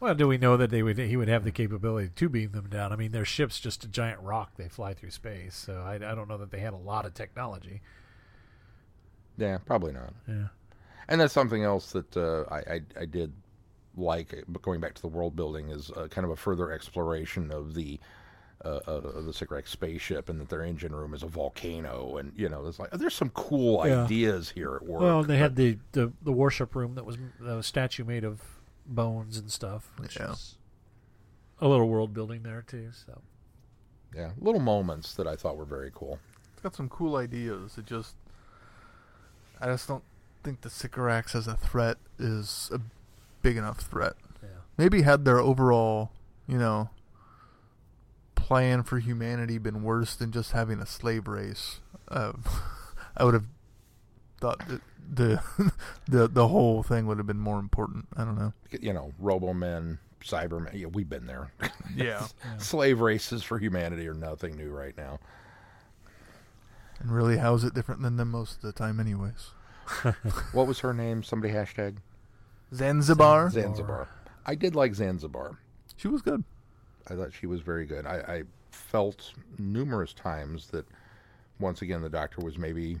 Well, 0.00 0.14
do 0.14 0.28
we 0.28 0.36
know 0.38 0.56
that 0.56 0.70
they 0.70 0.82
would 0.82 0.98
he 0.98 1.16
would 1.16 1.28
have 1.28 1.44
the 1.44 1.50
capability 1.50 2.10
to 2.14 2.28
beam 2.28 2.52
them 2.52 2.68
down? 2.68 2.92
I 2.92 2.96
mean, 2.96 3.12
their 3.12 3.24
ship's 3.24 3.58
just 3.60 3.84
a 3.84 3.88
giant 3.88 4.20
rock; 4.20 4.52
they 4.56 4.68
fly 4.68 4.92
through 4.94 5.10
space. 5.10 5.54
So 5.54 5.82
I, 5.86 5.94
I 5.94 6.14
don't 6.14 6.28
know 6.28 6.36
that 6.38 6.50
they 6.50 6.60
had 6.60 6.74
a 6.74 6.78
lot 6.78 7.06
of 7.06 7.14
technology. 7.14 7.80
yeah, 9.38 9.58
probably 9.64 9.92
not. 9.92 10.12
Yeah. 10.28 10.48
And 11.08 11.20
that's 11.20 11.32
something 11.34 11.62
else 11.62 11.92
that 11.92 12.16
uh, 12.16 12.44
I, 12.50 12.58
I 12.74 12.80
I 13.00 13.04
did 13.06 13.32
like. 13.96 14.44
But 14.48 14.62
going 14.62 14.80
back 14.80 14.94
to 14.94 15.02
the 15.02 15.08
world 15.08 15.36
building 15.36 15.68
is 15.70 15.90
uh, 15.96 16.08
kind 16.08 16.24
of 16.24 16.30
a 16.30 16.36
further 16.36 16.72
exploration 16.72 17.50
of 17.50 17.74
the 17.74 17.98
uh, 18.64 18.80
uh, 18.88 18.90
of 18.90 19.24
the 19.26 19.32
Sycorax 19.32 19.70
spaceship, 19.70 20.28
and 20.28 20.40
that 20.40 20.48
their 20.48 20.62
engine 20.62 20.94
room 20.94 21.14
is 21.14 21.22
a 21.22 21.26
volcano, 21.28 22.16
and 22.18 22.32
you 22.36 22.48
know, 22.48 22.62
there's 22.62 22.78
like 22.78 22.90
there's 22.92 23.14
some 23.14 23.30
cool 23.30 23.86
Yeah. 23.86 24.04
ideas 24.04 24.50
here 24.50 24.74
at 24.76 24.82
work. 24.82 25.00
Well, 25.02 25.22
they 25.22 25.34
but- 25.34 25.38
had 25.40 25.56
the, 25.56 25.78
the 25.92 26.12
the 26.22 26.32
worship 26.32 26.74
room 26.74 26.94
that 26.96 27.04
was 27.04 27.16
the 27.40 27.62
statue 27.62 28.04
made 28.04 28.24
of 28.24 28.40
bones 28.86 29.38
and 29.38 29.50
stuff. 29.50 29.90
Which 29.98 30.16
Yeah. 30.16 30.32
is 30.32 30.56
a 31.60 31.68
little 31.68 31.88
world 31.88 32.12
building 32.14 32.42
there 32.42 32.62
too. 32.62 32.90
So 32.92 33.22
yeah 34.14 34.30
little 34.38 34.60
moments 34.60 35.14
that 35.14 35.26
I 35.26 35.34
thought 35.36 35.56
were 35.56 35.64
very 35.64 35.90
cool. 35.94 36.18
It's 36.52 36.62
got 36.62 36.74
some 36.74 36.88
cool 36.88 37.16
ideas. 37.16 37.76
It 37.78 37.86
just, 37.86 38.14
I 39.60 39.66
just 39.66 39.88
don't 39.88 40.04
think 40.42 40.60
the 40.60 40.70
Sycorax 40.70 41.34
as 41.34 41.46
a 41.46 41.56
threat 41.56 41.96
is 42.18 42.70
a 42.72 42.80
big 43.42 43.56
enough 43.56 43.80
threat. 43.80 44.14
yeah. 44.42 44.48
Maybe 44.76 45.02
had 45.02 45.24
their 45.24 45.38
overall, 45.38 46.10
you 46.46 46.58
know, 46.58 46.90
plan 48.34 48.82
for 48.82 48.98
humanity 48.98 49.58
been 49.58 49.82
worse 49.82 50.14
than 50.16 50.30
just 50.32 50.52
having 50.52 50.80
a 50.80 50.86
slave 50.86 51.26
race, 51.28 51.80
uh, 52.08 52.32
I 53.16 53.24
would 53.24 53.34
have 53.34 53.46
thought 54.40 54.66
that 54.68 54.80
the 55.12 55.42
the 56.08 56.28
the 56.28 56.48
whole 56.48 56.82
thing 56.82 57.06
would 57.06 57.18
have 57.18 57.26
been 57.26 57.38
more 57.38 57.58
important. 57.58 58.06
I 58.16 58.24
don't 58.24 58.38
know. 58.38 58.52
You 58.70 58.92
know, 58.92 59.12
Robo 59.18 59.52
Robomen, 59.52 59.98
Cybermen. 60.22 60.72
Yeah, 60.74 60.86
we've 60.86 61.08
been 61.08 61.26
there. 61.26 61.52
Yeah, 61.96 62.26
Slave 62.58 63.00
races 63.00 63.44
for 63.44 63.58
humanity 63.58 64.08
are 64.08 64.14
nothing 64.14 64.56
new 64.56 64.70
right 64.70 64.96
now. 64.96 65.20
and 66.98 67.12
really, 67.12 67.36
how 67.36 67.54
is 67.54 67.62
it 67.62 67.72
different 67.74 68.02
than 68.02 68.16
them 68.16 68.30
most 68.30 68.56
of 68.56 68.62
the 68.62 68.72
time, 68.72 68.98
anyways? 68.98 69.50
What 70.52 70.66
was 70.66 70.80
her 70.80 70.92
name? 70.94 71.22
Somebody 71.22 71.52
hashtag 71.52 71.96
Zanzibar. 72.74 73.50
Zanzibar. 73.50 74.08
I 74.46 74.54
did 74.54 74.74
like 74.74 74.94
Zanzibar. 74.94 75.58
She 75.96 76.08
was 76.08 76.22
good. 76.22 76.42
I 77.08 77.14
thought 77.14 77.32
she 77.32 77.46
was 77.46 77.60
very 77.60 77.84
good. 77.84 78.06
I, 78.06 78.16
I 78.16 78.42
felt 78.70 79.32
numerous 79.58 80.12
times 80.12 80.68
that 80.68 80.86
once 81.60 81.82
again 81.82 82.02
the 82.02 82.08
doctor 82.08 82.40
was 82.44 82.58
maybe 82.58 82.98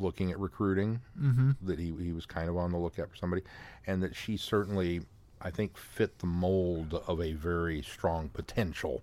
looking 0.00 0.30
at 0.30 0.38
recruiting, 0.38 1.00
Mm-hmm. 1.20 1.50
that 1.62 1.78
he 1.78 1.92
he 2.00 2.12
was 2.12 2.26
kind 2.26 2.48
of 2.48 2.56
on 2.56 2.72
the 2.72 2.78
lookout 2.78 3.10
for 3.10 3.16
somebody, 3.16 3.42
and 3.86 4.02
that 4.02 4.14
she 4.16 4.36
certainly 4.36 5.02
I 5.40 5.50
think 5.50 5.76
fit 5.76 6.18
the 6.18 6.26
mold 6.26 6.94
of 7.06 7.20
a 7.20 7.32
very 7.32 7.82
strong 7.82 8.28
potential 8.28 9.02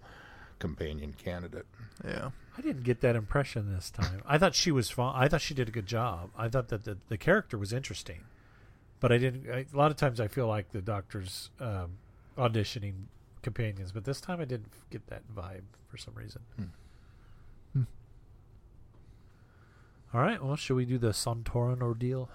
companion 0.60 1.14
candidate. 1.18 1.66
Yeah. 2.06 2.30
I 2.58 2.62
didn't 2.62 2.84
get 2.84 3.02
that 3.02 3.16
impression 3.16 3.72
this 3.74 3.92
time. 3.92 4.22
I 4.26 4.38
thought 4.40 4.56
she 4.56 4.72
was 4.72 4.90
fine. 4.90 5.14
I 5.16 5.28
thought 5.28 5.42
she 5.42 5.54
did 5.54 5.68
a 5.68 5.72
good 5.72 5.86
job. 5.86 6.32
I 6.36 6.48
thought 6.50 6.70
that 6.70 6.84
the, 6.86 6.98
the 7.08 7.18
character 7.18 7.56
was 7.58 7.72
interesting, 7.72 8.22
but 9.00 9.12
I 9.12 9.20
didn't. 9.20 9.48
I, 9.52 9.66
a 9.72 9.78
lot 9.78 9.92
of 9.92 9.98
times 9.98 10.20
I 10.20 10.28
feel 10.28 10.48
like 10.48 10.72
the 10.72 10.82
doctor's 10.82 11.52
um, 11.60 11.98
auditioning 12.36 12.94
companions, 13.44 13.92
but 13.92 14.06
this 14.06 14.20
time 14.20 14.42
I 14.42 14.46
didn't 14.46 14.72
get 14.90 15.06
that 15.08 15.22
vibe 15.36 15.62
for 15.88 15.98
some 15.98 16.16
reason. 16.16 16.42
Hmm. 16.56 16.64
All 20.14 20.22
right. 20.22 20.44
Well, 20.44 20.56
should 20.56 20.76
we 20.76 20.86
do 20.86 20.98
the 20.98 21.10
Sontaran 21.10 21.82
ordeal? 21.82 22.30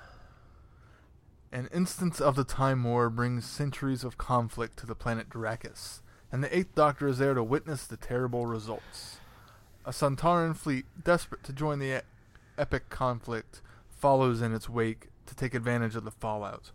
An 1.50 1.68
instance 1.72 2.20
of 2.20 2.36
the 2.36 2.44
Time 2.44 2.84
War 2.84 3.10
brings 3.10 3.44
centuries 3.44 4.04
of 4.04 4.16
conflict 4.18 4.78
to 4.78 4.86
the 4.86 4.94
planet 4.94 5.28
Dracus, 5.28 6.02
and 6.30 6.42
the 6.42 6.56
Eighth 6.56 6.74
Doctor 6.74 7.08
is 7.08 7.18
there 7.18 7.34
to 7.34 7.42
witness 7.42 7.86
the 7.86 7.96
terrible 7.96 8.46
results. 8.46 9.18
A 9.84 9.90
Sontaran 9.90 10.56
fleet, 10.56 10.86
desperate 11.02 11.42
to 11.44 11.52
join 11.52 11.78
the 11.78 11.98
e- 11.98 12.02
epic 12.56 12.88
conflict, 12.88 13.60
follows 13.90 14.40
in 14.40 14.54
its 14.54 14.68
wake 14.68 15.08
to 15.26 15.34
take 15.34 15.54
advantage 15.54 15.96
of 15.96 16.04
the 16.04 16.10
fallout. 16.10 16.72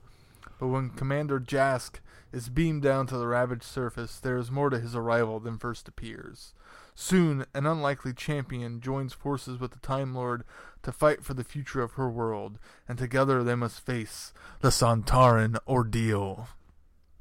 But 0.59 0.67
when 0.67 0.89
Commander 0.89 1.39
Jask 1.39 1.99
is 2.31 2.49
beamed 2.49 2.81
down 2.81 3.07
to 3.07 3.17
the 3.17 3.27
ravaged 3.27 3.63
surface, 3.63 4.19
there 4.19 4.37
is 4.37 4.51
more 4.51 4.69
to 4.69 4.79
his 4.79 4.95
arrival 4.95 5.39
than 5.39 5.57
first 5.57 5.87
appears. 5.87 6.53
Soon, 6.95 7.45
an 7.53 7.67
unlikely 7.67 8.13
champion 8.13 8.81
joins 8.81 9.13
forces 9.13 9.59
with 9.59 9.71
the 9.71 9.79
Time 9.79 10.15
Lord 10.15 10.43
to 10.81 10.91
fight 10.91 11.23
for 11.23 11.35
the 11.35 11.43
future 11.43 11.81
of 11.81 11.93
her 11.93 12.09
world, 12.09 12.57
and 12.87 12.97
together 12.97 13.43
they 13.43 13.53
must 13.53 13.85
face 13.85 14.33
the 14.61 14.69
Sontaran 14.69 15.57
ordeal. 15.67 16.47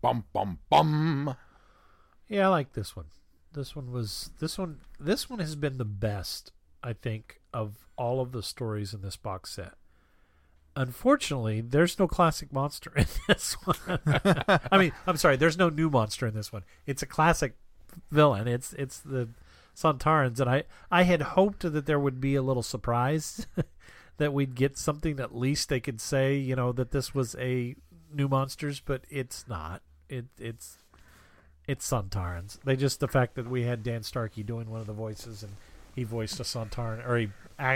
Bum 0.01 0.25
bum 0.33 0.61
bum. 0.71 1.37
Yeah, 2.29 2.47
I 2.47 2.49
like 2.49 2.73
this 2.73 2.97
one. 2.97 3.07
This 3.53 3.77
one 3.77 3.93
was 3.93 4.31
this 4.41 4.57
one. 4.57 4.81
This 4.99 5.29
one 5.29 5.41
has 5.41 5.57
been 5.57 5.77
the 5.77 5.85
best, 5.85 6.53
I 6.83 6.93
think, 6.95 7.41
of 7.53 7.87
all 7.97 8.21
of 8.21 8.33
the 8.33 8.43
stories 8.43 8.95
in 8.95 9.03
this 9.03 9.17
box 9.17 9.53
set. 9.53 9.75
Unfortunately, 10.77 11.63
there's 11.63 11.99
no 11.99 12.07
classic 12.07 12.53
monster 12.53 12.93
in 12.95 13.07
this 13.29 13.55
one. 13.65 14.01
I 14.71 14.79
mean, 14.79 14.93
I'm 15.07 15.17
sorry, 15.17 15.37
there's 15.37 15.57
no 15.57 15.71
new 15.71 15.89
monster 15.89 16.27
in 16.27 16.35
this 16.35 16.53
one. 16.53 16.65
It's 16.87 17.03
a 17.03 17.07
classic 17.07 17.55
villain. 18.11 18.47
It's 18.47 18.75
it's 18.75 19.01
the 19.01 19.31
Sontarans, 19.75 20.39
and 20.39 20.51
I 20.51 20.65
I 20.91 21.03
had 21.05 21.23
hoped 21.23 21.61
that 21.63 21.87
there 21.87 21.99
would 21.99 22.21
be 22.21 22.35
a 22.35 22.43
little 22.43 22.63
surprise 22.63 23.47
that 24.19 24.35
we'd 24.35 24.55
get 24.55 24.77
something 24.77 25.19
at 25.19 25.35
least 25.35 25.71
they 25.71 25.81
could 25.81 26.01
say, 26.01 26.37
you 26.37 26.55
know, 26.55 26.73
that 26.73 26.91
this 26.91 27.15
was 27.15 27.35
a 27.39 27.75
new 28.13 28.29
monsters, 28.29 28.81
but 28.81 29.03
it's 29.09 29.49
not. 29.49 29.83
It 30.11 30.27
it's 30.39 30.77
it's 31.67 31.91
Sontarans. 31.91 32.59
They 32.65 32.77
just 32.77 33.01
the 33.01 33.09
fact 33.09 33.35
that 33.37 33.49
we 33.49 33.63
had 33.63 33.83
Dan 33.83 34.03
Starkey 34.03 34.43
doing 34.43 34.71
one 34.71 34.81
of 34.81 34.87
the 34.87 34.93
voices 34.93 35.43
and 35.43 35.55
he 35.95 36.05
voiced 36.05 36.39
a 36.39 36.45
Sontaran 36.45 37.07
or 37.07 37.17
he 37.17 37.31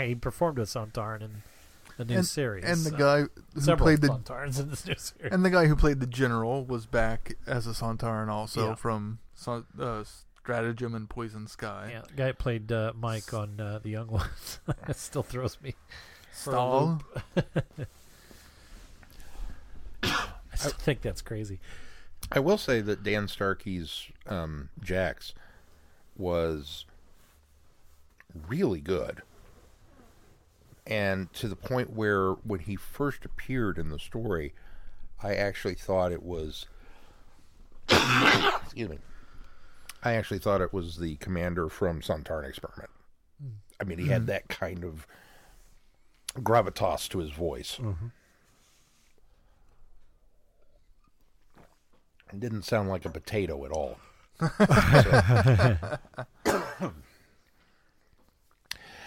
he 0.05 0.15
performed 0.15 0.59
a 0.59 0.63
Sontaran 0.63 1.21
in 1.21 1.41
the 2.01 2.13
new 2.13 2.17
and, 2.19 2.25
series. 2.25 2.63
and 2.65 2.77
the 2.83 2.89
so 2.89 2.97
guy 2.97 3.21
who 3.53 3.61
several 3.61 3.85
played 3.85 4.01
the 4.01 4.07
Sontarans 4.07 4.59
in 4.59 4.69
this 4.69 4.87
new 4.87 4.95
series. 4.95 5.31
and 5.33 5.45
the 5.45 5.49
guy 5.49 5.67
who 5.67 5.75
played 5.75 5.99
the 5.99 6.07
general 6.07 6.65
was 6.65 6.85
back 6.87 7.35
as 7.45 7.67
a 7.67 7.71
Sontaran 7.71 8.27
also 8.27 8.69
Yeah. 8.69 8.75
from 8.75 9.19
uh, 9.47 10.03
Stratagem 10.39 10.95
and 10.95 11.07
Poison 11.09 11.47
Sky. 11.47 11.89
yeah, 11.91 12.01
the 12.07 12.13
guy 12.13 12.31
played 12.31 12.71
uh, 12.71 12.93
Mike 12.95 13.33
on 13.33 13.59
uh, 13.59 13.79
the 13.81 13.89
Young 13.89 14.07
Ones. 14.07 14.59
it 14.87 14.95
still 14.95 15.23
throws 15.23 15.57
me. 15.61 15.75
for 16.31 16.51
a 16.51 16.53
Staal. 16.53 17.01
I 20.03 20.55
still 20.55 20.71
think 20.71 21.01
that's 21.01 21.21
crazy. 21.21 21.59
I 22.31 22.39
will 22.39 22.57
say 22.57 22.81
that 22.81 23.03
Dan 23.03 23.27
Starkey's 23.27 24.07
um, 24.27 24.69
Jax 24.81 25.33
was 26.17 26.85
really 28.47 28.79
good. 28.81 29.21
And 30.91 31.31
to 31.35 31.47
the 31.47 31.55
point 31.55 31.91
where 31.91 32.31
when 32.31 32.59
he 32.59 32.75
first 32.75 33.23
appeared 33.23 33.77
in 33.77 33.91
the 33.91 33.97
story, 33.97 34.53
I 35.23 35.35
actually 35.35 35.75
thought 35.75 36.11
it 36.11 36.21
was. 36.21 36.65
excuse 37.89 38.89
me. 38.89 38.97
I 40.03 40.15
actually 40.15 40.39
thought 40.39 40.59
it 40.59 40.73
was 40.73 40.97
the 40.97 41.15
commander 41.15 41.69
from 41.69 42.01
Sontaran 42.01 42.49
Experiment. 42.49 42.89
I 43.79 43.85
mean, 43.85 43.99
he 43.99 44.07
had 44.07 44.23
hmm. 44.23 44.27
that 44.27 44.49
kind 44.49 44.83
of 44.83 45.07
gravitas 46.35 47.07
to 47.09 47.19
his 47.19 47.31
voice. 47.31 47.77
Mm-hmm. 47.79 48.07
It 52.33 52.39
didn't 52.41 52.63
sound 52.63 52.89
like 52.89 53.05
a 53.05 53.09
potato 53.09 53.63
at 53.63 53.71
all. 53.71 53.97
So- 54.39 54.49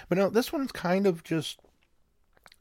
but 0.09 0.19
no, 0.19 0.31
this 0.31 0.51
one's 0.51 0.73
kind 0.73 1.07
of 1.07 1.23
just. 1.23 1.59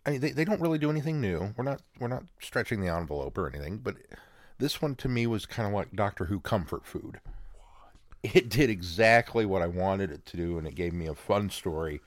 I 0.06 0.12
mean, 0.12 0.22
they, 0.22 0.32
they 0.32 0.46
don't 0.46 0.62
really 0.62 0.78
do 0.78 0.90
anything 0.90 1.22
new. 1.22 1.54
We're 1.56 1.64
not 1.64 1.82
we're 2.00 2.08
not 2.08 2.24
stretching 2.40 2.82
the 2.82 2.94
envelope 2.94 3.38
or 3.38 3.48
anything. 3.48 3.78
But 3.78 3.96
this 4.58 4.82
one 4.82 4.96
to 4.96 5.10
me 5.10 5.28
was 5.28 5.46
kind 5.46 5.68
of 5.68 5.74
like 5.74 5.96
Doctor 5.96 6.26
Who 6.26 6.40
comfort 6.40 6.86
food. 6.86 7.20
It 8.22 8.48
did 8.48 8.70
exactly 8.70 9.46
what 9.46 9.62
I 9.62 9.68
wanted 9.68 10.10
it 10.10 10.26
to 10.28 10.38
do, 10.38 10.58
and 10.58 10.66
it 10.66 10.76
gave 10.76 10.94
me 10.94 11.08
a 11.08 11.14
fun 11.14 11.50
story 11.50 12.00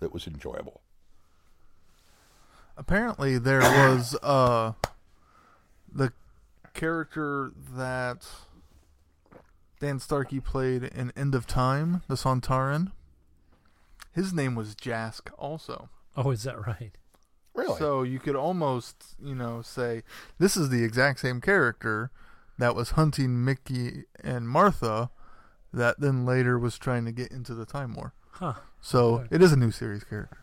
that 0.00 0.12
was 0.12 0.26
enjoyable. 0.26 0.82
Apparently, 2.76 3.38
there 3.38 3.60
was 3.60 4.14
uh, 4.22 4.72
the 5.90 6.12
character 6.74 7.52
that 7.74 8.28
Dan 9.80 9.98
Starkey 10.00 10.40
played 10.40 10.84
in 10.84 11.12
End 11.16 11.34
of 11.34 11.46
Time, 11.46 12.02
the 12.08 12.14
Sontaran. 12.14 12.92
His 14.12 14.34
name 14.34 14.54
was 14.54 14.74
Jask, 14.74 15.30
also. 15.38 15.88
Oh, 16.16 16.30
is 16.30 16.42
that 16.42 16.66
right? 16.66 16.92
Really? 17.54 17.78
So 17.78 18.02
you 18.02 18.18
could 18.18 18.36
almost, 18.36 19.14
you 19.22 19.34
know, 19.34 19.60
say 19.62 20.02
this 20.38 20.56
is 20.56 20.70
the 20.70 20.82
exact 20.84 21.20
same 21.20 21.40
character 21.40 22.10
that 22.58 22.74
was 22.74 22.90
hunting 22.90 23.44
Mickey 23.44 24.04
and 24.22 24.48
Martha, 24.48 25.10
that 25.72 26.00
then 26.00 26.24
later 26.24 26.58
was 26.58 26.78
trying 26.78 27.04
to 27.04 27.12
get 27.12 27.30
into 27.30 27.54
the 27.54 27.66
Time 27.66 27.94
War. 27.94 28.14
Huh. 28.32 28.54
So 28.80 29.14
Okay. 29.16 29.28
it 29.36 29.42
is 29.42 29.52
a 29.52 29.56
new 29.56 29.70
series 29.70 30.04
character. 30.04 30.38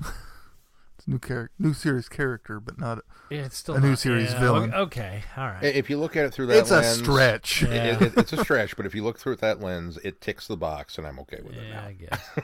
it's 0.00 1.06
a 1.06 1.10
new 1.10 1.18
character, 1.18 1.52
new 1.58 1.72
series 1.74 2.08
character, 2.08 2.60
but 2.60 2.78
not. 2.78 3.00
Yeah, 3.30 3.40
it's 3.44 3.56
still 3.56 3.74
A 3.76 3.80
new 3.80 3.90
not- 3.90 3.98
series 3.98 4.32
yeah, 4.32 4.40
villain. 4.40 4.72
Okay, 4.74 5.22
all 5.36 5.46
right. 5.48 5.62
If 5.64 5.90
you 5.90 5.98
look 5.98 6.16
at 6.16 6.24
it 6.24 6.32
through 6.32 6.46
that 6.46 6.58
It's 6.58 6.70
a 6.70 6.82
stretch. 6.84 7.62
Yeah. 7.62 8.02
it- 8.02 8.16
it's 8.16 8.32
a 8.32 8.42
stretch, 8.42 8.76
but 8.76 8.86
if 8.86 8.94
you 8.94 9.02
look 9.04 9.18
through 9.18 9.36
that 9.36 9.60
lens, 9.60 9.98
it 10.04 10.20
ticks 10.20 10.46
the 10.46 10.56
box, 10.56 10.96
and 10.98 11.06
I'm 11.06 11.18
okay 11.20 11.40
with 11.42 11.54
it 11.56 11.64
yeah, 11.68 11.80
now. 11.80 11.86
I 11.86 11.92
guess. 11.92 12.30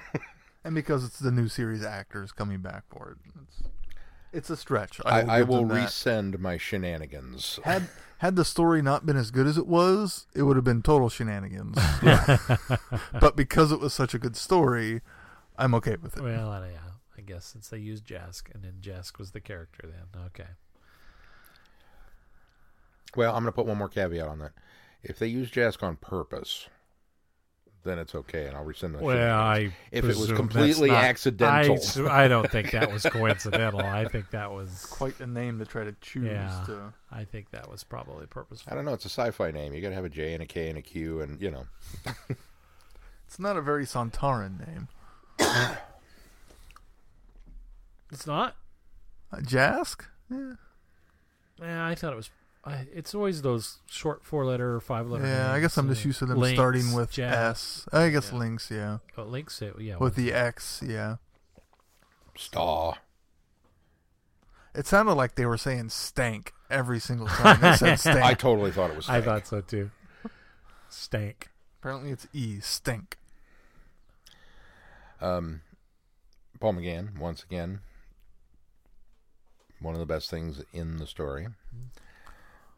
And 0.64 0.74
because 0.74 1.04
it's 1.04 1.18
the 1.18 1.30
new 1.30 1.48
series 1.48 1.84
actors 1.84 2.32
coming 2.32 2.60
back 2.60 2.84
for 2.88 3.10
it, 3.10 3.32
it's 3.42 3.62
it's 4.32 4.50
a 4.50 4.56
stretch. 4.56 5.00
I, 5.04 5.20
I 5.22 5.38
give 5.40 5.48
will 5.48 5.64
resend 5.64 6.38
my 6.40 6.56
shenanigans. 6.56 7.60
Had 7.64 7.88
had 8.18 8.36
the 8.36 8.44
story 8.44 8.82
not 8.82 9.06
been 9.06 9.16
as 9.16 9.30
good 9.30 9.46
as 9.46 9.56
it 9.56 9.66
was, 9.66 10.26
it 10.34 10.42
would 10.42 10.56
have 10.56 10.64
been 10.64 10.82
total 10.82 11.08
shenanigans. 11.08 11.76
but 13.20 13.36
because 13.36 13.70
it 13.70 13.78
was 13.78 13.94
such 13.94 14.14
a 14.14 14.18
good 14.18 14.36
story, 14.36 15.02
I'm 15.56 15.74
okay 15.74 15.96
with 16.02 16.16
it. 16.16 16.22
well, 16.22 16.64
yeah, 16.68 16.78
I 17.16 17.20
guess 17.20 17.44
since 17.44 17.68
they 17.68 17.78
used 17.78 18.04
Jask, 18.04 18.50
and 18.52 18.64
then 18.64 18.74
Jask 18.80 19.18
was 19.18 19.30
the 19.30 19.40
character, 19.40 19.82
then 19.84 20.22
okay. 20.26 20.50
Well, 23.14 23.36
I'm 23.36 23.42
going 23.42 23.52
to 23.52 23.56
put 23.56 23.66
one 23.66 23.78
more 23.78 23.88
caveat 23.88 24.26
on 24.26 24.40
that. 24.40 24.52
If 25.02 25.18
they 25.18 25.28
use 25.28 25.50
Jask 25.50 25.82
on 25.82 25.96
purpose, 25.96 26.68
then 27.84 27.98
it's 27.98 28.14
okay, 28.14 28.46
and 28.46 28.56
I'll 28.56 28.64
resend 28.64 28.92
the 28.98 29.04
Well, 29.04 29.14
shenanigans. 29.16 29.72
I 29.72 29.96
If 29.96 30.04
it 30.04 30.16
was 30.16 30.32
completely 30.32 30.90
not- 30.90 31.04
accidental. 31.04 31.78
I 32.08 32.28
don't 32.28 32.50
think 32.50 32.70
that 32.72 32.90
was 32.92 33.02
coincidental. 33.04 33.80
I 33.80 34.06
think 34.08 34.30
that 34.30 34.50
was 34.50 34.86
Quite 34.90 35.18
the 35.18 35.26
name 35.26 35.58
to 35.58 35.66
try 35.66 35.84
to 35.84 35.92
choose. 36.00 36.24
Yeah. 36.24 36.62
To, 36.66 36.92
I 37.12 37.24
think 37.24 37.50
that 37.50 37.70
was 37.70 37.84
probably 37.84 38.26
purposeful. 38.26 38.72
I 38.72 38.76
don't 38.76 38.84
know. 38.84 38.94
It's 38.94 39.04
a 39.04 39.08
sci-fi 39.10 39.50
name. 39.50 39.74
You 39.74 39.80
got 39.82 39.90
to 39.90 39.94
have 39.94 40.04
a 40.04 40.08
J 40.10 40.32
and 40.34 40.42
a 40.42 40.46
K 40.46 40.68
and 40.68 40.78
a 40.78 40.82
Q, 40.82 41.20
and 41.20 41.40
you 41.40 41.50
know. 41.50 41.66
it's 43.26 43.38
not 43.38 43.56
a 43.56 43.62
very 43.62 43.84
Sontaran 43.84 44.66
name. 44.66 44.88
It's 48.12 48.26
not. 48.26 48.56
Uh, 49.32 49.40
Jask? 49.40 50.04
Yeah. 50.30 50.52
Yeah, 51.60 51.86
I 51.86 51.94
thought 51.94 52.12
it 52.12 52.16
was. 52.16 52.30
I, 52.66 52.86
it's 52.94 53.14
always 53.14 53.42
those 53.42 53.78
short 53.86 54.24
four-letter 54.24 54.74
or 54.74 54.80
five-letter. 54.80 55.26
Yeah, 55.26 55.52
I 55.52 55.60
guess 55.60 55.76
I'm 55.76 55.88
just 55.88 56.04
used 56.04 56.20
to 56.20 56.26
them 56.26 56.38
Linx, 56.38 56.54
starting 56.54 56.92
with 56.94 57.10
Jask. 57.12 57.86
S. 57.86 57.88
I 57.92 58.08
guess 58.08 58.30
Yeah. 58.32 58.38
Linx, 58.38 58.70
yeah. 58.70 58.98
Oh, 59.18 59.24
links 59.24 59.60
it. 59.60 59.74
Yeah, 59.78 59.96
With 59.98 60.14
the 60.16 60.32
X, 60.32 60.82
yeah. 60.84 61.16
Star. 62.36 62.94
It 64.74 64.86
sounded 64.86 65.12
like 65.14 65.34
they 65.36 65.46
were 65.46 65.58
saying 65.58 65.90
stank 65.90 66.52
every 66.70 66.98
single 66.98 67.26
time 67.28 67.60
they 67.60 67.76
said 67.76 67.96
stank. 67.98 68.18
I 68.24 68.34
totally 68.34 68.72
thought 68.72 68.90
it 68.90 68.96
was. 68.96 69.04
stank. 69.04 69.22
I 69.22 69.24
thought 69.24 69.46
so 69.46 69.60
too. 69.60 69.90
Stank. 70.88 71.50
Apparently 71.80 72.10
it's 72.10 72.26
E, 72.32 72.60
stink. 72.60 73.18
Um, 75.20 75.60
Paul 76.60 76.74
McGann, 76.74 77.18
once 77.18 77.42
again, 77.44 77.80
one 79.80 79.94
of 79.94 80.00
the 80.00 80.06
best 80.06 80.30
things 80.30 80.62
in 80.72 80.96
the 80.96 81.06
story. 81.06 81.46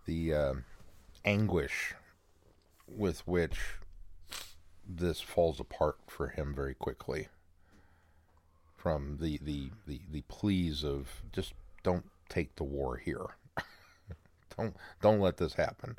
The 0.06 0.34
uh, 0.34 0.54
anguish 1.24 1.94
with 2.88 3.26
which 3.26 3.58
this 4.88 5.20
falls 5.20 5.58
apart 5.60 5.98
for 6.06 6.28
him 6.28 6.54
very 6.54 6.74
quickly. 6.74 7.28
From 8.76 9.18
the, 9.20 9.38
the, 9.42 9.70
the, 9.86 10.00
the 10.10 10.22
pleas 10.22 10.84
of 10.84 11.22
just 11.32 11.54
don't 11.82 12.06
take 12.28 12.54
the 12.56 12.64
war 12.64 12.96
here. 12.96 13.36
don't 14.56 14.76
don't 15.00 15.20
let 15.20 15.38
this 15.38 15.54
happen. 15.54 15.96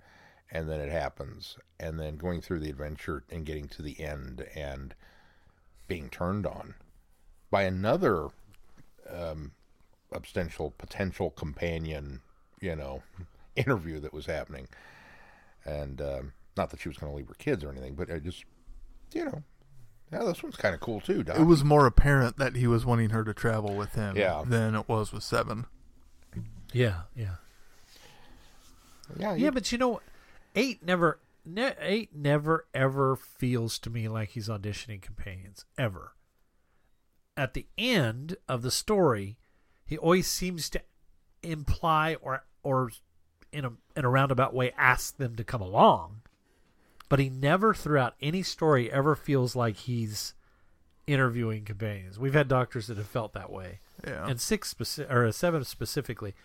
And 0.49 0.69
then 0.69 0.79
it 0.79 0.91
happens. 0.91 1.57
And 1.79 1.99
then 1.99 2.15
going 2.15 2.41
through 2.41 2.59
the 2.59 2.69
adventure 2.69 3.23
and 3.29 3.45
getting 3.45 3.67
to 3.69 3.81
the 3.81 3.99
end 3.99 4.47
and 4.55 4.95
being 5.87 6.09
turned 6.09 6.45
on 6.45 6.75
by 7.51 7.63
another 7.63 8.27
um, 9.09 9.51
potential 10.11 10.73
potential 10.77 11.29
companion, 11.31 12.21
you 12.61 12.75
know, 12.75 13.03
interview 13.65 13.99
that 13.99 14.13
was 14.13 14.25
happening, 14.25 14.67
and 15.65 16.01
um, 16.01 16.33
not 16.55 16.69
that 16.71 16.79
she 16.79 16.89
was 16.89 16.97
going 16.97 17.11
to 17.11 17.15
leave 17.17 17.27
her 17.27 17.33
kids 17.35 17.63
or 17.63 17.71
anything, 17.71 17.95
but 17.95 18.11
I 18.11 18.19
just, 18.19 18.43
you 19.13 19.25
know, 19.25 19.43
yeah, 20.11 20.23
this 20.23 20.41
one's 20.41 20.55
kind 20.55 20.73
of 20.73 20.81
cool 20.81 21.01
too. 21.01 21.23
Doc. 21.23 21.37
It 21.39 21.43
was 21.43 21.63
more 21.63 21.85
apparent 21.85 22.37
that 22.37 22.55
he 22.55 22.65
was 22.67 22.85
wanting 22.85 23.09
her 23.09 23.23
to 23.23 23.33
travel 23.33 23.75
with 23.75 23.93
him 23.93 24.15
Yeah. 24.15 24.43
than 24.45 24.73
it 24.75 24.87
was 24.87 25.11
with 25.11 25.23
Seven. 25.23 25.65
Yeah, 26.73 27.01
yeah, 27.15 27.35
yeah, 29.17 29.35
yeah. 29.35 29.49
But 29.49 29.71
you 29.71 29.77
know, 29.77 30.01
eight 30.55 30.83
never, 30.85 31.19
ne- 31.45 31.75
eight 31.79 32.15
never 32.15 32.65
ever 32.73 33.15
feels 33.15 33.79
to 33.79 33.89
me 33.89 34.07
like 34.07 34.29
he's 34.29 34.49
auditioning 34.49 35.01
companions 35.01 35.65
ever. 35.77 36.13
At 37.35 37.53
the 37.53 37.67
end 37.77 38.35
of 38.49 38.63
the 38.63 38.71
story, 38.71 39.37
he 39.85 39.97
always 39.97 40.27
seems 40.27 40.69
to 40.71 40.81
imply 41.43 42.15
or 42.21 42.43
or 42.63 42.89
in 43.51 43.65
a 43.65 43.71
in 43.95 44.05
a 44.05 44.09
roundabout 44.09 44.53
way 44.53 44.71
ask 44.77 45.17
them 45.17 45.35
to 45.35 45.43
come 45.43 45.61
along, 45.61 46.21
but 47.09 47.19
he 47.19 47.29
never 47.29 47.73
throughout 47.73 48.15
any 48.21 48.43
story 48.43 48.91
ever 48.91 49.15
feels 49.15 49.55
like 49.55 49.75
he's 49.77 50.33
interviewing 51.07 51.63
companions. 51.65 52.19
We've 52.19 52.33
had 52.33 52.47
doctors 52.47 52.87
that 52.87 52.97
have 52.97 53.07
felt 53.07 53.33
that 53.33 53.51
way, 53.51 53.79
Yeah. 54.05 54.27
and 54.27 54.39
six 54.41 54.73
speci- 54.73 55.09
or 55.09 55.31
seven 55.31 55.63
specifically, 55.63 56.35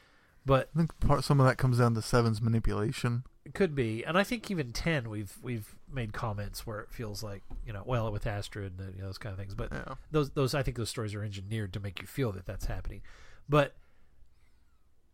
but 0.46 0.68
I 0.74 0.78
think 0.78 1.00
part, 1.00 1.24
some 1.24 1.40
of 1.40 1.46
that 1.46 1.58
comes 1.58 1.78
down 1.78 1.94
to 1.94 2.02
Seven's 2.02 2.40
manipulation. 2.40 3.24
It 3.44 3.54
could 3.54 3.74
be, 3.74 4.04
and 4.04 4.16
I 4.16 4.22
think 4.22 4.48
even 4.52 4.72
ten, 4.72 5.10
we've 5.10 5.36
we've 5.42 5.74
made 5.92 6.12
comments 6.12 6.64
where 6.64 6.78
it 6.78 6.90
feels 6.92 7.24
like 7.24 7.42
you 7.66 7.72
know, 7.72 7.82
well, 7.84 8.10
with 8.12 8.24
Astrid 8.26 8.78
and 8.78 8.94
you 8.94 9.00
know, 9.00 9.08
those 9.08 9.18
kind 9.18 9.32
of 9.32 9.38
things. 9.40 9.56
But 9.56 9.72
Yeah. 9.72 9.94
those 10.12 10.30
those 10.30 10.54
I 10.54 10.62
think 10.62 10.76
those 10.76 10.90
stories 10.90 11.12
are 11.14 11.24
engineered 11.24 11.72
to 11.72 11.80
make 11.80 12.00
you 12.00 12.06
feel 12.06 12.30
that 12.32 12.46
that's 12.46 12.66
happening. 12.66 13.02
But 13.48 13.74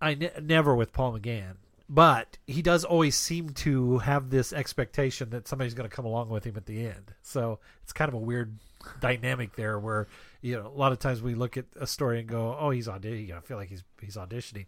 I 0.01 0.15
ne- 0.15 0.31
never 0.43 0.75
with 0.75 0.93
Paul 0.93 1.19
McGann. 1.19 1.57
But 1.89 2.37
he 2.47 2.61
does 2.61 2.85
always 2.85 3.17
seem 3.17 3.51
to 3.51 3.99
have 3.99 4.29
this 4.29 4.53
expectation 4.53 5.31
that 5.31 5.49
somebody's 5.49 5.73
going 5.73 5.89
to 5.89 5.95
come 5.95 6.05
along 6.05 6.29
with 6.29 6.45
him 6.45 6.57
at 6.57 6.67
the 6.67 6.87
end. 6.87 7.15
So 7.23 7.61
it's 7.83 7.95
kind 7.95 8.09
of 8.11 8.15
a 8.15 8.19
weird 8.19 8.59
dynamic 9.01 9.57
there 9.57 9.79
where 9.79 10.07
you 10.43 10.57
know 10.57 10.67
a 10.67 10.79
lot 10.79 10.93
of 10.93 10.99
times 10.99 11.23
we 11.23 11.35
look 11.35 11.57
at 11.57 11.65
a 11.81 11.87
story 11.87 12.21
and 12.21 12.29
go, 12.29 12.57
"Oh, 12.59 12.71
he's 12.71 12.89
auditioning." 12.89 13.33
I 13.37 13.41
feel 13.41 13.57
like 13.57 13.71
he's 13.71 13.85
he's 14.03 14.17
auditioning. 14.17 14.67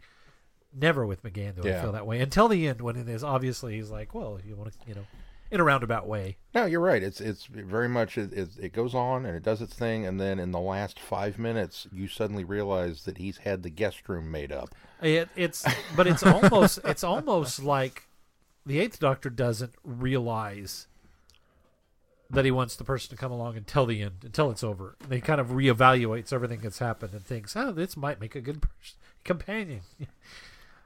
Never 0.73 1.05
with 1.05 1.23
McGann 1.23 1.61
do 1.61 1.69
I 1.69 1.83
feel 1.83 1.93
that 1.93 2.07
way 2.07 2.21
until 2.21 2.49
the 2.49 2.69
end 2.69 2.81
when 2.81 2.97
it 2.97 3.09
is 3.09 3.23
obviously 3.23 3.75
he's 3.75 3.91
like, 3.91 4.15
"Well, 4.15 4.41
you 4.47 4.57
want 4.57 4.73
to, 4.73 4.79
you 4.87 4.95
know, 4.95 5.05
in 5.51 5.61
a 5.61 5.65
roundabout 5.65 6.07
way." 6.07 6.37
No, 6.55 6.67
you're 6.67 6.81
right. 6.81 7.03
It's 7.03 7.21
it's 7.21 7.47
very 7.47 7.89
much 7.89 8.19
it, 8.19 8.33
it, 8.33 8.49
it 8.61 8.73
goes 8.73 8.95
on 8.95 9.25
and 9.25 9.37
it 9.37 9.43
does 9.43 9.63
its 9.63 9.75
thing, 9.75 10.07
and 10.07 10.21
then 10.21 10.39
in 10.39 10.51
the 10.51 10.61
last 10.61 10.99
five 10.99 11.39
minutes, 11.39 11.87
you 11.93 12.09
suddenly 12.09 12.45
realize 12.45 13.05
that 13.05 13.19
he's 13.19 13.39
had 13.39 13.63
the 13.63 13.71
guest 13.71 14.09
room 14.09 14.31
made 14.31 14.53
up. 14.53 14.75
It, 15.03 15.29
it's 15.37 15.65
but 15.97 16.07
it's 16.07 16.23
almost 16.23 16.81
it's 16.85 17.05
almost 17.05 17.63
like 17.63 18.07
the 18.67 18.79
Eighth 18.79 18.99
Doctor 18.99 19.31
doesn't 19.31 19.75
realize 19.85 20.87
that 22.31 22.45
he 22.45 22.51
wants 22.51 22.77
the 22.77 22.85
person 22.85 23.11
to 23.11 23.17
come 23.17 23.33
along 23.33 23.57
until 23.57 23.87
the 23.87 24.03
end, 24.03 24.23
until 24.25 24.51
it's 24.51 24.63
over. 24.63 24.97
And 25.03 25.13
he 25.13 25.21
kind 25.21 25.41
of 25.41 25.49
reevaluates 25.49 26.33
everything 26.33 26.61
that's 26.61 26.79
happened 26.79 27.13
and 27.13 27.25
thinks, 27.25 27.57
"Oh, 27.57 27.73
this 27.73 27.97
might 27.97 28.21
make 28.21 28.35
a 28.35 28.41
good 28.41 28.63
person, 28.63 28.99
companion." 29.25 29.83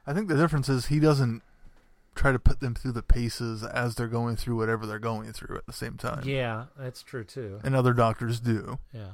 I 0.07 0.13
think 0.13 0.27
the 0.27 0.37
difference 0.37 0.69
is 0.69 0.87
he 0.87 0.99
doesn't 0.99 1.41
try 2.15 2.31
to 2.31 2.39
put 2.39 2.59
them 2.61 2.73
through 2.73 2.93
the 2.93 3.03
paces 3.03 3.63
as 3.63 3.95
they're 3.95 4.07
going 4.07 4.35
through 4.37 4.55
whatever 4.55 4.85
they're 4.85 4.97
going 4.99 5.31
through 5.33 5.57
at 5.57 5.65
the 5.67 5.73
same 5.73 5.97
time. 5.97 6.23
yeah, 6.25 6.65
that's 6.77 7.03
true 7.03 7.23
too. 7.23 7.59
And 7.63 7.75
other 7.75 7.93
doctors 7.93 8.39
do. 8.39 8.79
Yeah, 8.93 9.11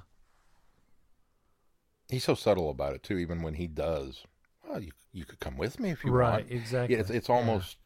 He's 2.09 2.23
so 2.23 2.35
subtle 2.35 2.69
about 2.69 2.93
it 2.93 3.03
too. 3.03 3.17
Even 3.17 3.41
when 3.41 3.53
he 3.55 3.67
does, 3.67 4.23
well, 4.67 4.81
you 4.81 4.91
you 5.13 5.25
could 5.25 5.39
come 5.39 5.57
with 5.57 5.79
me 5.79 5.89
if 5.91 6.03
you 6.03 6.11
right, 6.11 6.43
want. 6.43 6.51
exactly. 6.51 6.95
Yeah, 6.95 7.01
it's 7.01 7.09
it's 7.09 7.29
Yeah. 7.29 7.35
almost. 7.35 7.77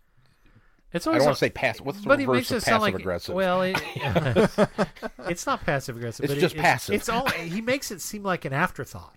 It's 0.93 1.05
I 1.05 1.13
don't 1.16 1.24
want 1.26 1.36
to 1.36 1.39
say 1.39 1.49
passive. 1.49 1.86
What's 1.86 1.99
the 2.01 2.07
but 2.07 2.20
he 2.20 2.26
reverse 2.26 2.49
makes 2.49 2.51
of 2.51 2.57
it 2.57 2.61
sound 2.61 2.82
passive 2.82 2.93
like 2.93 3.01
aggressive? 3.01 3.36
Well, 3.36 3.61
it, 3.63 3.82
it's 5.30 5.45
not 5.45 5.61
passive 5.66 5.97
aggressive. 5.97 6.24
It's 6.26 6.34
but 6.34 6.39
just 6.39 6.55
it, 6.55 6.61
passive. 6.61 6.95
It's 6.95 7.09
all 7.09 7.28
he 7.30 7.61
makes 7.61 7.91
it 7.91 8.01
seem 8.01 8.24
like 8.24 8.45
an 8.45 8.53
afterthought. 8.53 9.16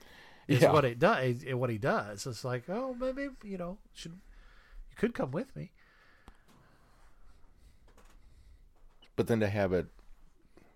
Is 0.49 0.63
Yeah. 0.63 0.73
what 0.73 0.85
it 0.85 0.99
does. 0.99 1.45
What 1.53 1.71
he 1.71 1.79
does. 1.79 2.27
It's 2.27 2.43
like, 2.45 2.65
oh, 2.69 2.95
maybe 2.99 3.29
you 3.45 3.59
know, 3.59 3.79
should 3.95 4.13
you 4.13 4.97
could 4.97 5.15
come 5.15 5.31
with 5.31 5.55
me. 5.55 5.73
But 9.19 9.27
then 9.27 9.41
to 9.41 9.49
have 9.49 9.73
it, 9.75 9.89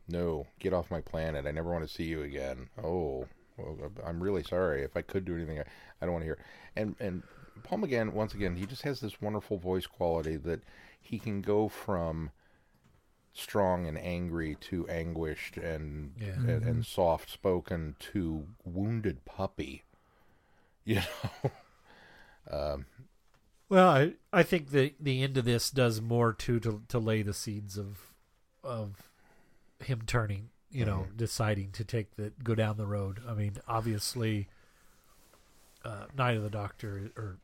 no, 0.09 0.47
get 0.59 0.75
off 0.75 0.91
my 0.91 1.01
planet. 1.01 1.47
I 1.47 1.53
never 1.53 1.73
want 1.73 1.87
to 1.87 1.95
see 1.95 2.05
you 2.05 2.23
again. 2.23 2.69
Oh, 2.83 3.29
well, 3.57 3.79
I'm 4.05 4.23
really 4.23 4.43
sorry. 4.43 4.83
If 4.83 4.97
I 4.97 5.03
could 5.03 5.25
do 5.25 5.35
anything, 5.37 5.61
I, 5.61 5.65
I 6.01 6.05
don't 6.07 6.13
want 6.13 6.23
to 6.23 6.27
hear. 6.27 6.39
And 6.77 6.97
and 7.01 7.23
Paul 7.63 7.79
McGann, 7.79 8.13
once 8.13 8.35
again, 8.35 8.57
he 8.57 8.67
just 8.67 8.83
has 8.83 9.01
this 9.01 9.23
wonderful 9.23 9.57
voice 9.59 9.87
quality 9.87 10.37
that 10.39 10.61
he 11.01 11.19
can 11.19 11.41
go 11.41 11.69
from 11.69 12.31
strong 13.33 13.87
and 13.87 13.97
angry 13.97 14.57
to 14.61 14.87
anguished 14.89 15.57
and 15.57 16.13
Yeah. 16.21 16.35
and, 16.35 16.63
and 16.65 16.85
soft 16.87 17.31
spoken 17.31 17.95
to 18.13 18.47
wounded 18.65 19.25
puppy. 19.25 19.85
You 20.85 20.97
know. 20.97 21.51
um, 22.51 22.87
Well, 23.69 23.89
I 23.89 24.15
I 24.33 24.43
think 24.43 24.71
the 24.71 24.95
the 24.99 25.23
end 25.23 25.39
of 25.39 25.45
this 25.45 25.71
does 25.71 26.01
more 26.01 26.33
too 26.33 26.59
to 26.61 26.83
to 26.89 26.99
lay 26.99 27.23
the 27.23 27.33
seeds 27.33 27.79
of 27.79 28.12
of 28.65 29.11
him 29.81 30.03
turning, 30.07 30.51
you 30.71 30.85
know, 30.85 31.07
deciding 31.17 31.73
to 31.73 31.85
take 31.85 32.17
the 32.17 32.33
go 32.43 32.55
down 32.55 32.77
the 32.77 32.87
road. 32.87 33.21
I 33.29 33.35
mean, 33.35 33.57
obviously, 33.69 34.49
uh, 35.85 36.05
Night 36.17 36.37
of 36.37 36.43
the 36.43 36.51
Doctor 36.51 37.11
or 37.17 37.39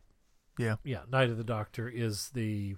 Yeah. 0.58 0.76
yeah, 0.84 1.00
Night 1.10 1.30
of 1.30 1.36
the 1.36 1.44
Doctor 1.44 1.88
is 1.88 2.30
the 2.30 2.76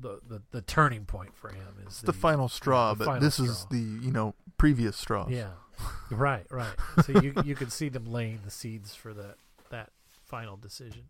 the 0.00 0.20
the, 0.26 0.42
the 0.52 0.62
turning 0.62 1.04
point 1.04 1.36
for 1.36 1.50
him. 1.50 1.66
Is 1.80 1.86
It's 1.86 2.00
the, 2.02 2.12
final 2.12 2.48
straw, 2.48 2.94
the 2.94 2.98
but 2.98 3.04
final 3.06 3.20
this 3.20 3.40
is 3.40 3.66
the, 3.70 3.78
you 3.78 4.12
know, 4.12 4.34
previous 4.56 4.96
straw. 4.96 5.26
Yeah, 5.28 5.50
right, 6.10 6.46
right. 6.50 6.74
So 7.04 7.20
you 7.20 7.34
you 7.44 7.54
can 7.56 7.70
see 7.70 7.88
them 7.88 8.04
laying 8.06 8.40
the 8.44 8.50
seeds 8.50 8.94
for 8.94 9.12
that 9.14 9.36
that 9.70 9.90
final 10.24 10.56
decision. 10.56 11.08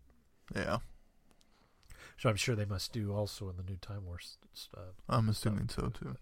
Yeah. 0.55 0.79
So 2.17 2.29
I'm 2.29 2.35
sure 2.35 2.55
they 2.55 2.65
must 2.65 2.91
do 2.91 3.13
also 3.13 3.49
in 3.49 3.57
the 3.57 3.63
new 3.63 3.77
Time 3.77 4.05
Wars 4.05 4.37
stuff. 4.53 4.95
I'm 5.09 5.27
assuming 5.29 5.69
so 5.69 5.89
too. 5.89 6.15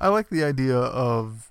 I 0.00 0.08
like 0.08 0.28
the 0.28 0.44
idea 0.44 0.76
of 0.76 1.50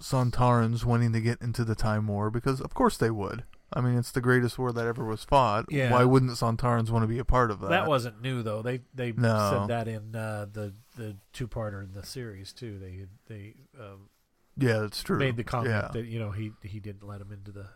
Sontarans 0.00 0.84
wanting 0.84 1.12
to 1.12 1.20
get 1.20 1.40
into 1.40 1.64
the 1.64 1.74
Time 1.74 2.06
War 2.06 2.30
because, 2.30 2.60
of 2.60 2.74
course, 2.74 2.96
they 2.96 3.10
would. 3.10 3.44
I 3.74 3.80
mean, 3.80 3.96
it's 3.96 4.12
the 4.12 4.20
greatest 4.20 4.58
war 4.58 4.70
that 4.72 4.86
ever 4.86 5.04
was 5.04 5.24
fought. 5.24 5.64
Yeah. 5.70 5.90
Why 5.92 6.04
wouldn't 6.04 6.32
Sontarans 6.32 6.90
want 6.90 7.04
to 7.04 7.06
be 7.06 7.18
a 7.18 7.24
part 7.24 7.50
of 7.50 7.60
that? 7.60 7.70
That 7.70 7.86
wasn't 7.86 8.20
new 8.20 8.42
though. 8.42 8.60
They 8.60 8.80
they 8.94 9.12
No. 9.12 9.66
said 9.66 9.68
that 9.68 9.88
in 9.88 10.14
uh, 10.14 10.46
the 10.52 10.74
the 10.96 11.16
two 11.32 11.48
parter 11.48 11.82
in 11.82 11.92
the 11.94 12.04
series 12.04 12.52
too. 12.52 12.78
They 12.78 13.06
they 13.28 13.54
um, 13.80 14.10
yeah, 14.58 14.80
that's 14.80 15.02
true. 15.02 15.18
made 15.18 15.36
the 15.38 15.44
comment 15.44 15.70
Yeah. 15.70 15.88
that 15.92 16.04
you 16.04 16.18
know 16.18 16.32
he 16.32 16.52
he 16.62 16.80
didn't 16.80 17.06
let 17.06 17.22
him 17.22 17.32
into 17.32 17.50
the. 17.50 17.68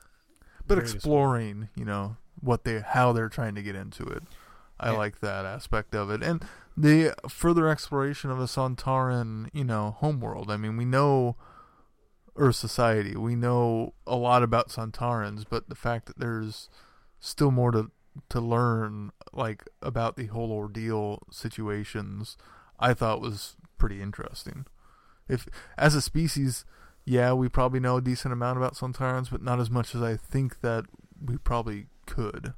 but 0.67 0.79
exploring, 0.79 1.71
you 1.75 1.87
know, 1.87 2.19
what 2.43 2.65
they 2.65 2.81
how 2.81 3.13
they're 3.15 3.31
trying 3.31 3.55
to 3.55 3.63
get 3.63 3.75
into 3.75 4.03
it. 4.05 4.23
I 4.79 4.91
Yeah. 4.93 4.99
like 4.99 5.21
that 5.21 5.47
aspect 5.47 5.95
of 5.95 6.11
it, 6.11 6.23
and 6.23 6.45
the 6.77 7.15
further 7.29 7.69
exploration 7.69 8.31
of 8.31 8.39
a 8.39 8.45
Sontaran, 8.45 9.49
you 9.53 9.65
know, 9.65 9.97
homeworld. 9.99 10.51
I 10.51 10.57
mean, 10.57 10.77
we 10.77 10.85
know 10.85 11.37
Earth 12.37 12.57
society, 12.57 13.17
we 13.17 13.35
know 13.35 13.95
a 14.07 14.17
lot 14.17 14.43
about 14.43 14.69
Sontarans, 14.69 15.45
but 15.49 15.69
the 15.69 15.75
fact 15.75 16.07
that 16.07 16.19
there's 16.19 16.69
still 17.19 17.51
more 17.51 17.71
to 17.73 17.91
to 18.31 18.41
learn, 18.41 19.13
like 19.33 19.69
about 19.83 20.17
the 20.17 20.27
whole 20.27 20.51
ordeal 20.51 21.23
situations, 21.31 22.37
I 22.81 22.95
thought 22.95 23.21
was 23.21 23.57
pretty 23.79 24.01
interesting. 24.01 24.67
If 25.29 25.47
as 25.77 25.95
a 25.95 26.03
species, 26.03 26.65
yeah, 27.05 27.33
we 27.33 27.49
probably 27.49 27.81
know 27.81 27.97
a 27.97 28.03
decent 28.03 28.33
amount 28.33 28.59
about 28.59 28.75
Sontarans, 28.75 29.31
but 29.31 29.43
not 29.43 29.61
as 29.61 29.71
much 29.71 29.95
as 29.95 30.03
I 30.03 30.17
think 30.17 30.61
that 30.61 30.85
we 31.25 31.37
probably 31.37 31.87
could. 32.07 32.55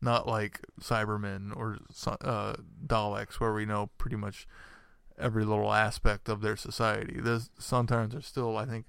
Not 0.00 0.26
like 0.28 0.60
Cybermen 0.80 1.56
or 1.56 1.78
uh, 2.22 2.54
Daleks, 2.86 3.34
where 3.40 3.52
we 3.52 3.66
know 3.66 3.90
pretty 3.98 4.16
much 4.16 4.46
every 5.18 5.44
little 5.44 5.72
aspect 5.72 6.28
of 6.28 6.40
their 6.40 6.56
society. 6.56 7.20
The 7.20 7.48
Sontarans 7.60 8.16
are 8.16 8.22
still, 8.22 8.56
I 8.56 8.64
think, 8.64 8.86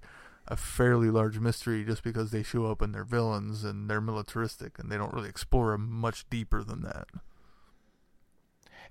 a 0.47 0.55
fairly 0.55 1.09
large 1.09 1.39
mystery 1.39 1.83
just 1.83 2.03
because 2.03 2.29
they 2.31 2.43
show 2.43 2.65
up 2.67 2.81
and 2.81 2.93
they're 2.93 3.03
villains 3.03 3.63
and 3.63 3.89
they're 3.89 4.01
militaristic 4.01 4.77
and 4.77 4.91
they 4.91 4.97
don't 4.97 5.13
really 5.13 5.29
explore 5.29 5.75
much 5.77 6.29
deeper 6.29 6.63
than 6.63 6.81
that. 6.83 7.07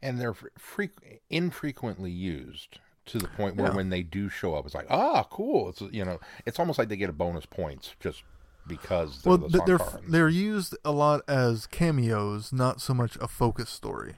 and 0.01 0.21
they're 0.21 0.35
fre- 0.35 0.85
infrequently 1.29 2.11
used 2.11 2.79
to 3.07 3.19
the 3.19 3.27
point 3.27 3.57
where 3.57 3.71
Yeah. 3.71 3.75
when 3.75 3.89
they 3.91 4.03
do 4.05 4.29
show 4.29 4.55
up, 4.55 4.65
it's 4.65 4.75
like, 4.75 4.87
ah, 4.91 5.25
cool. 5.25 5.71
It's 5.71 5.81
you 5.81 6.05
know, 6.05 6.21
it's 6.47 6.61
almost 6.61 6.79
like 6.79 6.89
they 6.89 6.97
get 6.97 7.11
a 7.11 7.13
bonus 7.13 7.47
points 7.47 7.97
just 7.99 8.23
because 8.69 9.23
they're 9.23 9.31
Well, 9.37 9.49
the 9.49 9.63
they're 9.67 9.79
Sontarans. 9.79 10.11
they're 10.11 10.29
used 10.29 10.77
a 10.85 10.93
lot 10.93 11.23
as 11.27 11.67
cameos, 11.67 12.53
not 12.53 12.81
so 12.81 12.93
much 12.95 13.17
a 13.17 13.27
focus 13.29 13.71
story. 13.71 14.17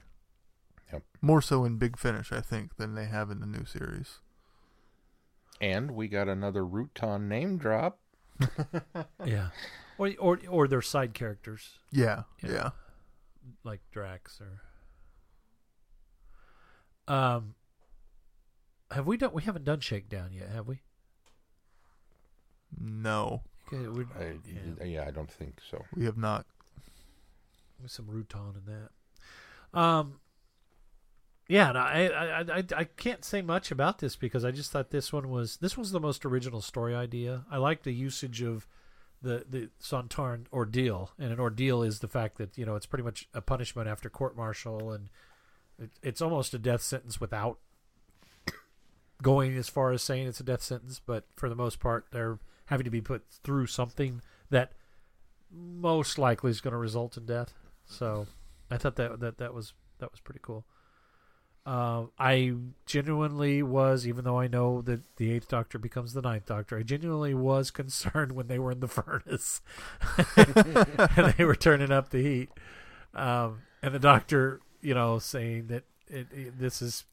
Yep. 0.91 1.03
More 1.21 1.41
so 1.41 1.63
in 1.65 1.77
Big 1.77 1.97
Finish, 1.97 2.31
I 2.31 2.41
think, 2.41 2.75
than 2.77 2.95
they 2.95 3.05
have 3.05 3.31
in 3.31 3.39
the 3.39 3.45
new 3.47 3.65
series. 3.65 4.19
and 5.61 5.91
we 5.91 6.07
got 6.07 6.27
another 6.27 6.63
Rutan 6.63 7.27
name 7.27 7.57
drop. 7.57 7.99
Yeah, 9.25 9.49
or 9.97 10.11
or 10.19 10.39
or 10.49 10.67
their 10.67 10.81
side 10.81 11.13
characters 11.13 11.79
Yeah, 11.91 12.23
Yeah. 12.43 12.51
yeah. 12.51 12.69
like 13.63 13.81
Drax 13.91 14.39
or. 14.41 14.61
Um. 17.13 17.55
Have 18.91 19.07
we 19.07 19.15
done? 19.17 19.31
We 19.33 19.43
haven't 19.43 19.63
done 19.63 19.79
Shakedown 19.79 20.33
yet, 20.33 20.49
have 20.49 20.67
we? 20.67 20.81
No, 22.77 23.43
Okay, 23.73 23.87
we're, 23.87 24.07
I, 24.19 24.37
yeah. 24.79 24.85
yeah. 24.85 25.05
I 25.07 25.11
don't 25.11 25.31
think 25.31 25.59
so. 25.69 25.83
we 25.95 26.05
have 26.05 26.17
not. 26.17 26.45
with 27.81 27.91
some 27.91 28.05
Rutan 28.05 28.55
in 28.55 28.73
that. 28.73 29.79
Um, 29.79 30.19
yeah, 31.47 31.69
and 31.69 31.77
I, 31.77 32.07
I, 32.07 32.57
I, 32.59 32.63
I 32.77 32.83
can't 32.83 33.25
say 33.25 33.41
much 33.41 33.71
about 33.71 33.99
this 33.99 34.15
because 34.15 34.45
I 34.45 34.51
just 34.51 34.71
thought 34.71 34.89
this 34.89 35.11
one 35.11 35.29
was 35.29 35.57
this 35.57 35.77
was 35.77 35.91
the 35.91 35.99
most 35.99 36.25
original 36.25 36.61
story 36.61 36.95
idea. 36.95 37.45
I 37.51 37.57
like 37.57 37.83
the 37.83 37.93
usage 37.93 38.41
of 38.41 38.67
the 39.21 39.45
the 39.49 39.69
Sontaran 39.81 40.45
ordeal, 40.53 41.11
and 41.19 41.31
an 41.31 41.39
ordeal 41.39 41.83
is 41.83 41.99
the 41.99 42.07
fact 42.07 42.37
that 42.37 42.57
you 42.57 42.65
know 42.65 42.75
it's 42.75 42.85
pretty 42.85 43.03
much 43.03 43.27
a 43.33 43.41
punishment 43.41 43.87
after 43.87 44.09
court 44.09 44.35
martial, 44.35 44.91
and 44.91 45.09
it, 45.77 45.91
it's 46.01 46.21
almost 46.21 46.53
a 46.53 46.59
death 46.59 46.81
sentence 46.81 47.19
without 47.19 47.59
going 49.21 49.55
as 49.55 49.69
far 49.69 49.91
as 49.91 50.01
saying 50.01 50.27
it's 50.27 50.39
a 50.39 50.43
death 50.45 50.61
sentence. 50.61 51.01
But 51.05 51.25
for 51.35 51.49
the 51.49 51.55
most 51.55 51.79
part, 51.79 52.05
they're 52.11 52.39
having 52.71 52.85
to 52.85 52.89
be 52.89 53.01
put 53.01 53.23
through 53.43 53.67
something 53.67 54.21
that 54.49 54.71
most 55.51 56.17
likely 56.17 56.49
is 56.49 56.61
going 56.61 56.71
to 56.71 56.77
result 56.77 57.17
in 57.17 57.25
death. 57.25 57.53
So 57.85 58.27
I 58.71 58.77
thought 58.77 58.95
that 58.95 59.19
that 59.19 59.37
that 59.37 59.53
was 59.53 59.73
that 59.99 60.09
was 60.09 60.21
pretty 60.21 60.39
cool. 60.41 60.65
Uh, 61.63 62.05
I 62.17 62.53
genuinely 62.87 63.61
was, 63.61 64.07
even 64.07 64.23
though 64.23 64.39
I 64.39 64.47
know 64.47 64.81
that 64.81 65.17
the 65.17 65.31
Eighth 65.31 65.47
Doctor 65.47 65.77
becomes 65.77 66.13
the 66.13 66.21
Ninth 66.21 66.47
Doctor, 66.47 66.79
I 66.79 66.81
genuinely 66.81 67.35
was 67.35 67.69
concerned 67.81 68.31
when 68.31 68.47
they 68.47 68.57
were 68.57 68.71
in 68.71 68.79
the 68.79 68.87
furnace 68.87 69.61
and 70.37 71.33
they 71.37 71.45
were 71.45 71.55
turning 71.55 71.91
up 71.91 72.09
the 72.09 72.23
heat, 72.23 72.49
um, 73.13 73.59
and 73.83 73.93
the 73.93 73.99
Doctor, 73.99 74.61
you 74.81 74.95
know, 74.95 75.19
saying 75.19 75.67
that 75.67 75.83
it, 76.07 76.27
it, 76.31 76.57
this 76.57 76.81
is 76.81 77.03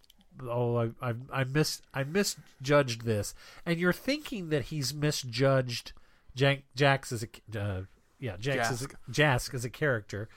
oh, 0.43 0.93
I, 1.01 1.11
I, 1.11 1.15
I 1.33 1.45
mis, 1.45 1.83
I 1.95 2.05
misjudged 2.05 3.03
this, 3.05 3.35
and 3.67 3.79
you're 3.79 3.93
thinking 3.93 4.51
that 4.51 4.67
he's 4.67 4.93
misjudged 4.95 5.93
Jax 6.35 7.13
as 7.13 7.25
a, 7.25 7.61
uh, 7.61 7.83
yeah, 8.19 8.37
Jax 8.39 8.71
as 8.71 8.83
a, 8.83 8.89
Jask. 9.11 9.55
As 9.55 9.65
a 9.65 9.71
character, 9.71 10.29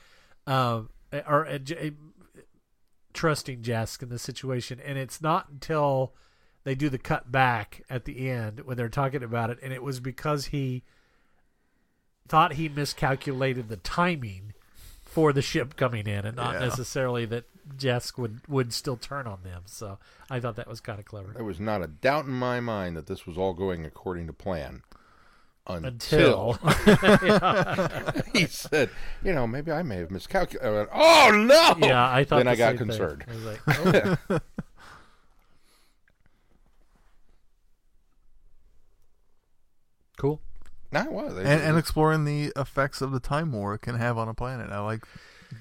um, 0.47 0.89
or 1.27 1.45
uh, 1.47 1.57
J- 1.57 1.93
trusting 3.13 3.61
Jask 3.61 4.01
in 4.01 4.09
this 4.09 4.21
situation, 4.21 4.79
and 4.83 4.97
it's 4.97 5.21
not 5.21 5.49
until 5.49 6.13
they 6.63 6.75
do 6.75 6.89
the 6.89 6.97
cut 6.97 7.31
back 7.31 7.83
at 7.89 8.05
the 8.05 8.29
end 8.29 8.61
when 8.61 8.77
they're 8.77 8.89
talking 8.89 9.23
about 9.23 9.49
it, 9.49 9.59
and 9.61 9.73
it 9.73 9.83
was 9.83 9.99
because 9.99 10.47
he 10.47 10.83
thought 12.27 12.53
he 12.53 12.69
miscalculated 12.69 13.67
the 13.67 13.77
timing 13.77 14.53
for 15.03 15.33
the 15.33 15.41
ship 15.41 15.75
coming 15.75 16.07
in, 16.07 16.25
and 16.25 16.37
not 16.37 16.53
Yeah. 16.53 16.59
necessarily 16.61 17.25
that 17.25 17.43
Jask 17.77 18.17
would 18.17 18.41
would 18.47 18.73
still 18.73 18.97
turn 18.97 19.27
on 19.27 19.43
them. 19.43 19.63
So 19.65 19.99
I 20.29 20.39
thought 20.39 20.55
that 20.55 20.67
was 20.67 20.79
kind 20.79 20.99
of 20.99 21.05
clever. 21.05 21.31
There 21.33 21.43
was 21.43 21.59
not 21.59 21.81
a 21.81 21.87
doubt 21.87 22.25
in 22.25 22.31
my 22.31 22.59
mind 22.59 22.97
that 22.97 23.07
this 23.07 23.25
was 23.25 23.37
all 23.37 23.53
going 23.53 23.85
according 23.85 24.27
to 24.27 24.33
plan. 24.33 24.83
Until, 25.67 26.57
Until, 26.63 28.23
he 28.33 28.47
said, 28.47 28.89
you 29.23 29.31
know, 29.31 29.45
maybe 29.45 29.71
I 29.71 29.83
may 29.83 29.97
have 29.97 30.09
miscalculated. 30.09 30.73
Went, 30.73 30.89
oh 30.91 31.31
no! 31.31 31.87
yeah, 31.87 32.11
I 32.11 32.23
thought 32.23 32.37
Then 32.37 32.45
the 32.47 32.51
I 32.51 32.55
got 32.55 32.77
concerned. 32.77 33.23
I 33.27 33.33
was 33.35 33.43
like, 33.45 33.59
oh. 34.31 34.39
cool. 40.17 40.41
No, 40.91 41.01
it 41.01 41.11
was. 41.11 41.37
and, 41.37 41.47
and 41.47 41.77
exploring 41.77 42.25
the 42.25 42.51
effects 42.55 43.01
of 43.01 43.11
the 43.11 43.19
time 43.19 43.53
war 43.53 43.75
it 43.75 43.79
can 43.79 43.95
have 43.95 44.17
on 44.17 44.27
a 44.27 44.33
planet. 44.33 44.71
I 44.71 44.79
like 44.79 45.05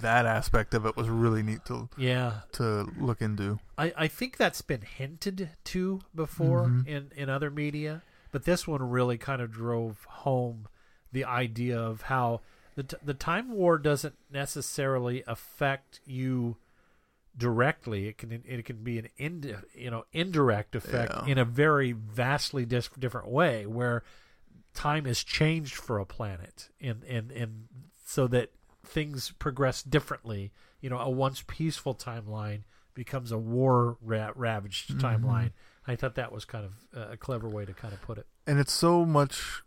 that 0.00 0.26
aspect 0.26 0.74
of 0.74 0.86
it 0.86 0.96
was 0.96 1.08
really 1.08 1.42
neat 1.42 1.64
to 1.66 1.88
Yeah, 1.96 2.40
to 2.52 2.88
look 2.98 3.20
into. 3.20 3.58
I, 3.76 3.92
I 3.96 4.08
think 4.08 4.36
that's 4.36 4.62
been 4.62 4.82
hinted 4.82 5.50
to 5.64 6.00
before 6.14 6.66
Mhm. 6.66 6.86
in, 6.86 7.10
in 7.16 7.28
other 7.28 7.50
media, 7.50 8.02
but 8.32 8.44
this 8.44 8.66
one 8.66 8.82
really 8.88 9.18
kind 9.18 9.42
of 9.42 9.50
drove 9.50 10.04
home 10.04 10.68
the 11.12 11.24
idea 11.24 11.78
of 11.78 12.02
how 12.02 12.40
the 12.76 12.84
t- 12.84 12.96
the 13.02 13.14
time 13.14 13.50
war 13.52 13.78
doesn't 13.78 14.14
necessarily 14.30 15.24
affect 15.26 16.00
you 16.04 16.56
directly. 17.36 18.06
It 18.08 18.18
can 18.18 18.42
it 18.44 18.64
can 18.64 18.82
be 18.82 18.98
an 18.98 19.08
ind- 19.16 19.56
you 19.74 19.90
know 19.90 20.04
indirect 20.12 20.74
effect 20.74 21.12
Yeah. 21.14 21.26
in 21.26 21.38
a 21.38 21.44
very 21.44 21.92
vastly 21.92 22.64
dis- 22.64 22.90
different 22.98 23.28
way 23.28 23.66
where 23.66 24.02
time 24.74 25.06
is 25.06 25.24
changed 25.24 25.74
for 25.74 25.98
a 25.98 26.06
planet 26.06 26.68
and 26.80 27.02
and 27.04 27.30
and 27.32 27.66
so 28.04 28.26
that 28.28 28.50
things 28.84 29.32
progress 29.38 29.82
differently. 29.82 30.52
You 30.80 30.90
know, 30.90 30.98
a 30.98 31.10
once 31.10 31.44
peaceful 31.46 31.94
timeline 31.94 32.62
becomes 32.94 33.30
a 33.32 33.38
war 33.38 33.96
ra- 34.00 34.32
ravaged 34.34 34.90
Mhm. 34.90 35.00
timeline. 35.00 35.52
I 35.86 35.96
thought 35.96 36.14
that 36.16 36.32
was 36.32 36.44
kind 36.44 36.64
of 36.64 36.74
uh, 36.96 37.12
a 37.12 37.16
clever 37.16 37.48
way 37.48 37.64
to 37.64 37.72
kind 37.72 37.92
of 37.94 38.00
put 38.02 38.18
it. 38.18 38.26
and 38.46 38.58
it's 38.58 38.72
so 38.72 39.04
much 39.04 39.62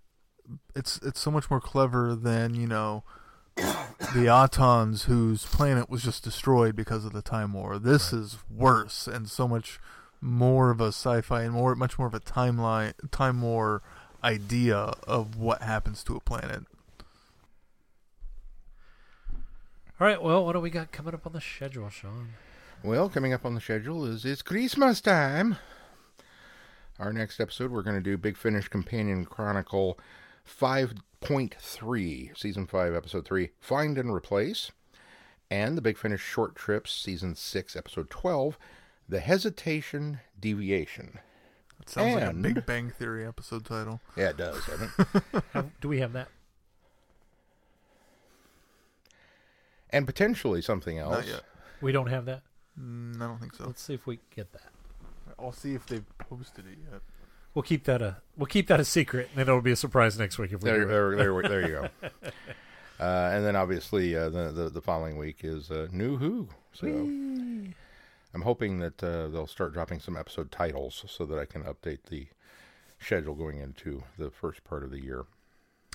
it's 0.75 0.97
it's 0.99 1.19
so 1.19 1.31
much 1.31 1.49
more 1.49 1.61
clever 1.61 2.15
than 2.15 2.53
you 2.53 2.67
know 2.67 3.03
the 3.55 4.25
Autons 4.27 5.03
whose 5.05 5.45
planet 5.45 5.89
was 5.89 6.03
just 6.03 6.23
destroyed 6.23 6.75
because 6.75 7.05
of 7.05 7.13
the 7.13 7.21
time 7.21 7.53
war. 7.53 7.79
This 7.79 8.11
is 8.11 8.37
worse 8.49 9.07
and 9.07 9.29
so 9.29 9.47
much 9.47 9.79
more 10.19 10.69
of 10.71 10.81
a 10.81 10.87
sci-fi 10.87 11.43
and 11.43 11.53
more 11.53 11.75
much 11.75 11.97
more 11.97 12.07
of 12.07 12.13
a 12.13 12.19
timeline 12.19 12.93
time 13.11 13.41
war 13.41 13.81
idea 14.23 14.75
of 15.07 15.35
what 15.37 15.61
happens 15.61 16.03
to 16.05 16.15
a 16.15 16.19
planet. 16.19 16.63
All 20.03 20.09
right, 20.09 20.21
well, 20.21 20.45
what 20.45 20.51
do 20.51 20.59
we 20.59 20.69
got 20.69 20.91
coming 20.91 21.13
up 21.13 21.25
on 21.25 21.31
the 21.31 21.39
schedule, 21.39 21.89
Sean? 21.89 22.33
Well, 22.83 23.07
coming 23.07 23.31
up 23.31 23.45
on 23.45 23.55
the 23.55 23.61
schedule 23.61 24.03
is 24.03 24.25
it's 24.25 24.41
Christmas 24.41 24.99
time. 24.99 25.55
Our 26.99 27.13
next 27.13 27.39
episode, 27.39 27.71
we're 27.71 27.83
going 27.83 27.95
to 27.95 28.03
do 28.03 28.17
Big 28.17 28.35
Finish 28.35 28.67
Companion 28.67 29.23
Chronicle 29.23 29.97
5.3, 30.45 32.37
Season 32.37 32.67
5, 32.67 32.93
Episode 32.93 33.25
3, 33.25 33.51
Find 33.61 33.97
and 33.97 34.13
Replace, 34.13 34.73
and 35.49 35.77
the 35.77 35.81
Big 35.81 35.97
Finish 35.97 36.21
Short 36.21 36.53
Trips, 36.53 36.91
Season 36.91 37.33
6, 37.33 37.75
Episode 37.77 38.09
12, 38.09 38.57
The 39.07 39.21
Hesitation 39.21 40.19
Deviation. 40.37 41.19
It 41.79 41.87
sounds 41.87 42.15
like 42.15 42.29
a 42.29 42.33
Big 42.33 42.65
Bang 42.65 42.89
Theory 42.89 43.25
episode 43.25 43.63
title. 43.63 44.01
Yeah, 44.17 44.31
it 44.31 44.37
does, 44.37 44.65
doesn't 44.65 44.91
it? 45.55 45.65
Do 45.79 45.87
we 45.87 46.01
have 46.01 46.11
that? 46.11 46.27
And 49.93 50.05
potentially 50.05 50.61
something 50.61 50.97
else. 50.97 51.25
Not 51.25 51.27
yet. 51.27 51.41
We 51.81 51.91
don't 51.93 52.07
have 52.07 52.25
that. 52.25 52.41
Mm, 52.79 53.15
I 53.21 53.27
don't 53.27 53.39
think 53.39 53.53
so. 53.53 53.65
Let's 53.65 53.81
see 53.81 53.93
if 53.93 54.05
we 54.07 54.17
can 54.17 54.25
get 54.35 54.51
that. 54.53 54.71
I'll 55.39 55.51
see 55.51 55.73
if 55.75 55.85
they've 55.85 56.05
posted 56.17 56.65
it 56.65 56.77
yet. 56.91 57.01
We'll 57.53 57.63
keep 57.63 57.83
that 57.85 58.01
a 58.01 58.17
we'll 58.35 58.47
keep 58.47 58.67
that 58.67 58.79
a 58.79 58.85
secret, 58.85 59.27
and 59.29 59.37
then 59.37 59.47
it'll 59.47 59.61
be 59.61 59.71
a 59.71 59.75
surprise 59.75 60.17
next 60.17 60.39
week 60.39 60.51
if 60.51 60.61
we 60.63 60.69
There, 60.69 60.79
do 60.79 60.83
it. 60.83 60.87
there, 60.87 61.15
there, 61.15 61.41
there 61.49 61.61
you 61.61 61.89
go. 62.01 62.09
Uh, 62.99 63.31
and 63.33 63.43
then 63.43 63.55
obviously 63.55 64.15
uh, 64.15 64.29
the, 64.29 64.51
the 64.51 64.69
the 64.69 64.81
following 64.81 65.17
week 65.17 65.39
is 65.43 65.71
uh, 65.71 65.87
New 65.91 66.15
Who. 66.17 66.47
So 66.71 66.87
I'm 66.87 68.41
hoping 68.43 68.79
that 68.79 69.03
uh, 69.03 69.27
they'll 69.27 69.47
start 69.47 69.73
dropping 69.73 69.99
some 69.99 70.15
episode 70.15 70.51
titles 70.51 71.03
so 71.07 71.25
that 71.25 71.37
I 71.37 71.45
can 71.45 71.63
update 71.63 72.03
the 72.09 72.27
schedule 72.99 73.33
going 73.33 73.57
into 73.57 74.03
the 74.17 74.29
first 74.29 74.63
part 74.63 74.83
of 74.83 74.91
the 74.91 74.99
year. 75.01 75.25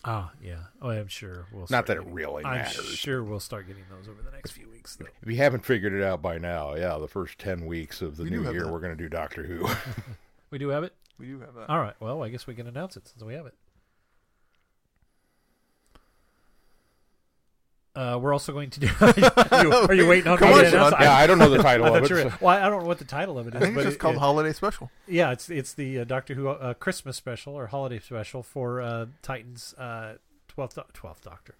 Ah, 0.04 0.30
yeah. 0.42 0.58
Oh, 0.80 0.90
I'm 0.90 1.08
sure 1.08 1.46
we'll. 1.52 1.62
Not 1.62 1.68
start 1.68 1.86
that 1.88 1.92
it 1.96 1.98
getting- 2.00 2.14
really 2.14 2.44
I'm 2.44 2.64
sure 2.70 3.24
we'll 3.24 3.40
start 3.40 3.66
getting 3.66 3.82
those 3.90 4.08
over 4.08 4.22
the 4.22 4.30
next 4.30 4.52
few 4.52 4.68
weeks. 4.70 4.96
Though. 4.96 5.06
If 5.22 5.28
you 5.28 5.36
haven't 5.36 5.64
figured 5.66 5.92
it 5.92 6.02
out 6.02 6.22
by 6.22 6.38
now, 6.38 6.74
yeah, 6.74 6.96
the 6.98 7.08
first 7.08 7.38
ten 7.38 7.66
weeks 7.66 8.00
of 8.00 8.16
the 8.16 8.24
We 8.24 8.30
new 8.30 8.42
year, 8.50 8.62
that. 8.64 8.72
we're 8.72 8.78
going 8.80 8.96
to 8.96 9.02
do 9.02 9.08
Doctor 9.08 9.42
Who. 9.44 9.68
We 10.50 10.56
do 10.58 10.68
have 10.68 10.82
it. 10.82 10.94
We 11.18 11.26
do 11.26 11.40
have 11.40 11.52
that. 11.56 11.68
All 11.68 11.78
right. 11.80 11.94
Well, 12.00 12.22
I 12.22 12.30
guess 12.30 12.46
we 12.46 12.54
can 12.54 12.66
announce 12.66 12.96
it 12.96 13.06
since 13.06 13.22
we 13.22 13.34
have 13.34 13.44
it. 13.44 13.52
Uh, 17.96 18.16
we're 18.20 18.32
also 18.32 18.52
going 18.52 18.70
to 18.70 18.78
do. 18.80 18.88
are, 19.00 19.14
you, 19.64 19.72
are 19.72 19.94
you 19.94 20.06
waiting 20.08 20.30
on 20.30 20.38
Come 20.38 20.50
me 20.50 20.64
on, 20.66 20.70
Sean. 20.70 20.92
yeah, 21.00 21.12
I 21.16 21.26
don't 21.26 21.38
know 21.38 21.50
the 21.50 21.62
title 21.62 21.86
I 21.86 21.98
of 21.98 22.04
it. 22.04 22.10
you 22.10 22.16
were- 22.16 22.22
so- 22.22 22.32
well, 22.40 22.56
I 22.56 22.68
don't 22.68 22.82
know 22.82 22.86
what 22.86 22.98
the 22.98 23.04
title 23.04 23.38
of 23.38 23.48
it 23.48 23.54
is. 23.54 23.60
I 23.60 23.64
think 23.64 23.74
but 23.74 23.80
it's 23.80 23.86
just 23.88 23.96
it- 23.96 24.00
called 24.00 24.16
it- 24.16 24.20
Holiday 24.20 24.52
Special. 24.52 24.90
Yeah, 25.08 25.32
it's 25.32 25.50
it's 25.50 25.72
the 25.74 26.00
uh, 26.00 26.04
Doctor 26.04 26.34
Who 26.34 26.48
uh, 26.48 26.74
Christmas 26.74 27.16
special 27.16 27.54
or 27.54 27.66
holiday 27.68 27.98
special 27.98 28.42
for 28.44 28.80
uh, 28.80 29.06
Titans 29.22 29.74
uh, 29.78 30.14
twelfth 30.46 30.78
twelfth 30.92 31.24
Doctor, 31.24 31.54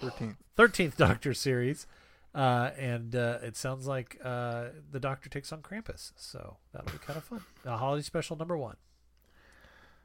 13th. 0.00 0.36
thirteenth 0.56 0.96
Doctor 0.96 1.34
series, 1.34 1.86
uh, 2.34 2.70
and 2.78 3.16
uh, 3.16 3.38
it 3.42 3.56
sounds 3.56 3.86
like 3.88 4.18
uh, 4.22 4.66
the 4.92 5.00
Doctor 5.00 5.28
takes 5.28 5.52
on 5.52 5.62
Krampus, 5.62 6.12
so 6.16 6.58
that'll 6.72 6.92
be 6.92 6.98
kind 6.98 7.16
of 7.16 7.24
fun. 7.24 7.40
Uh, 7.66 7.76
holiday 7.76 8.02
special 8.02 8.36
number 8.36 8.56
one. 8.56 8.76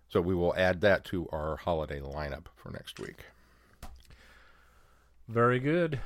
So 0.09 0.21
we 0.21 0.33
will 0.33 0.55
add 0.55 0.81
that 0.81 1.03
to 1.05 1.27
our 1.31 1.57
holiday 1.57 1.99
lineup 1.99 2.45
for 2.55 2.71
next 2.71 2.99
week. 2.99 3.25
Very 5.27 5.59
good. 5.59 5.99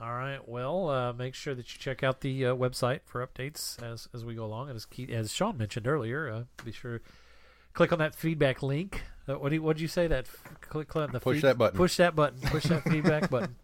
All 0.00 0.12
right. 0.14 0.40
Well, 0.48 0.88
uh, 0.88 1.12
make 1.12 1.34
sure 1.34 1.54
that 1.54 1.72
you 1.72 1.78
check 1.78 2.02
out 2.02 2.22
the 2.22 2.46
uh, 2.46 2.54
website 2.54 3.00
for 3.04 3.24
updates 3.26 3.80
as 3.82 4.08
as 4.14 4.24
we 4.24 4.34
go 4.34 4.44
along. 4.44 4.68
And 4.68 4.76
as 4.76 4.86
Keith, 4.86 5.10
as 5.10 5.32
Sean 5.32 5.58
mentioned 5.58 5.86
earlier, 5.86 6.28
uh, 6.28 6.44
be 6.64 6.72
sure 6.72 7.00
click 7.74 7.92
on 7.92 7.98
that 7.98 8.14
feedback 8.14 8.62
link. 8.62 9.02
Uh, 9.28 9.34
what 9.34 9.50
do 9.50 9.56
you, 9.56 9.62
what 9.62 9.76
did 9.76 9.82
you 9.82 9.88
say? 9.88 10.06
That 10.06 10.24
f- 10.26 10.60
click, 10.60 10.94
on 10.96 11.12
the 11.12 11.20
Push 11.20 11.42
that 11.42 11.56
button. 11.58 11.76
Push 11.76 11.96
that 11.96 12.16
button. 12.16 12.40
Push 12.40 12.64
that 12.64 12.82
feedback 12.90 13.30
button. 13.30 13.54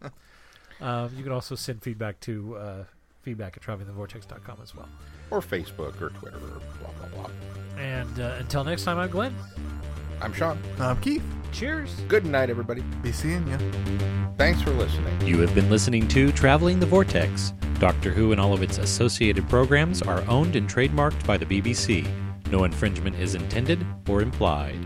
Um, 0.81 1.11
you 1.17 1.23
can 1.23 1.33
also 1.33 1.55
send 1.55 1.83
feedback 1.83 2.21
to 2.21 2.57
uh, 2.57 2.85
feedback 3.23 3.57
at 3.57 3.63
travelingthevortex.com 3.63 4.59
as 4.63 4.75
well. 4.75 4.89
Or 5.31 5.41
Facebook 5.41 6.01
or 6.01 6.11
Twitter 6.11 6.37
or 6.37 6.61
blah, 6.81 6.91
blah, 6.99 7.09
blah. 7.23 7.31
And 7.77 8.21
uh, 8.21 8.37
until 8.39 8.65
next 8.65 8.85
time, 8.85 8.99
I'm 8.99 9.11
Glenn. 9.11 9.35
I'm 10.21 10.33
Sean. 10.33 10.59
I'm 10.79 11.01
Keith. 11.01 11.23
Cheers. 11.53 11.95
Good 12.09 12.27
night, 12.27 12.51
everybody. 12.51 12.83
Be 13.03 13.13
seeing 13.13 13.47
you. 13.47 13.59
Thanks 14.37 14.61
for 14.61 14.71
listening. 14.71 15.21
You 15.27 15.41
have 15.41 15.55
been 15.55 15.71
listening 15.71 16.07
to 16.09 16.33
Traveling 16.33 16.79
the 16.81 16.87
Vortex. 16.87 17.53
Doctor 17.79 18.11
Who 18.11 18.33
and 18.33 18.41
all 18.41 18.53
of 18.53 18.63
its 18.63 18.79
associated 18.79 19.49
programs 19.49 20.03
are 20.03 20.23
owned 20.29 20.57
and 20.57 20.69
trademarked 20.69 21.25
by 21.27 21.37
the 21.37 21.47
BBC. 21.47 22.07
No 22.51 22.65
infringement 22.65 23.17
is 23.17 23.35
intended 23.35 23.85
or 24.09 24.21
implied. 24.21 24.79